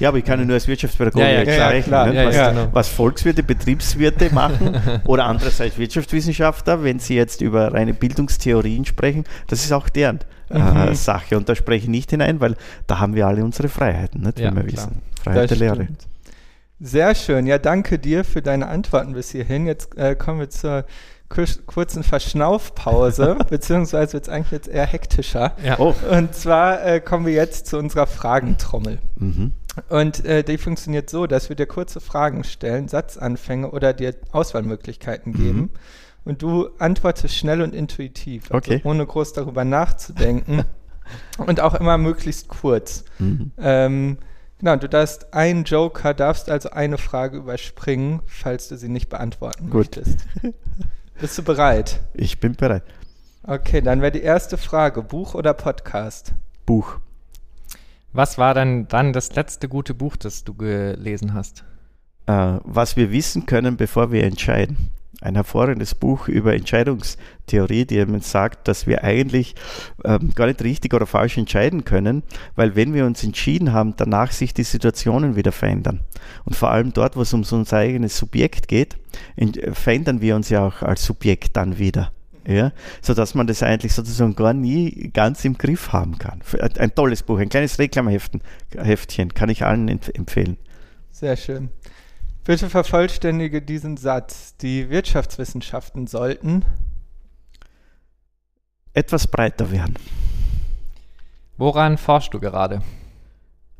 Ja, 0.00 0.08
aber 0.08 0.16
ich 0.16 0.24
kann 0.24 0.40
ja 0.40 0.46
nur 0.46 0.54
als 0.54 0.66
Wirtschaftspädagoge 0.66 1.22
ja, 1.26 1.42
ja, 1.42 1.66
sprechen, 1.66 1.88
klar, 1.88 2.06
ne? 2.06 2.24
was, 2.24 2.34
genau. 2.34 2.68
was, 2.72 2.88
Volkswirte, 2.88 3.42
Betriebswirte 3.42 4.32
machen 4.32 4.80
oder 5.04 5.26
andererseits 5.26 5.76
Wirtschaftswissenschaftler, 5.76 6.82
wenn 6.82 6.98
sie 6.98 7.16
jetzt 7.16 7.42
über 7.42 7.74
reine 7.74 7.92
Bildungstheorien 7.92 8.86
sprechen, 8.86 9.24
das 9.48 9.62
ist 9.62 9.72
auch 9.72 9.90
deren 9.90 10.20
äh, 10.48 10.58
mhm. 10.58 10.94
Sache 10.94 11.36
und 11.36 11.50
da 11.50 11.54
spreche 11.54 11.82
ich 11.84 11.90
nicht 11.90 12.08
hinein, 12.12 12.40
weil 12.40 12.56
da 12.86 12.98
haben 12.98 13.14
wir 13.14 13.26
alle 13.26 13.44
unsere 13.44 13.68
Freiheiten, 13.68 14.22
nicht, 14.22 14.38
wie 14.38 14.44
wir 14.44 14.52
klar. 14.52 14.64
wissen. 14.64 15.02
Freiheit 15.22 15.50
das 15.50 15.58
der 15.58 15.68
Lehre. 15.68 15.88
Sehr 16.78 17.14
schön. 17.14 17.46
Ja, 17.46 17.58
danke 17.58 17.98
dir 17.98 18.24
für 18.24 18.42
deine 18.42 18.68
Antworten 18.68 19.14
bis 19.14 19.30
hierhin. 19.30 19.66
Jetzt 19.66 19.96
äh, 19.96 20.14
kommen 20.14 20.40
wir 20.40 20.50
zur 20.50 20.84
kurzen 21.66 22.02
Verschnaufpause, 22.02 23.36
beziehungsweise 23.50 24.12
wird 24.14 24.24
es 24.24 24.28
eigentlich 24.28 24.52
jetzt 24.52 24.68
eher 24.68 24.86
hektischer. 24.86 25.56
Ja. 25.64 25.78
Oh. 25.78 25.94
Und 26.10 26.34
zwar 26.34 26.84
äh, 26.84 27.00
kommen 27.00 27.26
wir 27.26 27.32
jetzt 27.32 27.66
zu 27.66 27.78
unserer 27.78 28.06
Fragentrommel. 28.06 28.98
Mhm. 29.16 29.52
Und 29.88 30.24
äh, 30.24 30.44
die 30.44 30.58
funktioniert 30.58 31.10
so, 31.10 31.26
dass 31.26 31.48
wir 31.48 31.56
dir 31.56 31.66
kurze 31.66 32.00
Fragen 32.00 32.44
stellen, 32.44 32.88
Satzanfänge 32.88 33.70
oder 33.70 33.92
dir 33.92 34.14
Auswahlmöglichkeiten 34.32 35.32
mhm. 35.32 35.36
geben. 35.36 35.58
Mhm. 35.58 35.70
Und 36.24 36.42
du 36.42 36.68
antwortest 36.78 37.36
schnell 37.36 37.62
und 37.62 37.74
intuitiv, 37.74 38.50
also 38.50 38.56
okay. 38.56 38.80
ohne 38.84 39.06
groß 39.06 39.32
darüber 39.32 39.64
nachzudenken. 39.64 40.64
und 41.38 41.60
auch 41.60 41.74
immer 41.74 41.98
möglichst 41.98 42.48
kurz. 42.48 43.04
Mhm. 43.18 43.52
Ähm, 43.58 44.18
Genau, 44.58 44.76
du 44.76 44.88
darfst 44.88 45.34
einen 45.34 45.64
Joker, 45.64 46.14
darfst 46.14 46.50
also 46.50 46.70
eine 46.70 46.96
Frage 46.96 47.36
überspringen, 47.36 48.20
falls 48.26 48.68
du 48.68 48.76
sie 48.76 48.88
nicht 48.88 49.08
beantworten 49.08 49.68
Gut. 49.68 49.96
möchtest. 49.96 50.18
Bist 51.20 51.36
du 51.38 51.42
bereit? 51.42 52.00
Ich 52.14 52.40
bin 52.40 52.54
bereit. 52.54 52.82
Okay, 53.42 53.80
dann 53.80 54.00
wäre 54.00 54.12
die 54.12 54.22
erste 54.22 54.56
Frage: 54.56 55.02
Buch 55.02 55.34
oder 55.34 55.52
Podcast? 55.54 56.32
Buch. 56.64 56.98
Was 58.12 58.38
war 58.38 58.54
denn 58.54 58.88
dann 58.88 59.12
das 59.12 59.34
letzte 59.34 59.68
gute 59.68 59.92
Buch, 59.92 60.16
das 60.16 60.44
du 60.44 60.54
gelesen 60.54 61.34
hast? 61.34 61.64
Äh, 62.26 62.58
was 62.64 62.96
wir 62.96 63.12
wissen 63.12 63.44
können, 63.46 63.76
bevor 63.76 64.10
wir 64.10 64.24
entscheiden 64.24 64.90
ein 65.20 65.34
hervorragendes 65.34 65.94
Buch 65.94 66.28
über 66.28 66.54
Entscheidungstheorie, 66.54 67.86
die 67.86 67.96
eben 67.96 68.20
sagt, 68.20 68.68
dass 68.68 68.86
wir 68.86 69.02
eigentlich 69.02 69.54
ähm, 70.04 70.32
gar 70.34 70.46
nicht 70.46 70.62
richtig 70.62 70.92
oder 70.94 71.06
falsch 71.06 71.38
entscheiden 71.38 71.84
können, 71.84 72.22
weil 72.54 72.76
wenn 72.76 72.92
wir 72.92 73.06
uns 73.06 73.24
entschieden 73.24 73.72
haben, 73.72 73.94
danach 73.96 74.32
sich 74.32 74.52
die 74.52 74.62
Situationen 74.62 75.36
wieder 75.36 75.52
verändern. 75.52 76.00
Und 76.44 76.54
vor 76.54 76.70
allem 76.70 76.92
dort, 76.92 77.16
wo 77.16 77.22
es 77.22 77.32
um 77.32 77.44
so 77.44 77.56
unser 77.56 77.78
eigenes 77.78 78.16
Subjekt 78.16 78.68
geht, 78.68 78.96
verändern 79.72 80.20
wir 80.20 80.36
uns 80.36 80.50
ja 80.50 80.66
auch 80.66 80.82
als 80.82 81.04
Subjekt 81.04 81.56
dann 81.56 81.78
wieder. 81.78 82.12
Ja, 82.48 82.70
so 83.02 83.12
dass 83.12 83.34
man 83.34 83.48
das 83.48 83.64
eigentlich 83.64 83.92
sozusagen 83.92 84.36
gar 84.36 84.54
nie 84.54 85.10
ganz 85.12 85.44
im 85.44 85.58
Griff 85.58 85.92
haben 85.92 86.16
kann. 86.18 86.42
Ein 86.78 86.94
tolles 86.94 87.24
Buch, 87.24 87.40
ein 87.40 87.48
kleines 87.48 87.80
Reklamheftchen, 87.80 89.34
kann 89.34 89.48
ich 89.48 89.64
allen 89.64 89.88
empfehlen. 89.88 90.56
Sehr 91.10 91.36
schön. 91.36 91.70
Bitte 92.46 92.70
vervollständige 92.70 93.60
diesen 93.60 93.96
Satz. 93.96 94.56
Die 94.58 94.88
Wirtschaftswissenschaften 94.88 96.06
sollten 96.06 96.64
etwas 98.92 99.26
breiter 99.26 99.72
werden. 99.72 99.96
Woran 101.56 101.98
forschst 101.98 102.32
du 102.32 102.38
gerade? 102.38 102.82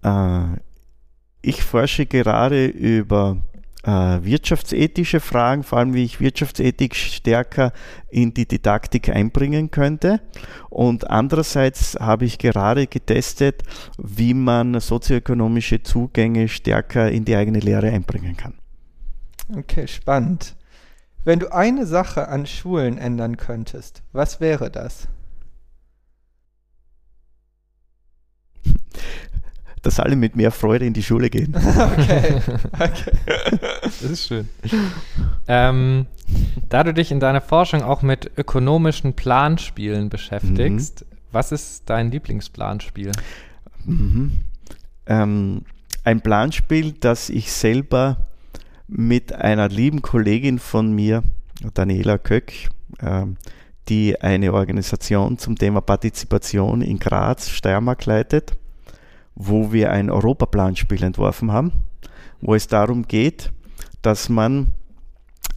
Äh, 0.03 0.57
ich 1.43 1.63
forsche 1.63 2.07
gerade 2.07 2.67
über 2.67 3.37
wirtschaftsethische 3.87 5.21
Fragen, 5.21 5.63
vor 5.63 5.79
allem 5.79 5.95
wie 5.95 6.05
ich 6.05 6.21
Wirtschaftsethik 6.21 6.95
stärker 6.95 7.73
in 8.11 8.35
die 8.35 8.47
Didaktik 8.47 9.09
einbringen 9.09 9.71
könnte. 9.71 10.21
Und 10.71 11.09
andererseits 11.09 11.97
habe 12.01 12.25
ich 12.25 12.39
gerade 12.39 12.87
getestet, 12.87 13.63
wie 13.99 14.35
man 14.35 14.81
sozioökonomische 14.81 15.83
Zugänge 15.83 16.49
stärker 16.49 17.11
in 17.11 17.25
die 17.25 17.37
eigene 17.37 17.61
Lehre 17.61 17.91
einbringen 17.91 18.37
kann. 18.37 18.55
Okay, 19.55 19.87
spannend. 19.87 20.57
Wenn 21.25 21.39
du 21.39 21.53
eine 21.53 21.87
Sache 21.87 22.29
an 22.29 22.47
Schulen 22.47 22.99
ändern 22.99 23.37
könntest, 23.37 24.03
was 24.13 24.41
wäre 24.41 24.71
das? 24.71 25.09
dass 29.87 30.01
alle 30.01 30.17
mit 30.17 30.35
mehr 30.35 30.51
Freude 30.51 30.85
in 30.85 30.93
die 30.93 31.03
Schule 31.03 31.31
gehen. 31.31 31.55
okay. 31.57 32.43
okay. 32.73 33.13
Das 33.83 34.03
ist 34.03 34.27
schön. 34.27 34.49
Ähm, 35.47 36.07
da 36.69 36.83
du 36.83 36.93
dich 36.93 37.13
in 37.13 37.21
deiner 37.21 37.41
Forschung 37.41 37.83
auch 37.83 38.03
mit 38.03 38.33
ökonomischen 38.37 39.15
Planspielen 39.15 40.09
beschäftigst, 40.09 41.03
mhm. 41.03 41.17
was 41.31 41.53
ist 41.53 41.85
dein 41.87 42.11
Lieblingsplanspiel? 42.11 43.13
Mhm. 43.85 44.33
Ähm, 45.07 45.63
ein 46.03 46.21
Planspiel, 46.21 46.93
das 46.93 47.31
ich 47.31 47.53
selber 47.53 48.27
mit 48.89 49.33
einer 49.33 49.69
lieben 49.69 50.03
Kollegin 50.03 50.59
von 50.59 50.93
mir, 50.93 51.23
Daniela 51.75 52.19
Köck, 52.19 52.53
ähm, 53.01 53.37
die 53.89 54.21
eine 54.21 54.53
Organisation 54.53 55.39
zum 55.39 55.57
Thema 55.57 55.81
Partizipation 55.81 56.83
in 56.83 56.99
Graz, 56.99 57.51
Steiermark 57.51 58.05
leitet 58.07 58.57
wo 59.37 59.73
wir 59.73 59.93
ein 59.93 60.11
Europaplanspiel 60.11 61.05
entworfen 61.05 61.53
haben, 61.53 61.73
wo 62.41 62.55
es 62.55 62.67
darum 62.67 63.07
geht, 63.07 63.53
dass 64.03 64.29
man, 64.29 64.69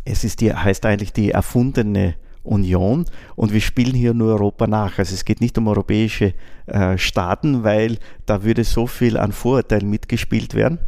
es 0.06 0.24
ist 0.24 0.42
die, 0.42 0.54
heißt 0.54 0.86
eigentlich 0.86 1.14
die 1.14 1.32
erfundene 1.32 2.16
Union 2.50 3.06
und 3.36 3.54
wir 3.54 3.62
spielen 3.62 3.94
hier 3.94 4.14
nur 4.14 4.34
Europa 4.34 4.68
nach. 4.68 4.98
Also 4.98 5.14
es 5.14 5.24
geht 5.24 5.40
nicht 5.40 5.58
um 5.58 5.68
europäische 5.68 6.34
äh, 6.66 6.98
Staaten, 6.98 7.64
weil 7.64 7.98
da 8.26 8.44
würde 8.44 8.64
so 8.64 8.88
viel 8.88 9.18
an 9.18 9.32
Vorurteilen 9.32 9.90
mitgespielt 9.90 10.56
werden. 10.56 10.80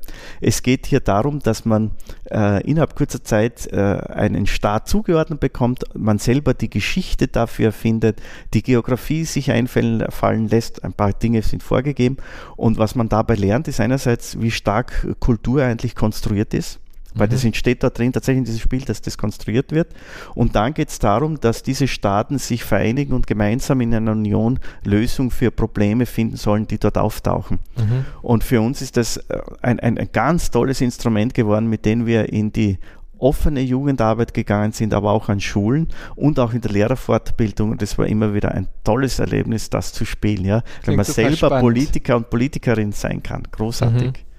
Es 0.42 0.64
geht 0.64 0.88
hier 0.88 1.00
darum, 1.00 1.40
dass 1.40 1.66
man 1.66 1.92
äh, 2.30 2.64
innerhalb 2.68 2.96
kurzer 2.96 3.24
Zeit 3.24 3.68
äh, 3.72 3.78
einen 3.78 4.48
Staat 4.48 4.88
zugeordnet 4.88 5.40
bekommt, 5.40 5.84
man 5.94 6.18
selber 6.18 6.54
die 6.54 6.70
Geschichte 6.70 7.28
dafür 7.28 7.72
findet, 7.72 8.22
die 8.54 8.64
Geografie 8.64 9.26
sich 9.26 9.52
einfallen 9.52 10.48
lässt, 10.50 10.84
ein 10.84 10.94
paar 10.94 11.14
Dinge 11.14 11.42
sind 11.44 11.64
vorgegeben 11.64 12.18
und 12.58 12.78
was 12.78 12.96
man 12.96 13.08
dabei 13.08 13.36
lernt, 13.36 13.68
ist 13.68 13.80
einerseits, 13.80 14.42
wie 14.42 14.52
stark 14.52 15.16
Kultur 15.20 15.64
eigentlich 15.64 15.96
konstruiert 15.96 16.54
ist 16.54 16.81
weil 17.14 17.28
mhm. 17.28 17.32
das 17.32 17.44
entsteht 17.44 17.84
da 17.84 17.90
drin 17.90 18.14
tatsächlich 18.14 18.40
in 18.40 18.46
diesem 18.46 18.60
Spiel, 18.60 18.82
dass 18.82 19.02
das 19.02 19.18
konstruiert 19.18 19.72
wird. 19.72 19.90
Und 20.36 20.56
dann 20.56 20.74
geht 20.74 20.90
es 20.90 21.00
darum, 21.00 21.40
dass 21.40 21.64
diese 21.64 21.88
Staaten 21.88 22.38
sich 22.38 22.64
vereinigen 22.64 23.14
und 23.14 23.28
gemeinsam 23.28 23.82
in 23.82 23.94
einer 23.94 24.12
Union 24.12 24.60
Lösungen 24.84 25.32
für 25.32 25.52
Probleme 25.52 26.06
finden 26.06 26.38
sollen, 26.38 26.68
die 26.68 26.78
dort 26.78 26.98
auftauchen. 26.98 27.60
Mhm. 27.78 28.06
Und 28.22 28.44
für 28.44 28.62
uns 28.62 28.82
ist 28.82 28.98
das 28.98 29.18
äh, 29.18 29.40
ein, 29.62 29.80
ein, 29.80 29.98
ein 29.98 30.10
ganz 30.12 30.52
tolles 30.52 30.82
Instrument 30.82 31.34
geworden, 31.34 31.68
mit 31.68 31.86
dem 31.86 32.06
wir 32.06 32.32
in 32.32 32.52
die 32.52 32.78
offene 33.22 33.62
Jugendarbeit 33.62 34.34
gegangen 34.34 34.72
sind, 34.72 34.94
aber 34.94 35.12
auch 35.12 35.30
an 35.30 35.40
Schulen 35.40 35.90
und 36.16 36.40
auch 36.40 36.54
in 36.54 36.62
der 36.62 36.72
Lehrerfortbildung. 36.72 37.72
Und 37.72 37.82
das 37.82 37.98
war 37.98 38.08
immer 38.08 38.34
wieder 38.34 38.52
ein 38.52 38.68
tolles 38.84 39.20
Erlebnis, 39.20 39.70
das 39.70 39.94
zu 39.94 40.06
spielen, 40.06 40.44
ja, 40.44 40.64
weil 40.86 40.96
man 40.96 41.06
selber 41.06 41.36
spannend. 41.36 41.62
Politiker 41.62 42.18
und 42.18 42.30
Politikerin 42.30 42.92
sein 42.92 43.22
kann. 43.22 43.44
Großartig. 43.52 44.08
Mhm. 44.08 44.31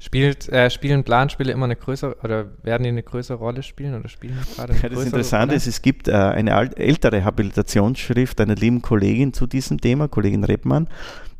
Spielt, 0.00 0.48
äh, 0.50 0.70
spielen 0.70 1.02
Planspiele 1.02 1.52
immer 1.52 1.64
eine 1.64 1.74
größere 1.74 2.18
oder 2.22 2.46
werden 2.62 2.84
die 2.84 2.90
eine 2.90 3.02
größere 3.02 3.36
Rolle 3.36 3.64
spielen 3.64 3.98
oder 3.98 4.08
spielen 4.08 4.38
gerade 4.54 4.72
eine 4.72 4.82
ja, 4.82 4.88
Das 4.90 5.04
Interessante 5.04 5.54
ist, 5.56 5.66
es 5.66 5.82
gibt 5.82 6.06
äh, 6.06 6.12
eine 6.12 6.52
ältere 6.76 7.24
Habilitationsschrift 7.24 8.40
einer 8.40 8.54
lieben 8.54 8.80
Kollegin 8.80 9.32
zu 9.32 9.48
diesem 9.48 9.80
Thema, 9.80 10.06
Kollegin 10.06 10.44
Rebmann, 10.44 10.88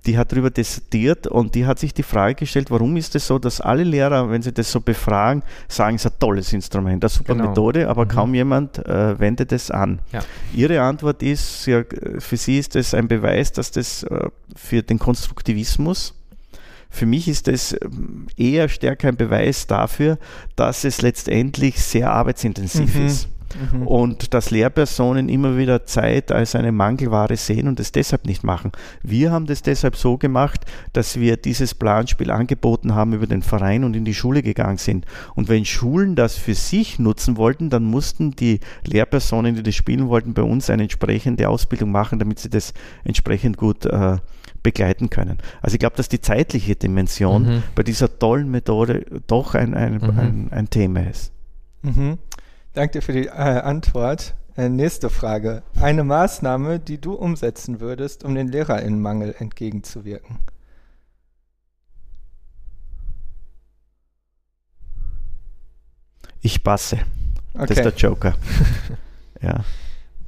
die 0.06 0.16
hat 0.16 0.32
darüber 0.32 0.50
dissertiert 0.50 1.26
und 1.26 1.54
die 1.54 1.66
hat 1.66 1.78
sich 1.78 1.92
die 1.92 2.02
Frage 2.02 2.34
gestellt, 2.36 2.70
warum 2.70 2.96
ist 2.96 3.14
es 3.14 3.26
so, 3.26 3.38
dass 3.38 3.60
alle 3.60 3.84
Lehrer, 3.84 4.30
wenn 4.30 4.42
sie 4.42 4.52
das 4.52 4.72
so 4.72 4.80
befragen, 4.80 5.42
sagen, 5.68 5.96
es 5.96 6.04
ist 6.04 6.12
ein 6.12 6.18
tolles 6.18 6.52
Instrument, 6.52 7.04
eine 7.04 7.08
super 7.08 7.34
genau. 7.34 7.48
Methode, 7.48 7.88
aber 7.88 8.06
mhm. 8.06 8.08
kaum 8.08 8.34
jemand 8.34 8.78
äh, 8.86 9.18
wendet 9.18 9.52
es 9.52 9.70
an. 9.70 10.00
Ja. 10.12 10.20
Ihre 10.54 10.80
Antwort 10.80 11.22
ist, 11.22 11.66
ja, 11.66 11.82
für 12.18 12.36
sie 12.36 12.58
ist 12.58 12.74
es 12.74 12.94
ein 12.94 13.06
Beweis, 13.06 13.52
dass 13.52 13.70
das 13.70 14.02
äh, 14.04 14.28
für 14.56 14.82
den 14.82 14.98
Konstruktivismus 14.98 16.14
für 16.90 17.06
mich 17.06 17.28
ist 17.28 17.48
es 17.48 17.76
ähm, 17.80 18.26
eher 18.36 18.68
stärker 18.68 19.08
ein 19.08 19.16
Beweis 19.16 19.66
dafür, 19.66 20.18
dass 20.56 20.84
es 20.84 21.02
letztendlich 21.02 21.80
sehr 21.80 22.10
arbeitsintensiv 22.10 22.94
mhm. 22.94 23.06
ist. 23.06 23.28
Mhm. 23.72 23.86
Und 23.86 24.34
dass 24.34 24.50
Lehrpersonen 24.50 25.30
immer 25.30 25.56
wieder 25.56 25.86
Zeit 25.86 26.32
als 26.32 26.54
eine 26.54 26.70
Mangelware 26.70 27.36
sehen 27.36 27.66
und 27.66 27.80
es 27.80 27.92
deshalb 27.92 28.26
nicht 28.26 28.44
machen. 28.44 28.72
Wir 29.02 29.30
haben 29.30 29.46
das 29.46 29.62
deshalb 29.62 29.96
so 29.96 30.18
gemacht, 30.18 30.66
dass 30.92 31.18
wir 31.18 31.38
dieses 31.38 31.74
Planspiel 31.74 32.30
angeboten 32.30 32.94
haben 32.94 33.14
über 33.14 33.26
den 33.26 33.42
Verein 33.42 33.84
und 33.84 33.96
in 33.96 34.04
die 34.04 34.12
Schule 34.12 34.42
gegangen 34.42 34.76
sind. 34.76 35.06
Und 35.34 35.48
wenn 35.48 35.64
Schulen 35.64 36.14
das 36.14 36.36
für 36.36 36.54
sich 36.54 36.98
nutzen 36.98 37.38
wollten, 37.38 37.70
dann 37.70 37.84
mussten 37.84 38.32
die 38.32 38.60
Lehrpersonen, 38.84 39.54
die 39.54 39.62
das 39.62 39.74
spielen 39.74 40.08
wollten, 40.08 40.34
bei 40.34 40.42
uns 40.42 40.68
eine 40.68 40.82
entsprechende 40.82 41.48
Ausbildung 41.48 41.90
machen, 41.90 42.18
damit 42.18 42.40
sie 42.40 42.50
das 42.50 42.74
entsprechend 43.04 43.56
gut 43.56 43.86
äh, 43.86 44.18
begleiten 44.62 45.10
können. 45.10 45.38
Also 45.62 45.74
ich 45.74 45.80
glaube, 45.80 45.96
dass 45.96 46.08
die 46.08 46.20
zeitliche 46.20 46.76
Dimension 46.76 47.42
mhm. 47.42 47.62
bei 47.74 47.82
dieser 47.82 48.18
tollen 48.18 48.50
Methode 48.50 49.06
doch 49.26 49.54
ein, 49.54 49.74
ein, 49.74 49.94
mhm. 49.94 50.18
ein, 50.18 50.48
ein 50.50 50.70
Thema 50.70 51.08
ist. 51.08 51.32
Mhm. 51.82 52.18
Danke 52.74 53.02
für 53.02 53.12
die 53.12 53.26
äh, 53.26 53.30
Antwort. 53.30 54.34
Äh, 54.56 54.68
nächste 54.68 55.08
Frage. 55.08 55.62
Eine 55.80 56.02
Maßnahme, 56.02 56.80
die 56.80 57.00
du 57.00 57.14
umsetzen 57.14 57.80
würdest, 57.80 58.24
um 58.24 58.34
den 58.34 58.48
Lehrerinnenmangel 58.48 59.34
entgegenzuwirken? 59.38 60.38
Ich 66.40 66.62
passe. 66.64 66.98
Okay. 67.54 67.66
Das 67.66 67.70
ist 67.70 67.84
der 67.84 67.94
Joker. 67.94 68.34
ja. 69.42 69.64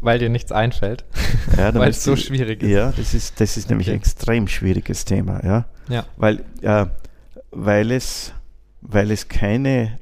Weil 0.01 0.19
dir 0.19 0.29
nichts 0.29 0.53
einfällt. 0.53 1.05
Ja, 1.57 1.75
Weil 1.75 1.91
es 1.91 2.05
so 2.05 2.17
schwierig 2.17 2.63
ist. 2.63 2.71
Ja, 2.71 2.93
das 2.93 3.13
ist, 3.13 3.41
das 3.41 3.57
ist 3.57 3.69
nämlich 3.71 3.89
okay. 3.89 3.97
ein 3.97 4.01
extrem 4.01 4.47
schwieriges 4.47 5.05
Thema. 5.05 5.45
Ja. 5.45 5.65
ja. 5.89 6.05
Weil, 6.17 6.45
äh, 6.63 6.87
weil, 7.51 7.91
es, 7.91 8.33
weil 8.83 9.11
es 9.11 9.29
keine 9.29 9.99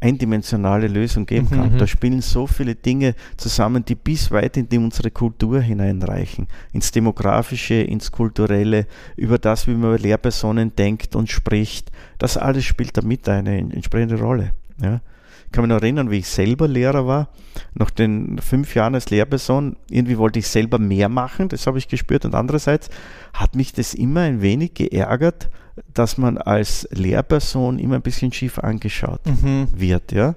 eindimensionale 0.00 0.86
Lösung 0.86 1.26
geben 1.26 1.50
kann. 1.50 1.74
Mhm. 1.74 1.78
Da 1.78 1.86
spielen 1.86 2.20
so 2.20 2.46
viele 2.46 2.74
Dinge 2.74 3.14
zusammen, 3.36 3.84
die 3.84 3.94
bis 3.94 4.30
weit 4.30 4.56
in 4.56 4.68
die 4.68 4.78
unsere 4.78 5.10
Kultur 5.10 5.60
hineinreichen, 5.60 6.46
ins 6.72 6.92
Demografische, 6.92 7.74
ins 7.74 8.12
Kulturelle, 8.12 8.86
über 9.16 9.38
das, 9.38 9.66
wie 9.66 9.72
man 9.72 9.90
über 9.90 9.98
Lehrpersonen 9.98 10.74
denkt 10.74 11.16
und 11.16 11.30
spricht. 11.30 11.90
Das 12.18 12.36
alles 12.36 12.64
spielt 12.64 12.96
damit 12.96 13.28
eine 13.28 13.58
entsprechende 13.58 14.18
Rolle. 14.18 14.52
Ja. 14.80 15.00
Ich 15.48 15.52
kann 15.52 15.62
mich 15.64 15.70
noch 15.70 15.80
erinnern, 15.80 16.10
wie 16.10 16.18
ich 16.18 16.28
selber 16.28 16.68
Lehrer 16.68 17.06
war. 17.06 17.28
Nach 17.72 17.88
den 17.90 18.38
fünf 18.38 18.74
Jahren 18.74 18.94
als 18.94 19.08
Lehrperson, 19.08 19.76
irgendwie 19.88 20.18
wollte 20.18 20.38
ich 20.38 20.46
selber 20.46 20.78
mehr 20.78 21.08
machen, 21.08 21.48
das 21.48 21.66
habe 21.66 21.78
ich 21.78 21.88
gespürt. 21.88 22.26
Und 22.26 22.34
andererseits 22.34 22.90
hat 23.32 23.56
mich 23.56 23.72
das 23.72 23.94
immer 23.94 24.20
ein 24.20 24.42
wenig 24.42 24.74
geärgert, 24.74 25.48
dass 25.94 26.18
man 26.18 26.36
als 26.36 26.86
Lehrperson 26.90 27.78
immer 27.78 27.94
ein 27.94 28.02
bisschen 28.02 28.30
schief 28.30 28.58
angeschaut 28.58 29.22
mhm. 29.24 29.68
wird. 29.74 30.12
Ja? 30.12 30.34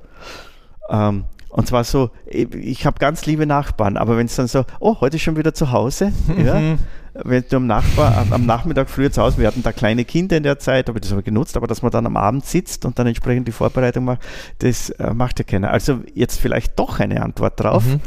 Ähm, 0.89 1.25
und 1.51 1.67
zwar 1.67 1.83
so, 1.83 2.11
ich 2.25 2.85
habe 2.85 2.97
ganz 2.99 3.25
liebe 3.25 3.45
Nachbarn, 3.45 3.97
aber 3.97 4.17
wenn 4.17 4.25
es 4.25 4.35
dann 4.35 4.47
so, 4.47 4.63
oh, 4.79 5.01
heute 5.01 5.19
schon 5.19 5.35
wieder 5.35 5.53
zu 5.53 5.71
Hause, 5.71 6.13
ja, 6.37 6.77
wenn 7.13 7.43
du 7.49 7.57
am, 7.57 7.67
Nachbar, 7.67 8.25
am 8.31 8.45
Nachmittag 8.45 8.89
früher 8.89 9.11
zu 9.11 9.21
Hause, 9.21 9.37
wir 9.37 9.47
hatten 9.47 9.61
da 9.61 9.73
kleine 9.73 10.05
Kinder 10.05 10.37
in 10.37 10.43
der 10.43 10.59
Zeit, 10.59 10.87
habe 10.87 10.97
ich 10.97 11.01
das 11.01 11.11
aber 11.11 11.23
genutzt, 11.23 11.57
aber 11.57 11.67
dass 11.67 11.81
man 11.81 11.91
dann 11.91 12.05
am 12.05 12.15
Abend 12.15 12.45
sitzt 12.45 12.85
und 12.85 12.97
dann 12.97 13.07
entsprechend 13.07 13.49
die 13.49 13.51
Vorbereitung 13.51 14.05
macht, 14.05 14.21
das 14.59 14.91
äh, 14.91 15.13
macht 15.13 15.39
ja 15.39 15.45
keiner. 15.45 15.71
Also 15.71 15.99
jetzt 16.13 16.39
vielleicht 16.39 16.79
doch 16.79 16.99
eine 16.99 17.21
Antwort 17.21 17.59
drauf. 17.59 17.85
Mhm. 17.85 17.99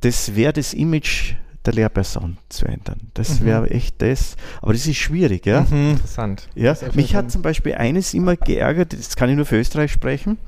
Das 0.00 0.34
wäre 0.34 0.52
das 0.52 0.74
Image 0.74 1.34
der 1.64 1.74
Lehrperson 1.74 2.38
zu 2.48 2.66
ändern. 2.66 3.08
Das 3.14 3.40
mhm. 3.40 3.46
wäre 3.46 3.70
echt 3.70 4.02
das. 4.02 4.36
Aber 4.60 4.72
das 4.72 4.86
ist 4.86 4.96
schwierig, 4.96 5.46
ja. 5.46 5.66
Mhm. 5.70 5.92
Interessant. 5.92 6.48
Ja, 6.54 6.76
mich 6.94 7.14
hat 7.14 7.30
zum 7.30 7.42
Beispiel 7.42 7.74
eines 7.74 8.14
immer 8.14 8.36
geärgert, 8.36 8.92
das 8.92 9.16
kann 9.16 9.30
ich 9.30 9.36
nur 9.36 9.46
für 9.46 9.58
Österreich 9.58 9.92
sprechen, 9.92 10.38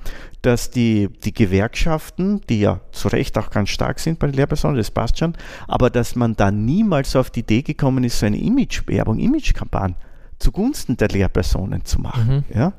dass 0.43 0.71
die, 0.71 1.09
die 1.25 1.33
Gewerkschaften, 1.33 2.41
die 2.49 2.61
ja 2.61 2.81
zu 2.93 3.09
Recht 3.09 3.39
auch 3.39 3.51
ganz 3.51 3.71
stark 3.71 4.01
sind 4.01 4.19
bei 4.19 4.27
den 4.27 4.37
Lehrpersonen, 4.37 4.77
das 4.77 4.91
passt 4.91 5.19
schon, 5.19 5.35
aber 5.69 5.91
dass 5.91 6.17
man 6.17 6.35
da 6.35 6.51
niemals 6.51 7.17
auf 7.17 7.31
die 7.31 7.41
Idee 7.41 7.62
gekommen 7.62 8.05
ist, 8.05 8.19
so 8.19 8.27
eine 8.27 8.39
Imagewerbung, 8.39 9.19
Imagekampagne 9.19 9.97
zugunsten 10.39 10.97
der 10.97 11.09
Lehrpersonen 11.09 11.85
zu 11.85 12.01
machen. 12.01 12.45
Mhm. 12.49 12.57
Ja? 12.57 12.73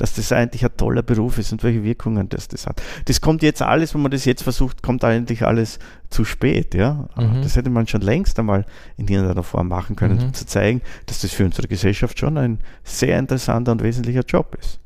Dass 0.00 0.14
das 0.14 0.32
eigentlich 0.32 0.64
ein 0.64 0.74
toller 0.78 1.02
Beruf 1.02 1.36
ist 1.36 1.52
und 1.52 1.62
welche 1.62 1.84
Wirkungen 1.84 2.30
das, 2.30 2.48
das 2.48 2.66
hat. 2.66 2.82
Das 3.04 3.20
kommt 3.20 3.42
jetzt 3.42 3.60
alles, 3.60 3.94
wenn 3.94 4.00
man 4.00 4.10
das 4.10 4.24
jetzt 4.24 4.42
versucht, 4.42 4.82
kommt 4.82 5.04
eigentlich 5.04 5.44
alles 5.44 5.78
zu 6.08 6.24
spät. 6.24 6.74
Ja? 6.74 7.08
Mhm. 7.16 7.42
Das 7.42 7.56
hätte 7.56 7.68
man 7.68 7.86
schon 7.86 8.00
längst 8.00 8.38
einmal 8.38 8.64
in 8.96 9.08
irgendeiner 9.08 9.42
Form 9.42 9.68
machen 9.68 9.96
können, 9.96 10.16
mhm. 10.16 10.24
um 10.24 10.34
zu 10.34 10.46
zeigen, 10.46 10.80
dass 11.04 11.20
das 11.20 11.32
für 11.32 11.44
unsere 11.44 11.68
Gesellschaft 11.68 12.18
schon 12.18 12.38
ein 12.38 12.60
sehr 12.82 13.18
interessanter 13.18 13.72
und 13.72 13.82
wesentlicher 13.82 14.24
Job 14.26 14.56
ist. 14.58 14.80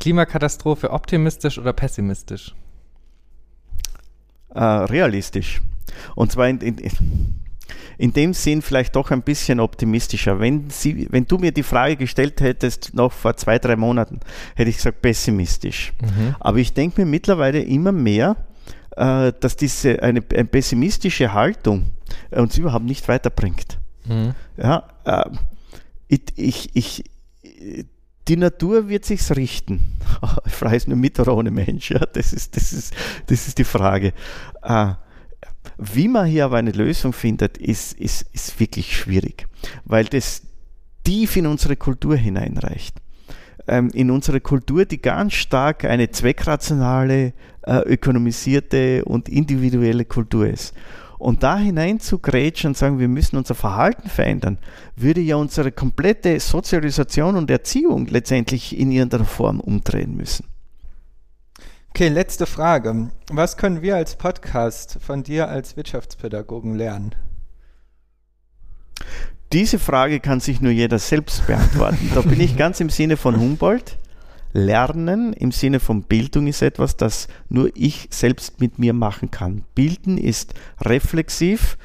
Klimakatastrophe 0.00 0.90
optimistisch 0.90 1.58
oder 1.58 1.72
pessimistisch? 1.72 2.54
Äh, 4.54 4.62
realistisch. 4.62 5.62
Und 6.14 6.30
zwar 6.30 6.46
in, 6.48 6.58
in, 6.58 6.76
in 6.76 6.90
dem 8.12 8.34
Sinn 8.34 8.62
vielleicht 8.62 8.96
doch 8.96 9.10
ein 9.10 9.22
bisschen 9.22 9.60
optimistischer. 9.60 10.40
Wenn, 10.40 10.70
Sie, 10.70 11.08
wenn 11.10 11.26
du 11.26 11.38
mir 11.38 11.52
die 11.52 11.62
Frage 11.62 11.96
gestellt 11.96 12.40
hättest, 12.40 12.94
noch 12.94 13.12
vor 13.12 13.36
zwei, 13.36 13.58
drei 13.58 13.76
Monaten, 13.76 14.20
hätte 14.54 14.70
ich 14.70 14.76
gesagt 14.76 15.02
pessimistisch. 15.02 15.92
Mhm. 16.00 16.36
Aber 16.40 16.58
ich 16.58 16.72
denke 16.72 17.00
mir 17.00 17.06
mittlerweile 17.06 17.60
immer 17.60 17.92
mehr, 17.92 18.36
äh, 18.96 19.32
dass 19.38 19.56
diese 19.56 20.02
eine, 20.02 20.22
eine, 20.34 20.44
pessimistische 20.44 21.32
Haltung 21.32 21.86
uns 22.30 22.56
überhaupt 22.58 22.84
nicht 22.84 23.06
weiterbringt. 23.08 23.78
Mhm. 24.06 24.34
Ja, 24.56 24.88
äh, 25.04 25.30
ich, 26.08 26.22
ich, 26.36 26.70
ich, 26.74 27.04
die 28.28 28.36
Natur 28.36 28.88
wird 28.88 29.04
sich's 29.04 29.34
richten. 29.36 29.94
Ich 30.46 30.60
weiß 30.60 30.88
nur 30.88 30.96
mit 30.96 31.20
oder 31.20 31.36
ohne 31.36 31.50
Mensch. 31.50 31.90
Ja, 31.90 32.00
das 32.00 32.32
ist, 32.32 32.56
das 32.56 32.72
ist, 32.72 32.94
das 33.26 33.46
ist 33.46 33.58
die 33.58 33.64
Frage. 33.64 34.12
Äh, 34.62 34.94
wie 35.78 36.08
man 36.08 36.26
hier 36.26 36.44
aber 36.44 36.56
eine 36.56 36.72
Lösung 36.72 37.12
findet, 37.12 37.56
ist, 37.56 37.92
ist, 37.94 38.26
ist 38.32 38.58
wirklich 38.58 38.96
schwierig, 38.96 39.46
weil 39.84 40.04
das 40.04 40.42
tief 41.04 41.36
in 41.36 41.46
unsere 41.46 41.76
Kultur 41.76 42.16
hineinreicht. 42.16 42.96
Ähm, 43.68 43.90
in 43.94 44.10
unsere 44.10 44.40
Kultur, 44.40 44.84
die 44.84 45.00
ganz 45.00 45.34
stark 45.34 45.84
eine 45.84 46.10
zweckrationale, 46.10 47.32
äh, 47.62 47.78
ökonomisierte 47.84 49.04
und 49.04 49.28
individuelle 49.28 50.04
Kultur 50.04 50.48
ist. 50.48 50.74
Und 51.18 51.42
da 51.42 51.58
hinein 51.58 52.00
zu 52.00 52.18
grätschen 52.18 52.68
und 52.68 52.76
sagen, 52.76 52.98
wir 52.98 53.08
müssen 53.08 53.36
unser 53.36 53.54
Verhalten 53.54 54.08
verändern, 54.08 54.58
würde 54.96 55.20
ja 55.20 55.36
unsere 55.36 55.72
komplette 55.72 56.38
Sozialisation 56.40 57.36
und 57.36 57.50
Erziehung 57.50 58.06
letztendlich 58.06 58.78
in 58.78 58.90
irgendeiner 58.90 59.24
Form 59.24 59.60
umdrehen 59.60 60.16
müssen. 60.16 60.46
Okay, 61.98 62.10
letzte 62.10 62.46
Frage. 62.46 63.10
Was 63.28 63.56
können 63.56 63.82
wir 63.82 63.96
als 63.96 64.14
Podcast 64.14 64.98
von 65.04 65.24
dir 65.24 65.48
als 65.48 65.76
Wirtschaftspädagogen 65.76 66.76
lernen? 66.76 67.16
Diese 69.52 69.80
Frage 69.80 70.20
kann 70.20 70.38
sich 70.38 70.60
nur 70.60 70.70
jeder 70.70 71.00
selbst 71.00 71.44
beantworten. 71.48 72.12
da 72.14 72.20
bin 72.20 72.38
ich 72.40 72.56
ganz 72.56 72.78
im 72.78 72.88
Sinne 72.88 73.16
von 73.16 73.40
Humboldt. 73.40 73.98
Lernen 74.52 75.32
im 75.32 75.50
Sinne 75.50 75.80
von 75.80 76.04
Bildung 76.04 76.46
ist 76.46 76.62
etwas, 76.62 76.96
das 76.96 77.26
nur 77.48 77.68
ich 77.74 78.06
selbst 78.12 78.60
mit 78.60 78.78
mir 78.78 78.92
machen 78.92 79.32
kann. 79.32 79.64
Bilden 79.74 80.18
ist 80.18 80.54
reflexiv, 80.80 81.78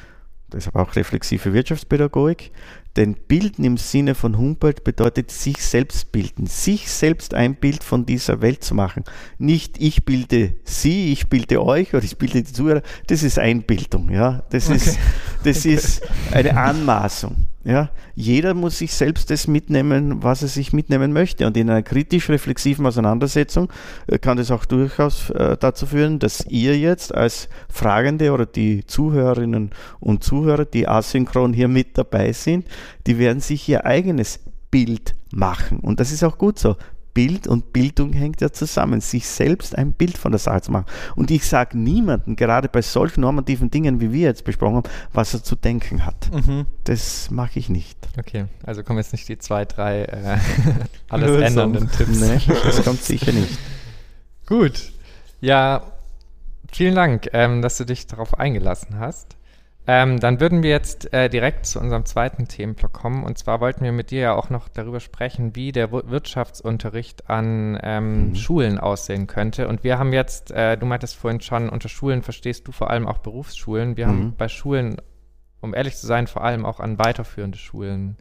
deshalb 0.52 0.76
auch 0.76 0.96
reflexive 0.96 1.54
Wirtschaftspädagogik. 1.54 2.52
Denn 2.96 3.16
Bilden 3.28 3.66
im 3.66 3.78
Sinne 3.78 4.14
von 4.14 4.38
Humboldt 4.38 4.84
bedeutet 4.84 5.32
sich 5.32 5.58
selbst 5.58 6.12
bilden, 6.12 6.46
sich 6.46 6.92
selbst 6.92 7.34
ein 7.34 7.56
Bild 7.56 7.84
von 7.84 8.06
dieser 8.06 8.42
Welt 8.42 8.64
zu 8.64 8.76
machen. 8.76 9.04
Nicht 9.40 9.82
ich 9.82 10.06
bilde 10.06 10.56
Sie, 10.64 11.12
ich 11.12 11.28
bilde 11.28 11.64
euch 11.64 11.96
oder 11.96 12.04
ich 12.04 12.18
bilde 12.18 12.44
die 12.44 12.54
Zuhörer. 12.54 12.84
Das 13.08 13.24
ist 13.24 13.40
Einbildung, 13.40 14.12
ja. 14.12 14.44
Das 14.52 14.68
okay. 14.68 14.76
ist, 14.76 15.00
das 15.44 15.58
okay. 15.66 15.74
ist 15.74 16.02
eine 16.32 16.56
Anmaßung. 16.56 17.48
Ja, 17.66 17.92
jeder 18.14 18.54
muss 18.54 18.78
sich 18.80 18.94
selbst 18.94 19.30
das 19.30 19.48
mitnehmen, 19.48 20.22
was 20.22 20.42
er 20.42 20.50
sich 20.50 20.74
mitnehmen 20.74 21.14
möchte. 21.14 21.48
Und 21.48 21.56
in 21.56 21.70
einer 21.70 21.82
kritisch-reflexiven 21.82 22.86
Auseinandersetzung 22.86 23.72
äh, 24.08 24.20
kann 24.20 24.36
das 24.36 24.52
auch 24.52 24.66
durchaus 24.66 25.30
äh, 25.30 25.56
dazu 25.58 25.86
führen, 25.86 26.20
dass 26.20 26.46
ihr 26.48 26.78
jetzt 26.78 27.16
als 27.16 27.48
Fragende 27.70 28.32
oder 28.34 28.46
die 28.46 28.86
Zuhörerinnen 28.86 29.72
und 30.02 30.24
Zuhörer, 30.26 30.66
die 30.66 30.90
asynchron 30.90 31.54
hier 31.54 31.70
mit 31.70 31.98
dabei 31.98 32.34
sind, 32.34 32.68
die 33.08 33.18
werden 33.18 33.40
sich 33.40 33.70
ihr 33.70 33.86
eigenes 33.86 34.42
Bild 34.70 35.16
machen. 35.32 35.80
Und 35.80 36.02
das 36.02 36.12
ist 36.12 36.24
auch 36.24 36.38
gut 36.38 36.60
so. 36.60 36.76
Bild 37.14 37.48
und 37.48 37.74
Bildung 37.74 38.14
hängt 38.14 38.42
ja 38.42 38.52
zusammen, 38.52 39.02
sich 39.02 39.28
selbst 39.28 39.78
ein 39.78 39.94
Bild 39.94 40.18
von 40.18 40.32
der 40.32 40.40
Sache 40.40 40.62
zu 40.62 40.72
machen. 40.72 40.86
Und 41.16 41.32
ich 41.32 41.46
sage 41.48 41.78
niemandem, 41.78 42.36
gerade 42.36 42.70
bei 42.70 42.82
solchen 42.82 43.22
normativen 43.22 43.70
Dingen, 43.70 44.02
wie 44.02 44.12
wir 44.12 44.22
jetzt 44.28 44.44
besprochen 44.46 44.78
haben, 44.78 44.90
was 45.14 45.34
er 45.34 45.44
zu 45.44 45.56
denken 45.56 46.06
hat. 46.06 46.32
Mhm. 46.32 46.66
Das 46.86 47.30
mache 47.32 47.60
ich 47.60 47.70
nicht. 47.70 47.98
Okay, 48.18 48.46
also 48.64 48.84
kommen 48.84 49.00
jetzt 49.00 49.12
nicht 49.12 49.28
die 49.30 49.38
zwei, 49.38 49.66
drei 49.66 50.04
äh, 50.06 50.38
alles 51.10 51.28
Lösung. 51.30 51.44
ändernden 51.44 51.92
Tipps. 51.92 52.20
Nee, 52.20 52.40
das 52.64 52.84
kommt 52.84 53.02
sicher 53.04 53.32
nicht. 53.32 53.58
Gut. 54.46 54.92
Ja, 55.42 55.84
vielen 56.72 56.96
Dank, 56.96 57.30
ähm, 57.34 57.62
dass 57.62 57.78
du 57.78 57.86
dich 57.86 58.08
darauf 58.08 58.40
eingelassen 58.40 59.00
hast. 59.00 59.36
Ähm, 59.86 60.20
dann 60.22 60.40
würden 60.40 60.64
wir 60.64 60.70
jetzt 60.70 61.14
äh, 61.14 61.30
direkt 61.30 61.66
zu 61.66 61.80
unserem 61.80 62.06
zweiten 62.06 62.48
Themenblock 62.48 62.94
kommen. 62.94 63.24
Und 63.24 63.38
zwar 63.38 63.60
wollten 63.60 63.84
wir 63.84 63.92
mit 63.92 64.12
dir 64.12 64.22
ja 64.22 64.34
auch 64.34 64.50
noch 64.50 64.70
darüber 64.70 65.02
sprechen, 65.02 65.56
wie 65.56 65.74
der 65.74 65.92
Wirtschaftsunterricht 65.92 67.30
an 67.30 67.78
ähm, 67.84 68.30
mhm. 68.30 68.36
Schulen 68.36 68.80
aussehen 68.80 69.28
könnte. 69.28 69.68
Und 69.68 69.84
wir 69.84 70.00
haben 70.00 70.14
jetzt, 70.14 70.52
äh, 70.52 70.78
du 70.78 70.86
meintest 70.86 71.18
vorhin 71.18 71.42
schon, 71.42 71.68
unter 71.68 71.90
Schulen 71.90 72.22
verstehst 72.22 72.66
du 72.68 72.72
vor 72.72 72.92
allem 72.92 73.08
auch 73.08 73.18
Berufsschulen. 73.18 73.98
Wir 73.98 74.08
mhm. 74.08 74.12
haben 74.12 74.36
bei 74.38 74.48
Schulen, 74.48 75.02
um 75.60 75.74
ehrlich 75.74 75.98
zu 75.98 76.08
sein, 76.08 76.28
vor 76.28 76.46
allem 76.46 76.66
auch 76.66 76.80
an 76.80 76.98
weiterführende 76.98 77.58
Schulen. 77.58 78.16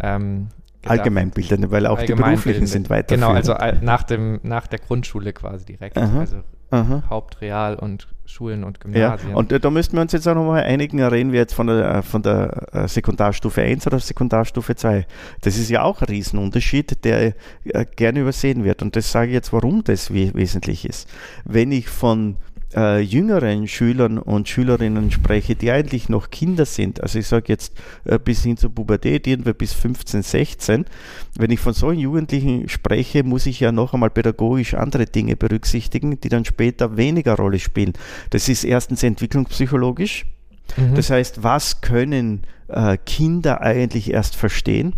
Ähm, 0.00 0.48
Allgemeinbildende, 0.84 1.70
weil 1.70 1.86
auch 1.86 2.00
die 2.02 2.14
beruflichen 2.14 2.66
sind 2.66 2.90
weiterführend. 2.90 3.44
Genau, 3.44 3.54
also 3.56 3.84
nach, 3.84 4.02
dem, 4.02 4.40
nach 4.42 4.66
der 4.66 4.78
Grundschule 4.78 5.32
quasi 5.32 5.64
direkt. 5.64 5.96
Aha. 5.96 6.20
Also 6.20 6.42
Aha. 6.70 7.02
Hauptreal 7.08 7.76
und 7.76 8.08
Schulen 8.26 8.64
und 8.64 8.80
Gymnasien. 8.80 9.30
Ja, 9.30 9.36
und 9.36 9.52
äh, 9.52 9.60
da 9.60 9.70
müssten 9.70 9.96
wir 9.96 10.02
uns 10.02 10.12
jetzt 10.12 10.26
auch 10.26 10.34
nochmal 10.34 10.64
einigen, 10.64 11.00
reden 11.02 11.32
wir 11.32 11.40
jetzt 11.40 11.54
von 11.54 11.68
der, 11.68 11.96
äh, 11.96 12.02
von 12.02 12.22
der 12.22 12.66
äh, 12.72 12.88
Sekundarstufe 12.88 13.62
1 13.62 13.86
oder 13.86 14.00
Sekundarstufe 14.00 14.74
2. 14.74 15.06
Das 15.42 15.56
ist 15.56 15.70
ja 15.70 15.82
auch 15.82 16.00
ein 16.00 16.08
Riesenunterschied, 16.08 17.04
der 17.04 17.34
äh, 17.64 17.86
gerne 17.94 18.20
übersehen 18.20 18.64
wird. 18.64 18.82
Und 18.82 18.96
das 18.96 19.12
sage 19.12 19.28
ich 19.28 19.34
jetzt, 19.34 19.52
warum 19.52 19.84
das 19.84 20.12
we 20.12 20.34
wesentlich 20.34 20.88
ist. 20.88 21.08
Wenn 21.44 21.70
ich 21.70 21.88
von 21.88 22.36
äh, 22.74 23.00
jüngeren 23.00 23.68
Schülern 23.68 24.18
und 24.18 24.48
Schülerinnen 24.48 25.10
spreche, 25.10 25.54
die 25.54 25.70
eigentlich 25.70 26.08
noch 26.08 26.30
Kinder 26.30 26.64
sind, 26.64 27.02
also 27.02 27.18
ich 27.18 27.26
sage 27.26 27.44
jetzt 27.48 27.74
äh, 28.04 28.18
bis 28.18 28.42
hin 28.42 28.56
zur 28.56 28.74
Pubertät, 28.74 29.26
irgendwo 29.26 29.52
bis 29.54 29.72
15, 29.72 30.22
16, 30.22 30.84
wenn 31.36 31.50
ich 31.50 31.60
von 31.60 31.72
solchen 31.72 32.00
Jugendlichen 32.00 32.68
spreche, 32.68 33.22
muss 33.22 33.46
ich 33.46 33.60
ja 33.60 33.72
noch 33.72 33.94
einmal 33.94 34.10
pädagogisch 34.10 34.74
andere 34.74 35.06
Dinge 35.06 35.36
berücksichtigen, 35.36 36.20
die 36.20 36.28
dann 36.28 36.44
später 36.44 36.96
weniger 36.96 37.36
Rolle 37.36 37.58
spielen. 37.58 37.92
Das 38.30 38.48
ist 38.48 38.64
erstens 38.64 39.02
entwicklungspsychologisch. 39.02 40.26
Mhm. 40.76 40.94
Das 40.94 41.10
heißt, 41.10 41.42
was 41.42 41.80
können 41.80 42.42
äh, 42.68 42.96
Kinder 42.98 43.60
eigentlich 43.60 44.10
erst 44.10 44.36
verstehen? 44.36 44.94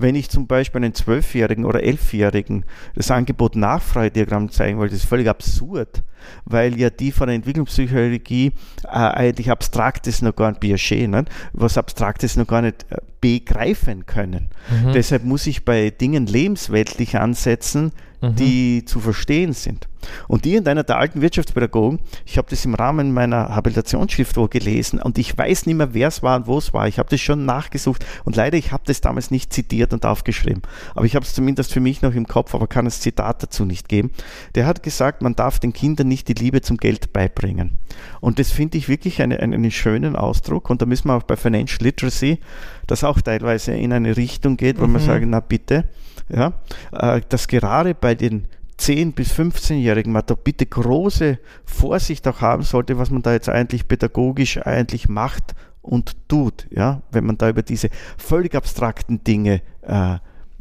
Wenn 0.00 0.14
ich 0.14 0.30
zum 0.30 0.46
Beispiel 0.46 0.82
einen 0.82 0.94
Zwölfjährigen 0.94 1.64
oder 1.64 1.82
Elfjährigen 1.82 2.64
das 2.94 3.10
Angebot 3.10 3.56
Nachfragediagramm 3.56 4.50
zeigen 4.50 4.78
wollte, 4.78 4.94
das 4.94 5.02
ist 5.02 5.08
völlig 5.08 5.28
absurd, 5.28 6.02
weil 6.44 6.78
ja 6.78 6.90
die 6.90 7.12
von 7.12 7.26
der 7.26 7.36
Entwicklungspsychologie 7.36 8.52
äh, 8.84 8.88
eigentlich 8.88 9.50
Abstraktes 9.50 10.22
noch 10.22 10.34
gar 10.34 10.50
nicht, 10.50 10.60
Piaget, 10.60 11.08
ne? 11.08 11.24
was 11.52 11.78
Abstraktes 11.78 12.36
noch 12.36 12.46
gar 12.46 12.62
nicht 12.62 12.86
äh, 12.90 12.96
begreifen 13.20 14.06
können. 14.06 14.48
Mhm. 14.70 14.92
Deshalb 14.92 15.24
muss 15.24 15.46
ich 15.46 15.64
bei 15.64 15.90
Dingen 15.90 16.26
lebensweltlich 16.26 17.18
ansetzen, 17.18 17.92
mhm. 18.20 18.36
die 18.36 18.84
zu 18.84 19.00
verstehen 19.00 19.52
sind. 19.52 19.88
Und 20.28 20.44
die 20.44 20.54
in 20.54 20.66
einer 20.66 20.82
der 20.82 20.98
alten 20.98 21.20
Wirtschaftspädagogen, 21.20 21.98
ich 22.24 22.38
habe 22.38 22.48
das 22.48 22.64
im 22.64 22.74
Rahmen 22.74 23.12
meiner 23.12 23.54
Habilitationsschrift 23.54 24.36
wo 24.36 24.48
gelesen 24.48 25.00
und 25.00 25.18
ich 25.18 25.36
weiß 25.36 25.66
nicht 25.66 25.76
mehr, 25.76 25.92
wer 25.92 26.08
es 26.08 26.22
war 26.22 26.36
und 26.36 26.46
wo 26.46 26.58
es 26.58 26.72
war. 26.72 26.88
Ich 26.88 26.98
habe 26.98 27.10
das 27.10 27.20
schon 27.20 27.44
nachgesucht 27.44 28.04
und 28.24 28.36
leider, 28.36 28.56
ich 28.56 28.72
habe 28.72 28.82
das 28.86 29.00
damals 29.00 29.30
nicht 29.30 29.52
zitiert 29.52 29.92
und 29.92 30.06
aufgeschrieben. 30.06 30.62
Aber 30.94 31.04
ich 31.04 31.14
habe 31.16 31.24
es 31.24 31.34
zumindest 31.34 31.72
für 31.72 31.80
mich 31.80 32.02
noch 32.02 32.14
im 32.14 32.26
Kopf, 32.26 32.54
aber 32.54 32.66
kann 32.66 32.86
das 32.86 33.00
Zitat 33.00 33.42
dazu 33.42 33.64
nicht 33.64 33.88
geben. 33.88 34.10
Der 34.54 34.66
hat 34.66 34.82
gesagt, 34.82 35.22
man 35.22 35.36
darf 35.36 35.58
den 35.58 35.72
Kindern 35.72 36.08
nicht 36.08 36.28
die 36.28 36.34
Liebe 36.34 36.62
zum 36.62 36.78
Geld 36.78 37.12
beibringen. 37.12 37.78
Und 38.20 38.38
das 38.38 38.50
finde 38.50 38.78
ich 38.78 38.88
wirklich 38.88 39.20
eine, 39.20 39.40
einen, 39.40 39.54
einen 39.54 39.70
schönen 39.70 40.16
Ausdruck 40.16 40.70
und 40.70 40.80
da 40.80 40.86
müssen 40.86 41.08
wir 41.08 41.14
auch 41.14 41.24
bei 41.24 41.36
Financial 41.36 41.82
Literacy, 41.82 42.38
das 42.86 43.04
auch 43.04 43.20
teilweise 43.20 43.72
in 43.72 43.92
eine 43.92 44.16
Richtung 44.16 44.56
geht, 44.56 44.80
wo 44.80 44.86
mhm. 44.86 44.92
man 44.94 45.02
sagen, 45.02 45.30
na 45.30 45.40
bitte, 45.40 45.84
ja, 46.32 46.52
äh, 46.92 47.20
dass 47.28 47.48
gerade 47.48 47.94
bei 47.94 48.14
den 48.14 48.46
10- 48.78 49.14
bis 49.14 49.32
15-Jährigen 49.32 50.12
man 50.12 50.22
da 50.26 50.34
bitte 50.34 50.64
große 50.64 51.38
Vorsicht 51.66 52.26
auch 52.26 52.40
haben 52.40 52.62
sollte, 52.62 52.98
was 52.98 53.10
man 53.10 53.22
da 53.22 53.32
jetzt 53.32 53.48
eigentlich 53.48 53.88
pädagogisch 53.88 54.58
eigentlich 54.58 55.08
macht 55.08 55.54
und 55.82 56.16
tut, 56.28 56.66
ja, 56.70 57.02
wenn 57.10 57.26
man 57.26 57.36
da 57.36 57.50
über 57.50 57.62
diese 57.62 57.90
völlig 58.16 58.54
abstrakten 58.54 59.22
Dinge 59.22 59.62
äh, 59.82 60.16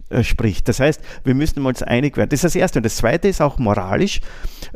äh, 0.09 0.23
spricht. 0.23 0.67
Das 0.67 0.79
heißt, 0.79 1.01
wir 1.23 1.35
müssen 1.35 1.65
uns 1.65 1.83
einig 1.83 2.17
werden. 2.17 2.29
Das 2.29 2.39
ist 2.39 2.43
das 2.43 2.55
Erste. 2.55 2.79
Und 2.79 2.83
das 2.83 2.95
Zweite 2.95 3.27
ist 3.27 3.41
auch 3.41 3.59
moralisch. 3.59 4.21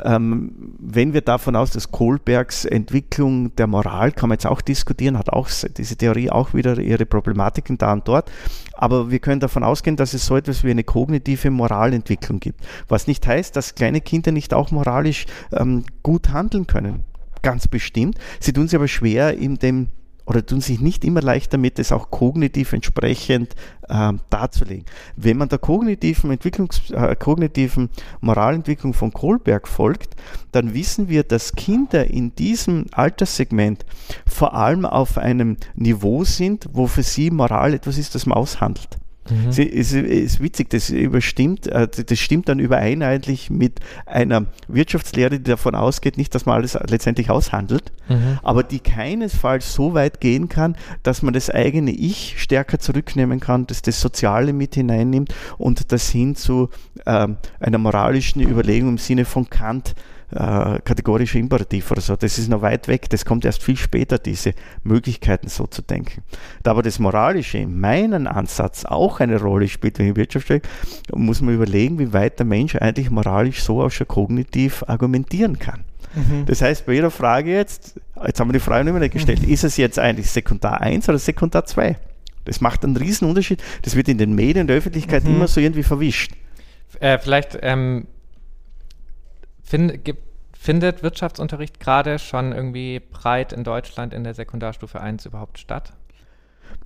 Ähm, 0.03 0.75
wenn 0.79 1.13
wir 1.13 1.21
davon 1.21 1.55
aus, 1.55 1.71
dass 1.71 1.91
Kohlbergs 1.91 2.65
Entwicklung 2.65 3.55
der 3.55 3.67
Moral, 3.67 4.11
kann 4.11 4.29
man 4.29 4.36
jetzt 4.36 4.45
auch 4.45 4.61
diskutieren, 4.61 5.17
hat 5.17 5.29
auch 5.29 5.49
diese 5.77 5.95
Theorie 5.95 6.29
auch 6.29 6.53
wieder 6.53 6.77
ihre 6.79 7.05
Problematiken 7.05 7.77
da 7.77 7.93
und 7.93 8.07
dort. 8.07 8.31
Aber 8.73 9.09
wir 9.09 9.19
können 9.19 9.39
davon 9.39 9.63
ausgehen, 9.63 9.95
dass 9.95 10.13
es 10.13 10.25
so 10.25 10.38
etwas 10.38 10.63
wie 10.63 10.71
eine 10.71 10.84
kognitive 10.84 11.49
Moralentwicklung 11.49 12.39
gibt. 12.39 12.61
Was 12.88 13.07
nicht 13.07 13.25
heißt, 13.25 13.55
dass 13.55 13.75
kleine 13.75 14.01
Kinder 14.01 14.31
nicht 14.31 14.53
auch 14.53 14.71
moralisch 14.71 15.25
ähm, 15.51 15.84
gut 16.03 16.29
handeln 16.29 16.67
können. 16.67 17.03
Ganz 17.41 17.67
bestimmt. 17.67 18.17
Sie 18.39 18.53
tun 18.53 18.67
sich 18.67 18.75
aber 18.75 18.88
schwer 18.88 19.38
in 19.38 19.57
dem 19.57 19.88
oder 20.26 20.45
tun 20.45 20.61
sich 20.61 20.80
nicht 20.80 21.03
immer 21.03 21.21
leicht 21.21 21.53
damit, 21.53 21.80
es 21.80 21.91
auch 21.91 22.09
kognitiv 22.09 22.74
entsprechend 22.74 23.55
äh, 23.89 24.13
darzulegen. 24.30 24.86
Wenn 25.15 25.38
man 25.38 25.49
der 25.49 25.59
kognitiven 25.59 26.32
Entwicklungs, 26.32 26.91
äh, 26.91 27.15
kognitiven 27.15 27.89
Moralentwicklung 28.21 28.93
von 28.93 29.11
Kohlberg 29.11 29.67
folgt, 29.67 30.15
dann 30.51 30.74
wissen 30.74 31.09
wir, 31.09 31.24
dass 31.24 31.53
Kinder 31.53 32.07
in 32.07 32.36
diesem 32.36 32.86
Alterssegment 32.91 33.86
vor 34.26 34.53
allem 34.53 34.86
auf 34.86 35.17
einem 35.17 35.57
Niveau 35.76 36.24
sind, 36.24 36.69
wo 36.71 36.88
für 36.88 37.03
sie 37.03 37.30
Moral 37.30 37.74
etwas 37.74 37.97
ist, 37.97 38.15
das 38.15 38.26
man 38.26 38.38
aushandelt. 38.38 38.97
Mhm. 39.30 39.51
Sie, 39.51 39.63
ist, 39.63 39.93
ist 39.93 40.41
witzig, 40.41 40.69
das 40.69 40.89
überstimmt, 40.89 41.67
äh, 41.67 41.88
das 41.88 42.19
stimmt 42.19 42.49
dann 42.49 42.59
überein 42.59 43.03
eigentlich 43.03 43.49
mit 43.49 43.80
einer 44.05 44.45
Wirtschaftslehre, 44.67 45.39
die 45.39 45.43
davon 45.43 45.76
ausgeht, 45.76 46.17
nicht, 46.17 46.36
dass 46.36 46.45
man 46.45 46.55
alles 46.55 46.78
letztendlich 46.88 47.30
aushandelt, 47.30 47.91
mhm. 48.09 48.39
aber 48.43 48.63
die 48.63 48.80
keinesfalls 48.80 49.74
so 49.74 49.93
weit 49.93 50.19
gehen 50.19 50.49
kann, 50.49 50.76
dass 51.03 51.21
man 51.21 51.34
das 51.34 51.49
eigene 51.49 51.91
Ich 51.91 52.41
stärker 52.41 52.80
zurücknehmen 52.80 53.39
kann, 53.39 53.65
dass 53.67 53.82
das 53.82 54.01
Soziale 54.01 54.51
mit 54.51 54.76
hineinnimmt 54.76 55.34
und 55.57 55.91
das 55.91 56.09
hin 56.09 56.36
zu 56.36 56.69
äh, 57.05 57.28
einer 57.59 57.78
moralischen 57.78 58.41
Überlegung 58.41 58.89
im 58.89 58.97
Sinne 58.97 59.26
von 59.26 59.49
Kant 59.49 59.95
äh, 60.36 60.79
kategorische 60.84 61.39
Imperativ 61.39 61.91
oder 61.91 62.01
so. 62.01 62.15
Das 62.15 62.38
ist 62.38 62.49
noch 62.49 62.61
weit 62.61 62.88
weg. 62.88 63.09
Das 63.09 63.25
kommt 63.25 63.45
erst 63.45 63.63
viel 63.63 63.77
später, 63.77 64.17
diese 64.17 64.53
Möglichkeiten 64.84 65.49
so 65.49 65.67
zu 65.67 65.81
denken. 65.81 66.23
Da 66.63 66.71
aber 66.71 66.84
das 66.84 66.99
Moralische 66.99 67.59
in 67.59 67.79
meinem 67.79 68.27
Ansatz 68.27 68.86
auch 68.86 69.19
eine 69.19 69.39
Rolle 69.39 69.67
spielt, 69.67 69.99
wenn 69.99 70.09
ich 70.09 70.15
Wirtschaft 70.15 70.45
spreche, 70.45 70.61
muss 71.13 71.41
man 71.41 71.55
überlegen, 71.55 71.99
wie 71.99 72.13
weit 72.13 72.39
der 72.39 72.45
Mensch 72.45 72.75
eigentlich 72.75 73.09
moralisch 73.09 73.63
so 73.63 73.81
auch 73.81 73.91
schon 73.91 74.07
kognitiv 74.07 74.84
argumentieren 74.88 75.59
kann. 75.59 75.84
Mhm. 76.15 76.45
Das 76.45 76.61
heißt, 76.61 76.86
bei 76.86 76.93
jeder 76.93 77.11
Frage 77.11 77.51
jetzt, 77.51 77.99
jetzt 78.25 78.39
haben 78.39 78.49
wir 78.49 78.53
die 78.53 78.59
Frage 78.59 78.86
nicht 78.86 78.97
mehr 78.97 79.09
gestellt, 79.09 79.41
mhm. 79.41 79.49
ist 79.49 79.63
es 79.63 79.77
jetzt 79.77 79.99
eigentlich 79.99 80.29
Sekundar 80.29 80.81
1 80.81 81.09
oder 81.09 81.17
Sekundar 81.17 81.65
2? 81.65 81.97
Das 82.45 82.61
macht 82.61 82.84
einen 82.84 82.97
riesen 82.97 83.27
Unterschied. 83.27 83.63
Das 83.84 83.95
wird 83.95 84.09
in 84.09 84.17
den 84.17 84.34
Medien, 84.36 84.67
der 84.67 84.77
Öffentlichkeit 84.77 85.23
mhm. 85.23 85.36
immer 85.36 85.47
so 85.47 85.61
irgendwie 85.61 85.84
verwischt. 85.84 86.34
Äh, 86.99 87.17
vielleicht 87.17 87.57
ähm, 87.61 88.07
Find, 89.64 90.03
gibt, 90.03 90.24
findet 90.57 91.03
Wirtschaftsunterricht 91.03 91.80
gerade 91.80 92.20
schon 92.20 92.51
irgendwie 92.51 92.99
breit 92.99 93.53
in 93.53 93.64
Deutschland 93.64 94.14
in 94.14 94.24
der 94.24 94.34
Sekundarstufe 94.34 95.01
1 95.01 95.26
überhaupt 95.26 95.57
statt? 95.57 95.93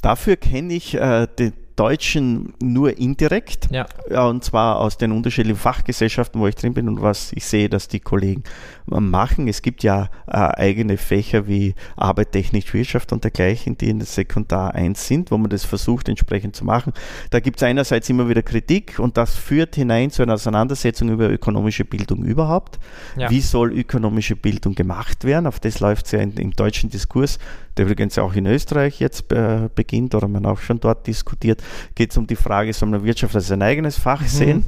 Dafür 0.01 0.38
kenne 0.38 0.73
ich 0.73 0.93
äh, 0.95 1.28
den 1.28 1.53
Deutschen 1.78 2.53
nur 2.59 2.97
indirekt. 2.97 3.69
Ja. 3.71 3.86
Und 4.28 4.43
zwar 4.43 4.80
aus 4.80 4.97
den 4.97 5.11
unterschiedlichen 5.11 5.59
Fachgesellschaften, 5.59 6.41
wo 6.41 6.47
ich 6.47 6.55
drin 6.55 6.73
bin 6.73 6.89
und 6.89 7.01
was 7.01 7.32
ich 7.34 7.45
sehe, 7.45 7.69
dass 7.69 7.88
die 7.88 7.99
Kollegen 7.99 8.43
machen. 8.88 9.47
Es 9.47 9.61
gibt 9.61 9.84
ja 9.84 10.09
äh, 10.25 10.38
eigene 10.38 10.97
Fächer 10.97 11.47
wie 11.47 11.75
Arbeit, 11.95 12.32
Technik, 12.32 12.73
Wirtschaft 12.73 13.13
und 13.13 13.23
dergleichen, 13.23 13.78
die 13.78 13.89
in 13.89 13.99
der 13.99 14.07
Sekundar 14.07 14.73
1 14.73 15.07
sind, 15.07 15.30
wo 15.30 15.38
man 15.38 15.51
das 15.51 15.65
versucht 15.65 16.09
entsprechend 16.09 16.55
zu 16.55 16.65
machen. 16.65 16.93
Da 17.30 17.39
gibt 17.39 17.57
es 17.57 17.63
einerseits 17.63 18.09
immer 18.09 18.28
wieder 18.28 18.41
Kritik 18.41 18.97
und 18.97 19.15
das 19.15 19.36
führt 19.36 19.75
hinein 19.75 20.09
zu 20.09 20.23
einer 20.23 20.34
Auseinandersetzung 20.34 21.09
über 21.09 21.30
ökonomische 21.30 21.86
Bildung 21.86 22.23
überhaupt. 22.23 22.80
Ja. 23.15 23.30
Wie 23.30 23.41
soll 23.41 23.71
ökonomische 23.71 24.36
Bildung 24.36 24.73
gemacht 24.73 25.25
werden? 25.25 25.45
Auf 25.45 25.59
das 25.59 25.80
läuft 25.80 26.07
es 26.07 26.13
ja 26.13 26.19
in, 26.19 26.34
im 26.38 26.51
deutschen 26.53 26.89
Diskurs, 26.89 27.38
der 27.78 27.86
übrigens 27.86 28.17
auch 28.17 28.34
in 28.34 28.45
Österreich 28.45 28.99
jetzt 28.99 29.32
äh, 29.32 29.69
beginnt 29.73 30.15
oder 30.15 30.28
man 30.28 30.45
auch 30.45 30.59
schon 30.59 30.80
dort 30.80 31.07
diskutiert, 31.07 31.63
geht 31.95 32.11
es 32.11 32.17
um 32.17 32.28
die 32.28 32.36
Frage, 32.36 32.73
soll 32.73 32.89
man 32.89 33.03
Wirtschaft 33.03 33.36
als 33.36 33.51
ein 33.51 33.61
eigenes 33.61 33.97
Fach 33.97 34.21
mhm. 34.21 34.28
sehen? 34.28 34.65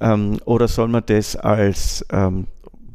Ähm, 0.00 0.40
oder 0.44 0.68
soll 0.68 0.88
man 0.88 1.04
das 1.06 1.36
als 1.36 2.04
ähm, 2.10 2.46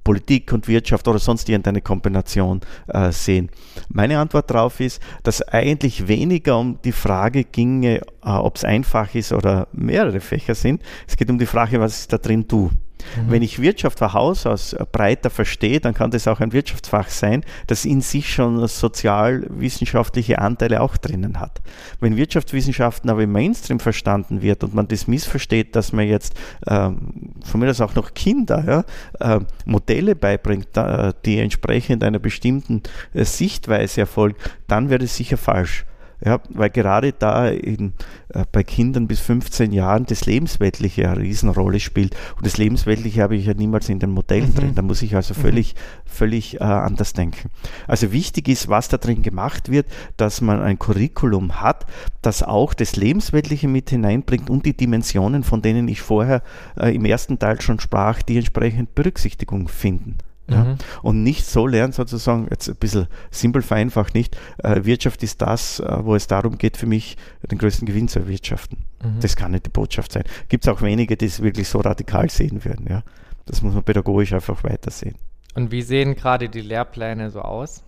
Politik 0.04 0.52
und 0.54 0.68
Wirtschaft 0.68 1.08
oder 1.08 1.20
sonst 1.20 1.48
irgendeine 1.48 1.82
Kombination 1.82 2.62
äh, 2.88 3.12
sehen? 3.12 3.50
Meine 3.90 4.20
Antwort 4.20 4.50
darauf 4.50 4.80
ist, 4.80 5.02
dass 5.24 5.42
eigentlich 5.42 6.08
weniger 6.08 6.58
um 6.58 6.80
die 6.84 6.92
Frage 6.92 7.44
ginge, 7.46 7.98
äh, 7.98 8.02
ob 8.24 8.58
es 8.58 8.66
einfach 8.66 9.16
ist 9.16 9.32
oder 9.32 9.68
mehrere 9.72 10.20
Fächer 10.20 10.56
sind. 10.56 10.82
Es 11.08 11.16
geht 11.16 11.30
um 11.30 11.40
die 11.40 11.46
Frage, 11.46 11.80
was 11.80 12.00
ist 12.00 12.14
da 12.14 12.18
drin 12.18 12.46
du? 12.48 12.70
Mhm. 13.16 13.32
Wenn 13.32 13.41
ich 13.41 13.62
Wirtschaft 13.62 14.00
von 14.00 14.14
Haus 14.14 14.45
aus 14.45 14.76
breiter 14.91 15.30
verstehe, 15.30 15.80
dann 15.80 15.93
kann 15.93 16.12
das 16.12 16.28
auch 16.28 16.39
ein 16.39 16.54
Wirtschaftsfach 16.54 17.10
sein, 17.10 17.43
das 17.68 17.86
in 17.86 18.02
sich 18.02 18.34
schon 18.34 18.66
sozialwissenschaftliche 18.68 20.39
Anteile 20.39 20.82
auch 20.82 20.97
drinnen 20.97 21.39
hat. 21.39 21.62
Wenn 22.00 22.18
Wirtschaftswissenschaften 22.18 23.10
aber 23.10 23.24
im 23.24 23.32
Mainstream 23.32 23.80
verstanden 23.80 24.41
wird 24.41 24.64
und 24.64 24.74
man 24.74 24.88
das 24.88 25.08
missversteht, 25.08 25.76
dass 25.76 25.93
man 25.93 26.08
jetzt 26.08 26.36
ähm, 26.68 27.34
von 27.43 27.60
mir 27.60 27.70
aus 27.70 27.82
auch 27.82 27.95
noch 27.95 28.14
Kinder 28.14 28.86
ja, 29.20 29.36
äh, 29.36 29.39
Modelle 29.66 30.16
beibringt, 30.16 30.76
äh, 30.78 31.14
die 31.26 31.39
entsprechend 31.39 32.04
einer 32.04 32.20
bestimmten 32.20 32.84
äh, 33.14 33.26
Sichtweise 33.26 34.02
erfolgen, 34.02 34.38
dann 34.68 34.89
wäre 34.89 35.00
das 35.00 35.16
sicher 35.16 35.38
falsch. 35.38 35.86
Ja, 36.24 36.41
weil 36.49 36.70
gerade 36.70 37.13
da 37.13 37.47
in, 37.47 37.93
äh, 38.30 38.43
bei 38.51 38.63
Kindern 38.63 39.07
bis 39.07 39.22
15 39.22 39.72
Jahren 39.72 40.05
das 40.05 40.26
Lebensweltliche 40.26 41.09
eine 41.09 41.22
Riesenrolle 41.22 41.80
spielt. 41.80 42.15
Und 42.36 42.45
das 42.45 42.57
Lebensweltliche 42.57 43.22
habe 43.22 43.38
ich 43.38 43.45
ja 43.45 43.53
niemals 43.53 43.88
in 43.88 43.99
den 43.99 44.11
Modellen 44.11 44.49
mhm. 44.49 44.55
drin. 44.55 44.76
Da 44.76 44.82
muss 44.82 45.01
ich 45.01 45.15
also 45.15 45.34
mhm. 45.34 45.41
völlig, 45.41 45.76
mhm. 45.76 45.80
völlig 46.05 46.55
äh, 46.55 46.63
anders 46.63 47.13
denken. 47.13 47.49
Also 47.88 48.11
wichtig 48.11 48.49
ist, 48.49 48.67
was 48.67 48.89
da 48.89 48.97
drin 48.97 49.22
gemacht 49.22 49.70
wird, 49.70 49.88
dass 50.17 50.41
man 50.41 50.61
ein 50.61 50.78
Curriculum 50.78 51.61
hat, 51.61 51.86
das 52.22 52.43
auch 52.43 52.74
das 52.74 52.97
Lebensweltliche 52.97 53.70
mit 53.70 53.89
hineinbringt 53.89 54.49
und 54.49 54.65
die 54.65 54.76
Dimensionen, 54.76 55.43
von 55.43 55.61
denen 55.61 55.88
ich 55.88 56.01
vorher 56.01 56.43
äh, 56.78 56.93
im 56.93 57.05
ersten 57.05 57.39
Teil 57.39 57.61
schon 57.61 57.80
sprach, 57.80 58.22
die 58.22 58.38
entsprechend 58.38 58.93
Berücksichtigung 58.93 59.70
finden. 59.70 60.17
Ja? 60.50 60.64
Mhm. 60.64 60.76
Und 61.02 61.24
nicht 61.24 61.45
so 61.45 61.68
lernen, 61.68 61.93
sozusagen, 61.93 62.47
jetzt 62.50 62.68
ein 62.68 62.76
bisschen 62.76 63.08
simpel 63.32 63.62
vereinfacht 63.62 64.14
nicht, 64.14 64.38
äh, 64.64 64.84
Wirtschaft 64.84 65.24
ist 65.24 65.41
das, 65.41 65.80
äh, 65.80 65.97
wo 66.04 66.16
es 66.16 66.28
darum 66.28 66.58
geht, 66.58 66.78
für 66.78 66.88
mich 66.88 67.18
den 67.50 67.58
größten 67.58 67.86
Gewinn 67.86 68.08
zu 68.08 68.20
erwirtschaften. 68.20 68.86
Mhm. 69.04 69.20
Das 69.22 69.36
kann 69.36 69.52
nicht 69.52 69.66
die 69.66 69.72
Botschaft 69.72 70.12
sein. 70.12 70.24
Gibt 70.47 70.66
es 70.66 70.74
auch 70.74 70.82
wenige, 70.82 71.18
die 71.18 71.26
es 71.26 71.41
wirklich 71.41 71.68
so 71.68 71.80
radikal 71.80 72.30
sehen 72.30 72.64
würden. 72.66 72.86
Ja? 72.89 73.04
Das 73.45 73.62
muss 73.62 73.74
man 73.74 73.84
pädagogisch 73.84 74.34
einfach 74.34 74.64
weitersehen. 74.64 75.16
Und 75.56 75.72
wie 75.72 75.82
sehen 75.82 76.16
gerade 76.16 76.50
die 76.50 76.62
Lehrpläne 76.62 77.32
so 77.32 77.41
aus? 77.41 77.84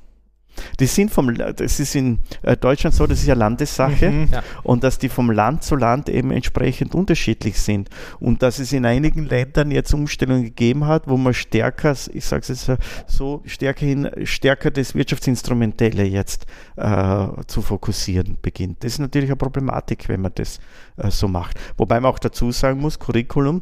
Die 0.80 0.86
sind 0.86 1.12
vom, 1.12 1.34
das 1.36 1.80
ist 1.80 1.96
in 1.96 2.20
äh, 2.42 2.58
Deutschland 2.58 2.96
so, 2.96 3.08
das 3.08 3.20
ist 3.20 3.28
ja 3.28 3.36
Landessache 3.36 4.10
mhm, 4.10 4.28
ja. 4.32 4.44
und 4.64 4.84
dass 4.84 4.98
die 4.98 5.10
vom 5.10 5.32
Land 5.32 5.64
zu 5.64 5.76
Land 5.76 6.10
eben 6.10 6.32
entsprechend 6.32 6.94
unterschiedlich 6.96 7.60
sind 7.60 7.90
und 8.20 8.42
dass 8.42 8.60
es 8.60 8.74
in 8.74 8.86
einigen 8.86 9.26
Ländern 9.26 9.72
jetzt 9.72 9.94
Umstellungen 9.94 10.44
gegeben 10.44 10.86
hat, 10.86 11.08
wo 11.08 11.18
man 11.18 11.34
stärker, 11.34 11.96
ich 12.14 12.26
sage 12.26 12.42
es 12.42 12.68
jetzt 12.68 12.72
so, 13.08 13.42
stärker 13.46 13.86
hin, 13.86 14.10
stärker 14.24 14.72
das 14.72 14.96
Wirtschaftsinstrumentelle 14.96 16.04
jetzt 16.04 16.46
äh, 16.76 17.28
zu 17.48 17.62
fokussieren 17.62 18.38
beginnt. 18.42 18.84
Das 18.84 18.94
ist 18.94 19.00
natürlich 19.00 19.30
eine 19.30 19.38
Problematik, 19.38 20.10
wenn 20.10 20.22
man 20.22 20.32
das 20.36 20.60
äh, 20.98 21.10
so 21.10 21.28
macht. 21.28 21.60
Wobei 21.78 22.00
man 22.00 22.12
auch 22.12 22.20
dazu 22.20 22.52
sagen 22.52 22.80
muss, 22.80 23.00
Curriculum 23.00 23.62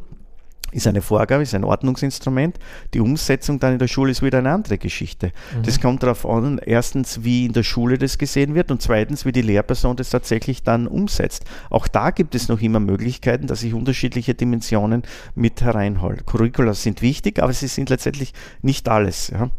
ist 0.72 0.86
eine 0.86 1.02
Vorgabe, 1.02 1.42
ist 1.42 1.54
ein 1.54 1.64
Ordnungsinstrument. 1.64 2.58
Die 2.94 3.00
Umsetzung 3.00 3.58
dann 3.58 3.74
in 3.74 3.78
der 3.78 3.88
Schule 3.88 4.10
ist 4.10 4.22
wieder 4.22 4.38
eine 4.38 4.50
andere 4.50 4.78
Geschichte. 4.78 5.32
Mhm. 5.56 5.62
Das 5.64 5.80
kommt 5.80 6.02
darauf 6.02 6.26
an, 6.26 6.58
erstens, 6.64 7.24
wie 7.24 7.46
in 7.46 7.52
der 7.52 7.62
Schule 7.62 7.98
das 7.98 8.18
gesehen 8.18 8.54
wird 8.54 8.70
und 8.70 8.82
zweitens, 8.82 9.24
wie 9.24 9.32
die 9.32 9.42
Lehrperson 9.42 9.96
das 9.96 10.10
tatsächlich 10.10 10.62
dann 10.62 10.86
umsetzt. 10.86 11.44
Auch 11.70 11.88
da 11.88 12.10
gibt 12.10 12.34
es 12.34 12.48
noch 12.48 12.60
immer 12.60 12.80
Möglichkeiten, 12.80 13.46
dass 13.46 13.62
ich 13.62 13.74
unterschiedliche 13.74 14.34
Dimensionen 14.34 15.02
mit 15.34 15.62
hereinhole. 15.62 16.18
Curricula 16.24 16.74
sind 16.74 17.02
wichtig, 17.02 17.42
aber 17.42 17.52
sie 17.52 17.68
sind 17.68 17.90
letztendlich 17.90 18.32
nicht 18.62 18.88
alles. 18.88 19.28
Ja 19.28 19.50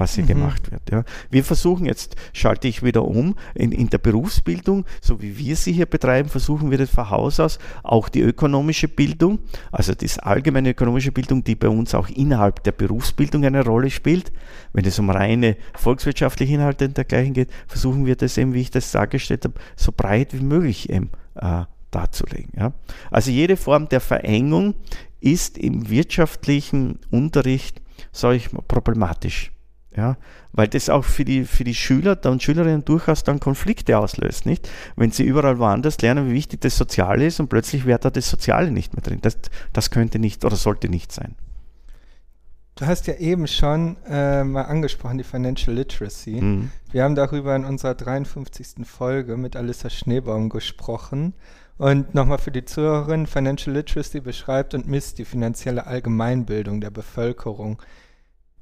was 0.00 0.14
hier 0.14 0.24
mhm. 0.24 0.28
gemacht 0.28 0.70
wird. 0.72 0.90
Ja. 0.90 1.04
Wir 1.30 1.44
versuchen 1.44 1.86
jetzt, 1.86 2.16
schalte 2.32 2.66
ich 2.66 2.82
wieder 2.82 3.04
um, 3.04 3.36
in, 3.54 3.70
in 3.70 3.90
der 3.90 3.98
Berufsbildung, 3.98 4.86
so 5.00 5.20
wie 5.22 5.38
wir 5.38 5.54
sie 5.54 5.72
hier 5.72 5.86
betreiben, 5.86 6.28
versuchen 6.28 6.70
wir 6.70 6.78
das 6.78 6.90
von 6.90 7.10
Haus 7.10 7.38
aus 7.38 7.58
auch 7.82 8.08
die 8.08 8.20
ökonomische 8.20 8.88
Bildung, 8.88 9.38
also 9.70 9.94
die 9.94 10.08
allgemeine 10.20 10.70
ökonomische 10.70 11.12
Bildung, 11.12 11.44
die 11.44 11.54
bei 11.54 11.68
uns 11.68 11.94
auch 11.94 12.08
innerhalb 12.08 12.64
der 12.64 12.72
Berufsbildung 12.72 13.44
eine 13.44 13.64
Rolle 13.64 13.90
spielt. 13.90 14.32
Wenn 14.72 14.84
es 14.84 14.98
um 14.98 15.10
reine 15.10 15.56
volkswirtschaftliche 15.74 16.54
Inhalte 16.54 16.86
und 16.86 16.96
dergleichen 16.96 17.34
geht, 17.34 17.50
versuchen 17.68 18.06
wir 18.06 18.16
das 18.16 18.38
eben, 18.38 18.54
wie 18.54 18.62
ich 18.62 18.70
das 18.70 18.90
dargestellt 18.90 19.44
habe, 19.44 19.54
so 19.76 19.92
breit 19.94 20.32
wie 20.32 20.42
möglich 20.42 20.88
eben 20.90 21.10
äh, 21.34 21.64
darzulegen. 21.90 22.52
Ja. 22.56 22.72
Also 23.10 23.30
jede 23.30 23.56
Form 23.56 23.88
der 23.88 24.00
Verengung 24.00 24.74
ist 25.20 25.58
im 25.58 25.90
wirtschaftlichen 25.90 26.98
Unterricht, 27.10 27.82
sage 28.12 28.36
ich 28.36 28.52
mal, 28.52 28.62
problematisch. 28.66 29.52
Ja, 30.00 30.16
weil 30.52 30.66
das 30.66 30.88
auch 30.88 31.04
für 31.04 31.26
die, 31.26 31.44
für 31.44 31.62
die 31.62 31.74
Schüler 31.74 32.18
und 32.24 32.42
Schülerinnen 32.42 32.86
durchaus 32.86 33.22
dann 33.22 33.38
Konflikte 33.38 33.98
auslöst, 33.98 34.46
nicht? 34.46 34.70
Wenn 34.96 35.10
sie 35.10 35.24
überall 35.24 35.58
woanders 35.58 36.00
lernen, 36.00 36.30
wie 36.30 36.32
wichtig 36.32 36.62
das 36.62 36.78
Soziale 36.78 37.26
ist 37.26 37.38
und 37.38 37.48
plötzlich 37.48 37.84
wäre 37.84 37.98
da 37.98 38.08
das 38.08 38.30
Soziale 38.30 38.70
nicht 38.70 38.94
mehr 38.94 39.02
drin. 39.02 39.18
Das, 39.20 39.36
das 39.74 39.90
könnte 39.90 40.18
nicht 40.18 40.42
oder 40.42 40.56
sollte 40.56 40.88
nicht 40.88 41.12
sein. 41.12 41.34
Du 42.76 42.86
hast 42.86 43.06
ja 43.08 43.14
eben 43.16 43.46
schon 43.46 43.98
äh, 44.08 44.42
mal 44.42 44.62
angesprochen, 44.62 45.18
die 45.18 45.24
Financial 45.24 45.76
Literacy. 45.76 46.40
Mhm. 46.40 46.70
Wir 46.92 47.04
haben 47.04 47.14
darüber 47.14 47.54
in 47.54 47.66
unserer 47.66 47.94
53. 47.94 48.86
Folge 48.86 49.36
mit 49.36 49.54
Alissa 49.54 49.90
Schneebaum 49.90 50.48
gesprochen. 50.48 51.34
Und 51.76 52.14
nochmal 52.14 52.38
für 52.38 52.52
die 52.52 52.64
Zuhörerin, 52.64 53.26
Financial 53.26 53.76
Literacy 53.76 54.20
beschreibt 54.20 54.72
und 54.72 54.88
misst 54.88 55.18
die 55.18 55.26
finanzielle 55.26 55.86
Allgemeinbildung 55.86 56.80
der 56.80 56.90
Bevölkerung. 56.90 57.82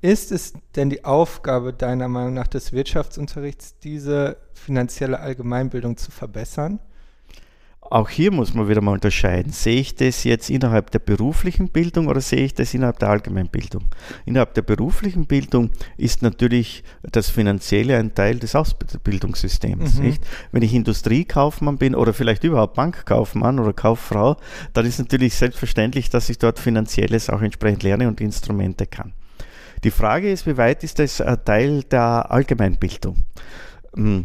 Ist 0.01 0.31
es 0.31 0.53
denn 0.77 0.91
die 0.91 1.05
Aufgabe 1.05 1.73
deiner 1.73 2.07
Meinung 2.07 2.35
nach 2.35 2.47
des 2.47 2.73
Wirtschaftsunterrichts, 2.73 3.79
diese 3.81 4.37
finanzielle 4.55 5.19
Allgemeinbildung 5.19 5.97
zu 5.97 6.13
verbessern? 6.13 6.79
Auch 7.91 8.11
hier 8.11 8.31
muss 8.31 8.53
man 8.53 8.69
wieder 8.69 8.83
mal 8.83 8.93
unterscheiden. 8.93 9.51
Sehe 9.51 9.81
ich 9.81 9.95
das 9.95 10.23
jetzt 10.23 10.51
innerhalb 10.51 10.91
der 10.91 10.99
beruflichen 10.99 11.71
Bildung 11.71 12.09
oder 12.09 12.21
sehe 12.21 12.45
ich 12.45 12.53
das 12.53 12.75
innerhalb 12.75 12.99
der 12.99 13.09
Allgemeinbildung? 13.09 13.87
Innerhalb 14.27 14.53
der 14.55 14.63
beruflichen 14.63 15.27
Bildung 15.27 15.71
ist 15.97 16.21
natürlich 16.21 16.85
das 17.03 17.31
Finanzielle 17.31 17.97
ein 17.97 18.15
Teil 18.15 18.39
des 18.39 18.55
Ausbildungssystems. 18.55 19.95
Mhm. 19.95 20.05
Nicht? 20.05 20.23
Wenn 20.53 20.63
ich 20.63 20.75
Industriekaufmann 20.75 21.79
bin 21.79 21.95
oder 21.95 22.13
vielleicht 22.13 22.45
überhaupt 22.45 22.75
Bankkaufmann 22.75 23.59
oder 23.59 23.73
Kauffrau, 23.73 24.37
dann 24.75 24.85
ist 24.85 24.99
natürlich 24.99 25.35
selbstverständlich, 25.35 26.11
dass 26.11 26.29
ich 26.29 26.39
dort 26.39 26.59
Finanzielles 26.59 27.31
auch 27.31 27.41
entsprechend 27.41 27.83
lerne 27.83 28.07
und 28.07 28.21
Instrumente 28.21 28.87
kann. 28.87 29.15
Die 29.85 29.91
Frage 29.91 30.31
ist, 30.31 30.47
wie 30.47 30.57
weit 30.57 30.83
ist 30.85 30.99
das 30.99 31.23
Teil 31.45 31.83
der 31.85 32.31
Allgemeinbildung? 32.31 33.25
Hm. 33.95 34.25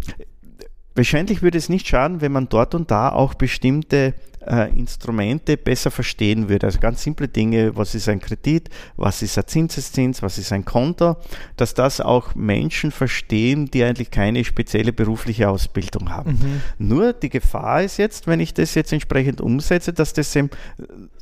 Wahrscheinlich 0.96 1.42
würde 1.42 1.58
es 1.58 1.70
nicht 1.70 1.88
schaden, 1.88 2.22
wenn 2.22 2.32
man 2.32 2.50
dort 2.50 2.76
und 2.76 2.92
da 2.92 3.10
auch 3.10 3.34
bestimmte 3.34 4.14
äh, 4.48 4.70
Instrumente 4.70 5.58
besser 5.58 5.92
verstehen 5.92 6.50
würde. 6.50 6.68
Also 6.68 6.80
ganz 6.80 7.04
simple 7.04 7.28
Dinge, 7.28 7.76
was 7.76 7.96
ist 7.96 8.10
ein 8.10 8.20
Kredit, 8.20 8.70
was 8.96 9.22
ist 9.22 9.38
ein 9.38 9.48
Zinseszins, 9.48 10.22
was 10.22 10.38
ist 10.38 10.52
ein 10.52 10.66
Konto, 10.66 11.18
dass 11.58 11.74
das 11.74 12.02
auch 12.02 12.36
Menschen 12.36 12.92
verstehen, 12.92 13.66
die 13.72 13.84
eigentlich 13.84 14.12
keine 14.12 14.44
spezielle 14.44 14.94
berufliche 14.94 15.50
Ausbildung 15.50 16.12
haben. 16.12 16.32
Mhm. 16.32 16.62
Nur 16.88 17.14
die 17.14 17.30
Gefahr 17.30 17.84
ist 17.84 17.98
jetzt, 17.98 18.28
wenn 18.28 18.40
ich 18.40 18.54
das 18.54 18.76
jetzt 18.76 18.94
entsprechend 18.94 19.42
umsetze, 19.42 19.94
dass 19.94 20.14
das, 20.14 20.38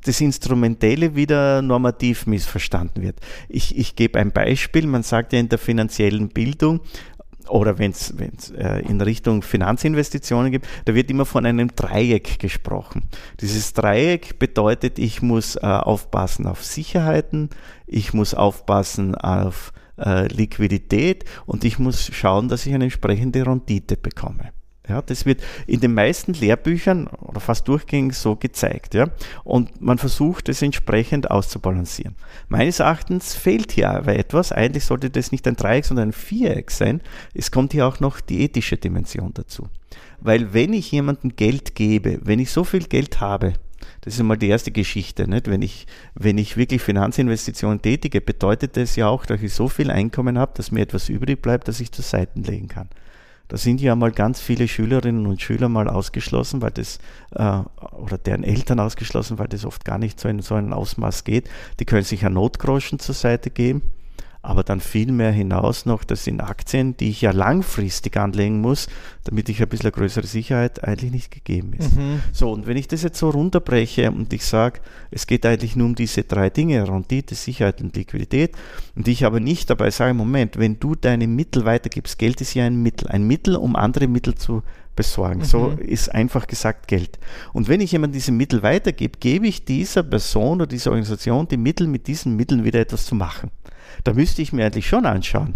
das 0.04 0.22
Instrumentelle 0.22 1.16
wieder 1.16 1.62
normativ 1.62 2.26
missverstanden 2.26 3.02
wird. 3.02 3.20
Ich, 3.50 3.78
ich 3.78 3.96
gebe 3.96 4.20
ein 4.20 4.32
Beispiel, 4.32 4.88
man 4.88 5.04
sagt 5.04 5.34
ja 5.34 5.40
in 5.40 5.50
der 5.50 5.60
finanziellen 5.60 6.30
Bildung, 6.30 6.82
oder 7.50 7.80
wenn 7.80 7.92
es 7.92 8.12
äh, 8.52 8.80
in 8.88 9.02
Richtung 9.02 9.42
Finanzinvestitionen 9.42 10.52
gibt, 10.52 10.68
da 10.86 10.96
wird 10.96 11.10
immer 11.10 11.26
von 11.26 11.46
einem 11.46 11.76
Dreieck 11.76 12.40
gesprochen. 12.40 13.04
Dieses 13.40 13.74
Dreieck 13.74 14.40
bedeutet, 14.40 15.00
ich 15.00 15.22
muss 15.22 15.56
äh, 15.56 15.60
aufpassen 15.62 16.48
auf 16.48 16.64
Sicherheiten, 16.64 17.50
ich 17.88 18.14
muss 18.14 18.34
aufpassen 18.34 19.16
auf 19.16 19.74
äh, 19.98 20.28
Liquidität 20.28 21.26
und 21.46 21.64
ich 21.64 21.80
muss 21.80 22.10
schauen, 22.14 22.48
dass 22.48 22.66
ich 22.66 22.74
eine 22.74 22.86
entsprechende 22.86 23.46
Rendite 23.46 23.98
bekomme. 23.98 24.52
Ja, 24.90 25.02
das 25.02 25.26
wird 25.26 25.42
in 25.68 25.80
den 25.80 25.94
meisten 25.94 26.34
Lehrbüchern 26.34 27.08
oder 27.08 27.40
fast 27.40 27.68
durchgängig 27.68 28.16
so 28.16 28.36
gezeigt. 28.36 28.96
Ja? 28.96 29.10
Und 29.44 29.80
man 29.80 30.00
versucht 30.00 30.50
es 30.50 30.62
entsprechend 30.62 31.30
auszubalancieren. 31.30 32.16
Meines 32.50 32.80
Erachtens 32.80 33.36
fehlt 33.36 33.72
hier 33.72 33.92
aber 33.92 34.16
etwas. 34.16 34.52
Eigentlich 34.52 34.86
sollte 34.86 35.12
das 35.12 35.32
nicht 35.32 35.48
ein 35.48 35.56
Dreieck, 35.56 35.86
sondern 35.86 36.10
ein 36.10 36.14
Viereck 36.14 36.72
sein. 36.72 37.02
Es 37.34 37.52
kommt 37.52 37.74
hier 37.74 37.88
auch 37.88 38.00
noch 38.00 38.20
die 38.22 38.44
ethische 38.44 38.78
Dimension 38.78 39.32
dazu. 39.36 39.68
Weil 40.20 40.54
wenn 40.54 40.74
ich 40.74 40.92
jemandem 40.92 41.36
Geld 41.36 41.76
gebe, 41.76 42.20
wenn 42.24 42.40
ich 42.40 42.52
so 42.52 42.64
viel 42.64 42.84
Geld 42.84 43.22
habe, 43.22 43.54
das 44.02 44.16
ist 44.16 44.20
einmal 44.20 44.38
die 44.38 44.50
erste 44.50 44.72
Geschichte. 44.72 45.28
Nicht? 45.28 45.48
Wenn, 45.48 45.62
ich, 45.62 45.86
wenn 46.16 46.40
ich 46.40 46.58
wirklich 46.58 46.82
Finanzinvestitionen 46.82 47.82
tätige, 47.82 48.20
bedeutet 48.20 48.78
das 48.78 48.96
ja 48.96 49.08
auch, 49.08 49.26
dass 49.28 49.42
ich 49.42 49.54
so 49.54 49.68
viel 49.68 49.92
Einkommen 49.92 50.40
habe, 50.40 50.54
dass 50.56 50.72
mir 50.72 50.82
etwas 50.82 51.08
übrig 51.10 51.42
bleibt, 51.42 51.68
das 51.68 51.80
ich 51.80 51.92
zur 51.92 52.04
Seite 52.04 52.40
legen 52.40 52.68
kann. 52.68 52.90
Da 53.52 53.58
sind 53.58 53.82
ja 53.82 53.98
mal 53.98 54.14
ganz 54.14 54.40
viele 54.40 54.66
Schülerinnen 54.66 55.26
und 55.26 55.42
Schüler 55.42 55.68
mal 55.68 55.90
ausgeschlossen, 55.90 56.62
weil 56.62 56.72
das, 56.72 57.00
äh, 57.32 57.42
oder 57.92 58.18
deren 58.18 58.46
Eltern 58.46 58.80
ausgeschlossen, 58.80 59.40
weil 59.40 59.50
das 59.50 59.66
oft 59.66 59.84
gar 59.84 59.98
nicht 59.98 60.22
so 60.22 60.30
in 60.30 60.42
so 60.42 60.56
ein 60.56 60.72
Ausmaß 60.72 61.26
geht. 61.26 61.50
Die 61.82 61.84
können 61.84 62.06
sich 62.06 62.26
ein 62.26 62.32
Notgroschen 62.32 63.00
zur 63.00 63.14
Seite 63.14 63.50
geben. 63.50 63.82
Aber 64.42 64.64
dann 64.64 64.80
viel 64.80 65.12
mehr 65.12 65.32
hinaus 65.32 65.86
noch, 65.86 66.04
das 66.04 66.24
sind 66.24 66.42
Aktien, 66.42 66.98
die 66.98 67.10
ich 67.10 67.22
ja 67.22 67.32
langfristig 67.32 68.18
anlegen 68.18 68.60
muss, 68.60 68.88
damit 69.24 69.50
ich 69.50 69.62
ein 69.62 69.70
bisschen 69.70 69.92
größere 69.92 70.26
Sicherheit 70.26 70.84
eigentlich 70.84 71.12
nicht 71.12 71.32
gegeben 71.32 71.74
ist. 71.74 71.96
Mhm. 71.96 72.22
So, 72.32 72.52
und 72.52 72.66
wenn 72.66 72.78
ich 72.78 72.88
das 72.88 73.04
jetzt 73.04 73.20
so 73.20 73.30
runterbreche 73.30 74.12
und 74.12 74.34
ich 74.34 74.44
sage, 74.44 74.80
es 75.12 75.28
geht 75.28 75.46
eigentlich 75.46 75.76
nur 75.76 75.88
um 75.88 75.96
diese 75.96 76.24
drei 76.24 76.50
Dinge, 76.50 76.88
Rendite, 76.88 77.36
Sicherheit 77.36 77.82
und 77.82 77.96
Liquidität, 77.96 78.56
und 78.96 79.08
ich 79.08 79.26
aber 79.26 79.40
nicht 79.40 79.70
dabei 79.70 79.92
sage, 79.92 80.14
Moment, 80.14 80.58
wenn 80.58 80.80
du 80.80 80.96
deine 80.96 81.28
Mittel 81.28 81.66
weitergibst, 81.66 82.18
Geld 82.18 82.42
ist 82.42 82.56
ja 82.56 82.66
ein 82.66 82.82
Mittel, 82.82 83.10
ein 83.10 83.28
Mittel, 83.28 83.56
um 83.56 83.76
andere 83.76 84.08
Mittel 84.08 84.36
zu 84.36 84.64
besorgen. 84.96 85.40
Mhm. 85.40 85.46
So 85.46 85.70
ist 85.80 86.14
einfach 86.14 86.48
gesagt 86.48 86.88
Geld. 86.88 87.20
Und 87.54 87.68
wenn 87.68 87.82
ich 87.82 87.92
jemand 87.92 88.16
diese 88.16 88.32
Mittel 88.32 88.64
weitergebe, 88.64 89.18
gebe 89.20 89.48
ich 89.48 89.66
dieser 89.66 90.04
Person 90.04 90.58
oder 90.58 90.68
dieser 90.68 90.92
Organisation 90.92 91.48
die 91.48 91.58
Mittel, 91.58 91.88
mit 91.88 92.08
diesen 92.08 92.36
Mitteln 92.36 92.64
wieder 92.64 92.80
etwas 92.80 93.06
zu 93.06 93.16
machen. 93.16 93.52
Da 94.04 94.14
müsste 94.14 94.42
ich 94.42 94.54
mir 94.54 94.66
eigentlich 94.66 94.88
schon 94.88 95.06
anschauen, 95.06 95.56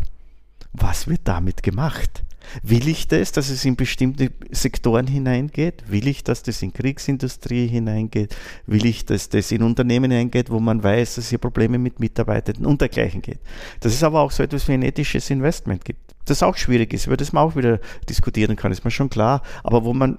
was 0.74 1.08
wird 1.08 1.22
damit 1.24 1.64
gemacht? 1.64 2.24
Will 2.64 2.88
ich 2.88 3.08
das, 3.08 3.32
dass 3.32 3.50
es 3.50 3.66
in 3.66 3.76
bestimmte 3.76 4.32
Sektoren 4.52 5.08
hineingeht? 5.08 5.84
Will 5.88 6.08
ich, 6.08 6.24
dass 6.24 6.44
das 6.44 6.62
in 6.62 6.74
Kriegsindustrie 6.74 7.68
hineingeht? 7.68 8.36
Will 8.68 8.86
ich, 8.86 9.06
dass 9.06 9.30
das 9.30 9.52
in 9.52 9.64
Unternehmen 9.64 10.12
hineingeht, 10.12 10.50
wo 10.50 10.60
man 10.60 10.84
weiß, 10.84 11.16
dass 11.16 11.30
hier 11.30 11.40
Probleme 11.40 11.78
mit 11.78 12.00
Mitarbeitern 12.00 12.66
und 12.66 12.82
dergleichen 12.82 13.22
geht? 13.22 13.40
Dass 13.80 13.94
es 13.94 14.04
aber 14.04 14.22
auch 14.22 14.32
so 14.32 14.44
etwas 14.44 14.68
wie 14.68 14.74
ein 14.74 14.84
ethisches 14.84 15.30
Investment 15.30 15.84
gibt. 15.86 16.00
Das 16.26 16.42
auch 16.42 16.58
schwierig 16.58 16.94
ist, 16.94 17.06
über 17.06 17.18
das 17.18 17.34
man 17.34 17.44
auch 17.44 17.56
wieder 17.56 17.80
diskutieren 18.10 18.56
kann, 18.56 18.72
ist 18.72 18.84
mir 18.84 18.92
schon 18.92 19.10
klar. 19.10 19.42
Aber 19.64 19.84
wo 19.84 19.94
man 19.94 20.18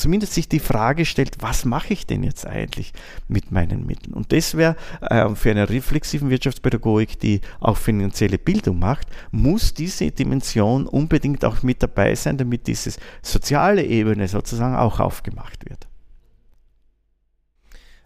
zumindest 0.00 0.34
sich 0.34 0.48
die 0.48 0.58
Frage 0.58 1.04
stellt, 1.04 1.36
was 1.40 1.64
mache 1.64 1.92
ich 1.92 2.06
denn 2.06 2.22
jetzt 2.22 2.46
eigentlich 2.46 2.92
mit 3.28 3.52
meinen 3.52 3.86
Mitteln? 3.86 4.14
Und 4.14 4.32
das 4.32 4.56
wäre 4.56 4.76
äh, 5.02 5.28
für 5.34 5.50
eine 5.50 5.68
reflexiven 5.68 6.30
Wirtschaftspädagogik, 6.30 7.20
die 7.20 7.40
auch 7.60 7.76
finanzielle 7.76 8.38
Bildung 8.38 8.78
macht, 8.78 9.06
muss 9.30 9.74
diese 9.74 10.10
Dimension 10.10 10.86
unbedingt 10.86 11.44
auch 11.44 11.62
mit 11.62 11.82
dabei 11.82 12.14
sein, 12.14 12.38
damit 12.38 12.66
diese 12.66 12.98
soziale 13.22 13.84
Ebene 13.84 14.26
sozusagen 14.26 14.74
auch 14.74 15.00
aufgemacht 15.00 15.68
wird. 15.68 15.86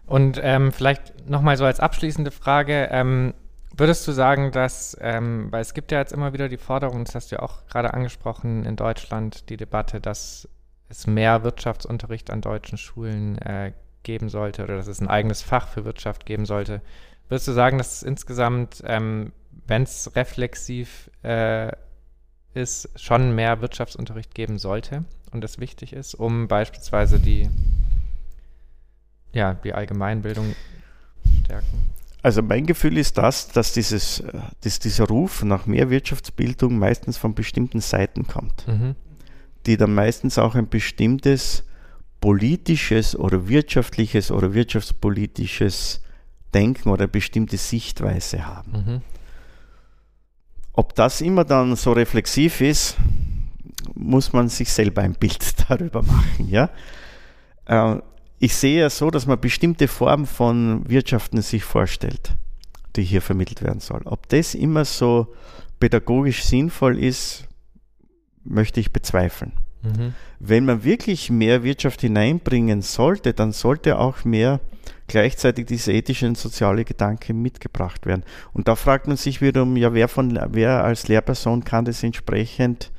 Und 0.05 0.39
ähm, 0.43 0.71
vielleicht 0.71 1.27
nochmal 1.29 1.57
so 1.57 1.65
als 1.65 1.79
abschließende 1.79 2.29
Frage, 2.31 2.89
ähm, 2.91 3.33
würdest 3.75 4.07
du 4.07 4.11
sagen, 4.11 4.51
dass, 4.51 4.95
ähm, 5.01 5.51
weil 5.51 5.61
es 5.61 5.73
gibt 5.73 5.91
ja 5.91 5.99
jetzt 5.99 6.13
immer 6.13 6.33
wieder 6.33 6.47
die 6.47 6.57
Forderung, 6.57 7.05
das 7.05 7.15
hast 7.15 7.31
du 7.31 7.37
ja 7.37 7.41
auch 7.41 7.65
gerade 7.67 7.93
angesprochen 7.93 8.65
in 8.65 8.75
Deutschland, 8.75 9.49
die 9.49 9.57
Debatte, 9.57 9.99
dass 9.99 10.47
es 10.89 11.07
mehr 11.07 11.43
Wirtschaftsunterricht 11.43 12.29
an 12.29 12.41
deutschen 12.41 12.77
Schulen 12.77 13.37
äh, 13.39 13.73
geben 14.03 14.29
sollte 14.29 14.63
oder 14.63 14.77
dass 14.77 14.87
es 14.87 15.01
ein 15.01 15.07
eigenes 15.07 15.41
Fach 15.41 15.67
für 15.67 15.83
Wirtschaft 15.83 16.25
geben 16.25 16.45
sollte. 16.45 16.81
Würdest 17.27 17.47
du 17.47 17.53
sagen, 17.53 17.77
dass 17.77 17.97
es 17.97 18.03
insgesamt, 18.03 18.83
ähm, 18.85 19.31
wenn 19.67 19.83
es 19.83 20.15
reflexiv 20.15 21.09
äh, 21.23 21.71
ist, 22.53 22.89
schon 22.95 23.33
mehr 23.33 23.61
Wirtschaftsunterricht 23.61 24.35
geben 24.35 24.59
sollte 24.59 25.03
und 25.31 25.43
das 25.43 25.59
wichtig 25.59 25.91
ist, 25.91 26.13
um 26.13 26.47
beispielsweise 26.47 27.19
die, 27.19 27.49
ja, 29.33 29.55
die 29.55 29.73
Allgemeinbildung 29.73 30.55
stärken? 31.43 31.89
Also 32.21 32.41
mein 32.41 32.65
Gefühl 32.65 32.97
ist 32.97 33.17
das, 33.17 33.49
dass, 33.49 33.73
dieses, 33.73 34.19
äh, 34.19 34.31
dass 34.61 34.79
dieser 34.79 35.07
Ruf 35.07 35.43
nach 35.43 35.65
mehr 35.65 35.89
Wirtschaftsbildung 35.89 36.77
meistens 36.77 37.17
von 37.17 37.33
bestimmten 37.33 37.81
Seiten 37.81 38.27
kommt. 38.27 38.67
Mhm 38.67 38.95
die 39.65 39.77
dann 39.77 39.93
meistens 39.93 40.37
auch 40.37 40.55
ein 40.55 40.69
bestimmtes 40.69 41.63
politisches 42.21 43.15
oder 43.15 43.47
wirtschaftliches 43.47 44.31
oder 44.31 44.53
wirtschaftspolitisches 44.53 46.01
Denken 46.53 46.89
oder 46.89 47.03
eine 47.03 47.11
bestimmte 47.11 47.57
Sichtweise 47.57 48.47
haben. 48.47 48.71
Mhm. 48.71 49.01
Ob 50.73 50.95
das 50.95 51.21
immer 51.21 51.43
dann 51.43 51.75
so 51.75 51.93
reflexiv 51.93 52.61
ist, 52.61 52.97
muss 53.93 54.33
man 54.33 54.49
sich 54.49 54.71
selber 54.71 55.01
ein 55.01 55.13
Bild 55.13 55.55
darüber 55.69 56.01
machen. 56.01 56.49
Ja? 56.49 56.69
Äh, 57.65 57.97
ich 58.39 58.55
sehe 58.55 58.81
ja 58.81 58.89
so, 58.89 59.09
dass 59.11 59.25
man 59.25 59.39
bestimmte 59.39 59.87
Formen 59.87 60.25
von 60.25 60.89
Wirtschaften 60.89 61.41
sich 61.41 61.63
vorstellt, 61.63 62.33
die 62.95 63.03
hier 63.03 63.21
vermittelt 63.21 63.61
werden 63.61 63.79
soll. 63.79 64.01
Ob 64.05 64.27
das 64.29 64.55
immer 64.55 64.83
so 64.85 65.33
pädagogisch 65.79 66.43
sinnvoll 66.43 66.99
ist, 66.99 67.47
möchte 68.45 68.79
ich 68.79 68.93
bezweifeln. 68.93 69.51
Mhm. 69.83 70.13
Wenn 70.39 70.65
man 70.65 70.83
wirklich 70.83 71.29
mehr 71.29 71.63
Wirtschaft 71.63 72.01
hineinbringen 72.01 72.81
sollte, 72.81 73.33
dann 73.33 73.51
sollte 73.51 73.99
auch 73.99 74.23
mehr 74.23 74.59
gleichzeitig 75.07 75.67
dieser 75.67 75.93
ethische 75.93 76.27
und 76.27 76.37
soziale 76.37 76.85
Gedanke 76.85 77.33
mitgebracht 77.33 78.05
werden. 78.05 78.23
Und 78.53 78.67
da 78.67 78.75
fragt 78.75 79.07
man 79.07 79.17
sich 79.17 79.41
wiederum, 79.41 79.77
ja, 79.77 79.93
wer, 79.93 80.07
von, 80.07 80.39
wer 80.51 80.83
als 80.83 81.07
Lehrperson 81.07 81.63
kann 81.63 81.85
das 81.85 82.03
entsprechend 82.03 82.91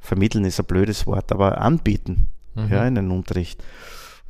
vermitteln, 0.00 0.44
ist 0.44 0.60
ein 0.60 0.66
blödes 0.66 1.06
Wort, 1.06 1.32
aber 1.32 1.60
anbieten 1.60 2.28
mhm. 2.54 2.68
ja, 2.70 2.86
in 2.86 2.94
den 2.94 3.10
Unterricht. 3.10 3.62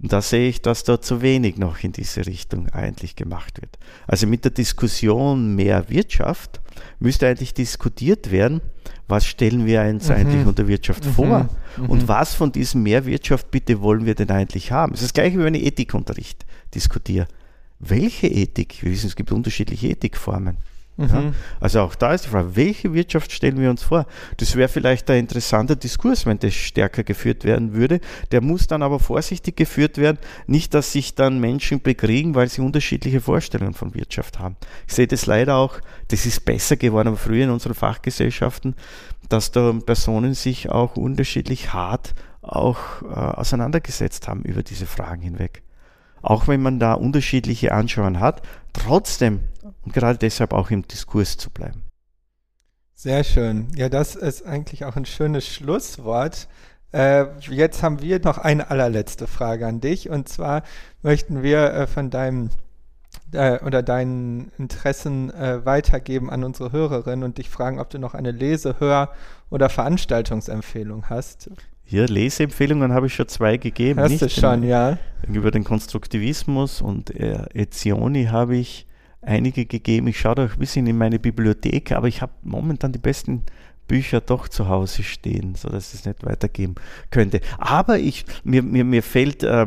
Und 0.01 0.13
da 0.13 0.21
sehe 0.21 0.49
ich, 0.49 0.61
dass 0.61 0.85
da 0.85 1.01
zu 1.01 1.23
wenig 1.23 1.57
noch 1.57 1.83
in 1.83 1.93
diese 1.93 2.27
Richtung 2.27 2.69
eigentlich 2.69 3.17
gemacht 3.17 3.61
wird. 3.63 3.79
Also 4.07 4.27
mit 4.27 4.45
der 4.45 4.51
Diskussion 4.51 5.55
mehr 5.55 5.89
Wirtschaft 5.89 6.61
müsste 6.99 7.27
eigentlich 7.27 7.55
diskutiert 7.55 8.31
werden, 8.31 8.61
was 9.09 9.25
stellen 9.25 9.65
wir 9.65 9.83
uns 9.83 10.09
mhm. 10.09 10.15
eigentlich 10.15 10.47
unter 10.47 10.69
Wirtschaft 10.69 11.07
mhm. 11.07 11.11
vor 11.11 11.49
mhm. 11.79 11.87
und 11.87 12.09
was 12.09 12.35
von 12.35 12.53
diesem 12.53 12.83
mehr 12.83 13.07
Wirtschaft 13.07 13.51
bitte 13.51 13.81
wollen 13.81 14.05
wir 14.05 14.15
denn 14.15 14.31
eigentlich 14.31 14.71
haben. 14.71 14.93
Es 14.93 15.01
ist 15.01 15.09
das 15.09 15.15
gleiche, 15.15 15.39
wie 15.39 15.45
wenn 15.45 15.55
ich 15.55 15.65
Ethikunterricht 15.65 16.45
diskutiere. 16.75 17.27
Welche 17.79 18.27
Ethik? 18.27 18.83
Wir 18.83 18.93
wissen, 18.93 19.07
es 19.07 19.17
gibt 19.17 19.33
unterschiedliche 19.33 19.89
Ethikformen. 19.89 20.59
Mhm. 20.97 21.09
Ja? 21.09 21.33
Also 21.61 21.81
auch 21.81 21.95
da 21.95 22.15
ist 22.15 22.25
die 22.25 22.31
Frage, 22.31 22.57
welche 22.57 22.95
Wirtschaft 22.95 23.33
stellen 23.33 23.61
wir 23.61 23.71
uns 23.71 23.83
vor? 23.83 24.07
Das 24.39 24.57
wäre 24.57 24.69
vielleicht 24.69 25.11
ein 25.11 25.19
interessanter 25.21 25.77
Diskurs, 25.77 26.27
wenn 26.27 26.39
das 26.39 26.55
stärker 26.55 27.05
geführt 27.05 27.45
werden 27.45 27.75
würde. 27.75 28.01
Der 28.33 28.41
muss 28.41 28.67
dann 28.67 28.83
aber 28.83 28.99
vorsichtig 28.99 29.57
geführt 29.57 29.99
werden, 29.99 30.19
nicht, 30.47 30.75
dass 30.75 30.93
sich 30.93 31.15
dann 31.15 31.41
Menschen 31.41 31.83
bekriegen, 31.83 32.35
weil 32.35 32.49
sie 32.49 32.63
unterschiedliche 32.63 33.21
Vorstellungen 33.21 33.75
von 33.75 33.95
Wirtschaft 33.95 34.39
haben. 34.39 34.57
Ich 34.87 34.95
sehe 34.95 35.07
das 35.07 35.27
leider 35.27 35.57
auch, 35.57 35.81
das 36.09 36.27
ist 36.27 36.45
besser 36.45 36.77
geworden, 36.77 37.09
aber 37.09 37.17
früher 37.17 37.45
in 37.45 37.51
unseren 37.51 37.75
Fachgesellschaften, 37.75 38.75
dass 39.29 39.51
da 39.51 39.73
Personen 39.85 40.35
sich 40.35 40.71
auch 40.71 40.97
unterschiedlich 40.97 41.73
hart 41.73 42.15
auch 42.43 43.03
äh, 43.03 43.07
auseinandergesetzt 43.07 44.29
haben 44.29 44.43
über 44.43 44.63
diese 44.63 44.87
Fragen 44.87 45.23
hinweg. 45.23 45.63
Auch 46.23 46.49
wenn 46.49 46.63
man 46.63 46.79
da 46.79 46.95
unterschiedliche 46.95 47.73
Anschauungen 47.73 48.21
hat, 48.21 48.43
trotzdem 48.73 49.41
und 49.87 49.95
gerade 49.95 50.19
deshalb 50.19 50.53
auch 50.53 50.71
im 50.71 50.87
Diskurs 50.87 51.39
zu 51.39 51.49
bleiben. 51.49 51.83
Sehr 52.95 53.25
schön. 53.25 53.69
Ja, 53.77 53.89
das 53.89 54.17
ist 54.17 54.45
eigentlich 54.45 54.85
auch 54.85 54.97
ein 54.97 55.07
schönes 55.07 55.47
Schlusswort. 55.47 56.49
Äh, 56.93 57.27
jetzt 57.41 57.83
haben 57.83 58.03
wir 58.03 58.21
noch 58.21 58.39
eine 58.39 58.71
allerletzte 58.71 59.27
Frage 59.27 59.67
an 59.67 59.81
dich. 59.81 60.11
Und 60.11 60.29
zwar 60.29 60.63
möchten 61.03 61.43
wir 61.43 61.73
äh, 61.73 61.87
von 61.87 62.11
deinem 62.11 62.51
äh, 63.33 63.59
oder 63.65 63.83
deinen 63.83 64.51
Interessen 64.59 65.33
äh, 65.33 65.65
weitergeben 65.65 66.31
an 66.31 66.43
unsere 66.43 66.73
Hörerinnen 66.73 67.25
und 67.25 67.39
dich 67.39 67.49
fragen, 67.49 67.81
ob 67.81 67.91
du 67.91 67.99
noch 67.99 68.15
eine 68.15 68.31
Lese-, 68.31 68.77
Hör- 68.79 69.11
oder 69.51 69.69
Veranstaltungsempfehlung 69.69 71.09
hast. 71.09 71.51
Hier, 71.85 72.09
Leseempfehlungen 72.09 72.93
habe 72.93 73.07
ich 73.07 73.15
schon 73.15 73.29
zwei 73.29 73.59
gegeben. 73.59 74.01
Hast 74.01 74.21
du 74.21 74.29
schon, 74.29 74.63
ja. 74.65 74.99
Über 75.29 75.51
den 75.51 75.65
Konstruktivismus 75.65 76.81
und 76.81 77.15
äh, 77.15 77.45
Ezioni 77.55 78.25
habe 78.25 78.57
ich 78.57 78.87
einige 79.27 79.67
gegeben. 79.67 80.07
Ich 80.09 80.19
schaue 80.19 80.37
da 80.37 80.43
ein 80.45 80.59
bisschen 80.59 80.87
in 80.87 80.97
meine 80.97 81.19
Bibliothek, 81.19 81.93
aber 81.93 82.09
ich 82.09 82.23
habe 82.23 82.33
momentan 82.43 82.93
die 82.93 82.99
besten 82.99 83.43
Bücher 83.89 84.21
doch 84.21 84.49
zu 84.49 84.69
Hause 84.69 85.03
stehen, 85.03 85.55
sodass 85.55 85.95
es 85.95 86.05
nicht 86.05 86.25
weitergeben 86.25 86.75
könnte. 87.11 87.41
Aber 87.59 87.99
ich, 87.99 88.25
mir, 88.45 88.63
mir, 88.63 88.85
mir, 88.85 89.03
fällt, 89.03 89.43
äh, 89.43 89.67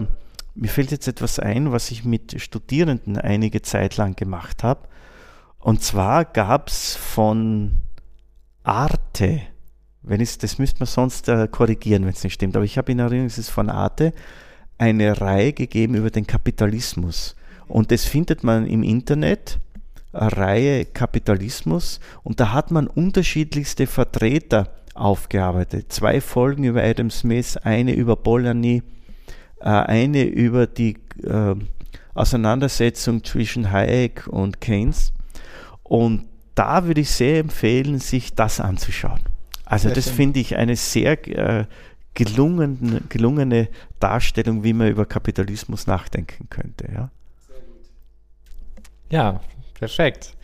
mir 0.56 0.70
fällt 0.70 0.92
jetzt 0.92 1.08
etwas 1.08 1.40
ein, 1.40 1.72
was 1.72 1.92
ich 1.92 2.04
mit 2.04 2.42
Studierenden 2.42 3.18
einige 3.18 3.62
Zeit 3.62 3.98
lang 3.98 4.16
gemacht 4.16 4.64
habe. 4.64 4.88
Und 5.60 5.84
zwar 5.84 6.26
gab 6.26 6.70
es 6.70 6.96
von 6.96 7.82
Arte, 8.64 9.42
wenn 10.02 10.22
es, 10.22 10.38
das 10.38 10.58
müsste 10.58 10.80
man 10.80 10.88
sonst 10.88 11.28
äh, 11.28 11.48
korrigieren, 11.50 12.04
wenn 12.04 12.14
es 12.14 12.24
nicht 12.24 12.34
stimmt, 12.34 12.56
aber 12.56 12.66
ich 12.66 12.78
habe 12.78 12.92
in 12.92 13.00
Erinnerung, 13.00 13.28
es 13.28 13.38
ist 13.38 13.50
von 13.50 13.70
Arte, 13.70 14.14
eine 14.78 15.20
Reihe 15.20 15.52
gegeben 15.52 15.96
über 15.96 16.10
den 16.10 16.26
Kapitalismus. 16.26 17.36
Und 17.70 17.92
das 17.92 18.04
findet 18.06 18.44
man 18.44 18.68
im 18.68 18.84
Internet, 18.84 19.60
eine 20.12 20.36
Reihe 20.36 20.86
Kapitalismus. 20.86 22.00
Und 22.24 22.40
da 22.40 22.52
hat 22.52 22.72
man 22.72 22.88
unterschiedlichste 22.88 23.88
Vertreter 23.88 24.74
aufgearbeitet. 24.96 25.94
Zwei 25.94 26.20
Folgen 26.20 26.64
über 26.64 26.84
Adam 26.84 27.10
Smith, 27.10 27.58
eine 27.58 27.94
über 27.94 28.16
Polanyi, 28.16 28.84
äh, 29.62 29.70
eine 29.70 30.24
über 30.24 30.68
die 30.68 30.98
äh, 31.24 31.56
Auseinandersetzung 32.14 33.24
zwischen 33.24 33.72
Hayek 33.72 34.28
und 34.28 34.60
Keynes. 34.60 35.14
Und 35.84 36.26
da 36.56 36.86
würde 36.86 37.02
ich 37.02 37.12
sehr 37.12 37.40
empfehlen, 37.40 38.00
sich 38.00 38.34
das 38.34 38.60
anzuschauen. 38.60 39.22
Also 39.64 39.88
sehr 39.88 39.96
das 39.96 40.10
finde 40.10 40.40
ich 40.40 40.58
eine 40.58 40.76
sehr 40.76 41.28
äh, 41.28 41.66
gelungene, 42.16 43.02
gelungene 43.08 43.70
Darstellung, 44.00 44.64
wie 44.64 44.74
man 44.74 44.90
über 44.90 45.06
Kapitalismus 45.06 45.88
nachdenken 45.88 46.50
könnte. 46.50 46.90
Ja. 46.92 47.12
Ja, 49.10 49.40
perfekt. 49.74 50.36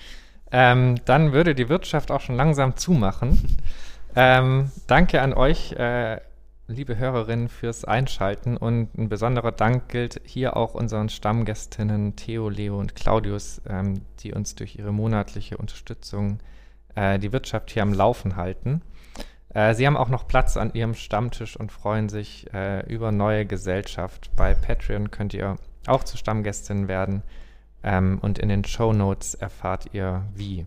Ähm, 0.52 0.96
dann 1.06 1.34
würde 1.34 1.54
die 1.54 1.70
Wirtschaft 1.70 2.12
auch 2.12 2.22
schon 2.22 2.36
langsam 2.36 2.78
zumachen. 2.78 3.58
ähm, 4.16 4.72
danke 4.88 5.22
an 5.22 5.34
euch, 5.34 5.74
äh, 5.74 6.20
liebe 6.68 6.98
Hörerinnen, 6.98 7.48
fürs 7.48 7.86
Einschalten 7.86 8.58
und 8.58 8.98
ein 8.98 9.10
besonderer 9.10 9.52
Dank 9.52 9.90
gilt 9.90 10.22
hier 10.24 10.58
auch 10.58 10.74
unseren 10.74 11.10
Stammgästinnen 11.10 12.16
Theo, 12.16 12.50
Leo 12.50 12.80
und 12.80 12.96
Claudius, 12.96 13.62
ähm, 13.70 14.02
die 14.20 14.34
uns 14.34 14.56
durch 14.56 14.78
ihre 14.78 14.92
monatliche 14.92 15.58
Unterstützung 15.58 16.40
äh, 16.96 17.20
die 17.20 17.32
Wirtschaft 17.32 17.70
hier 17.70 17.84
am 17.84 17.94
Laufen 17.94 18.36
halten. 18.36 18.82
Äh, 19.54 19.76
sie 19.76 19.86
haben 19.86 19.98
auch 19.98 20.10
noch 20.10 20.28
Platz 20.28 20.58
an 20.58 20.74
ihrem 20.74 20.96
Stammtisch 20.96 21.56
und 21.56 21.72
freuen 21.72 22.10
sich 22.10 22.52
äh, 22.52 22.84
über 22.88 23.12
neue 23.12 23.46
Gesellschaft. 23.46 24.32
Bei 24.36 24.56
Patreon 24.56 25.12
könnt 25.12 25.36
ihr 25.36 25.58
auch 25.86 26.04
zu 26.04 26.18
Stammgästin 26.18 26.88
werden 26.88 27.22
ähm, 27.86 28.20
und 28.22 28.40
in 28.40 28.50
den 28.50 28.66
Show 28.66 28.92
Notes 28.92 29.36
erfahrt 29.36 29.94
ihr 29.94 30.24
wie. 30.34 30.66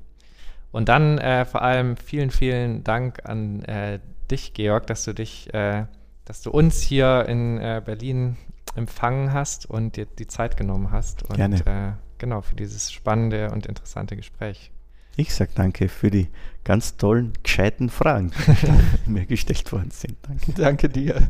Und 0.70 0.88
dann 0.88 1.18
äh, 1.18 1.44
vor 1.44 1.62
allem 1.62 1.96
vielen, 1.96 2.30
vielen 2.30 2.84
Dank 2.84 3.20
an 3.24 3.62
äh, 3.64 3.98
dich, 4.30 4.54
Georg, 4.54 4.86
dass 4.86 5.04
du 5.04 5.12
dich, 5.12 5.52
äh, 5.52 5.86
dass 6.24 6.42
du 6.42 6.50
uns 6.50 6.80
hier 6.80 7.26
in 7.28 7.58
äh, 7.58 7.82
Berlin 7.84 8.36
empfangen 8.76 9.32
hast 9.32 9.66
und 9.66 9.96
dir 9.96 10.06
die 10.06 10.26
Zeit 10.26 10.56
genommen 10.56 10.92
hast. 10.92 11.24
Und, 11.24 11.36
Gerne. 11.36 11.56
Äh, 11.66 11.92
genau, 12.18 12.42
für 12.42 12.54
dieses 12.54 12.92
spannende 12.92 13.50
und 13.50 13.66
interessante 13.66 14.16
Gespräch. 14.16 14.70
Ich 15.16 15.34
sage 15.34 15.50
danke 15.56 15.88
für 15.88 16.12
die 16.12 16.28
ganz 16.62 16.96
tollen, 16.96 17.32
gescheiten 17.42 17.88
Fragen, 17.88 18.30
die 19.06 19.10
mir 19.10 19.26
gestellt 19.26 19.72
worden 19.72 19.90
sind. 19.90 20.16
Danke. 20.22 20.52
Danke 20.52 20.88
dir. 20.88 21.28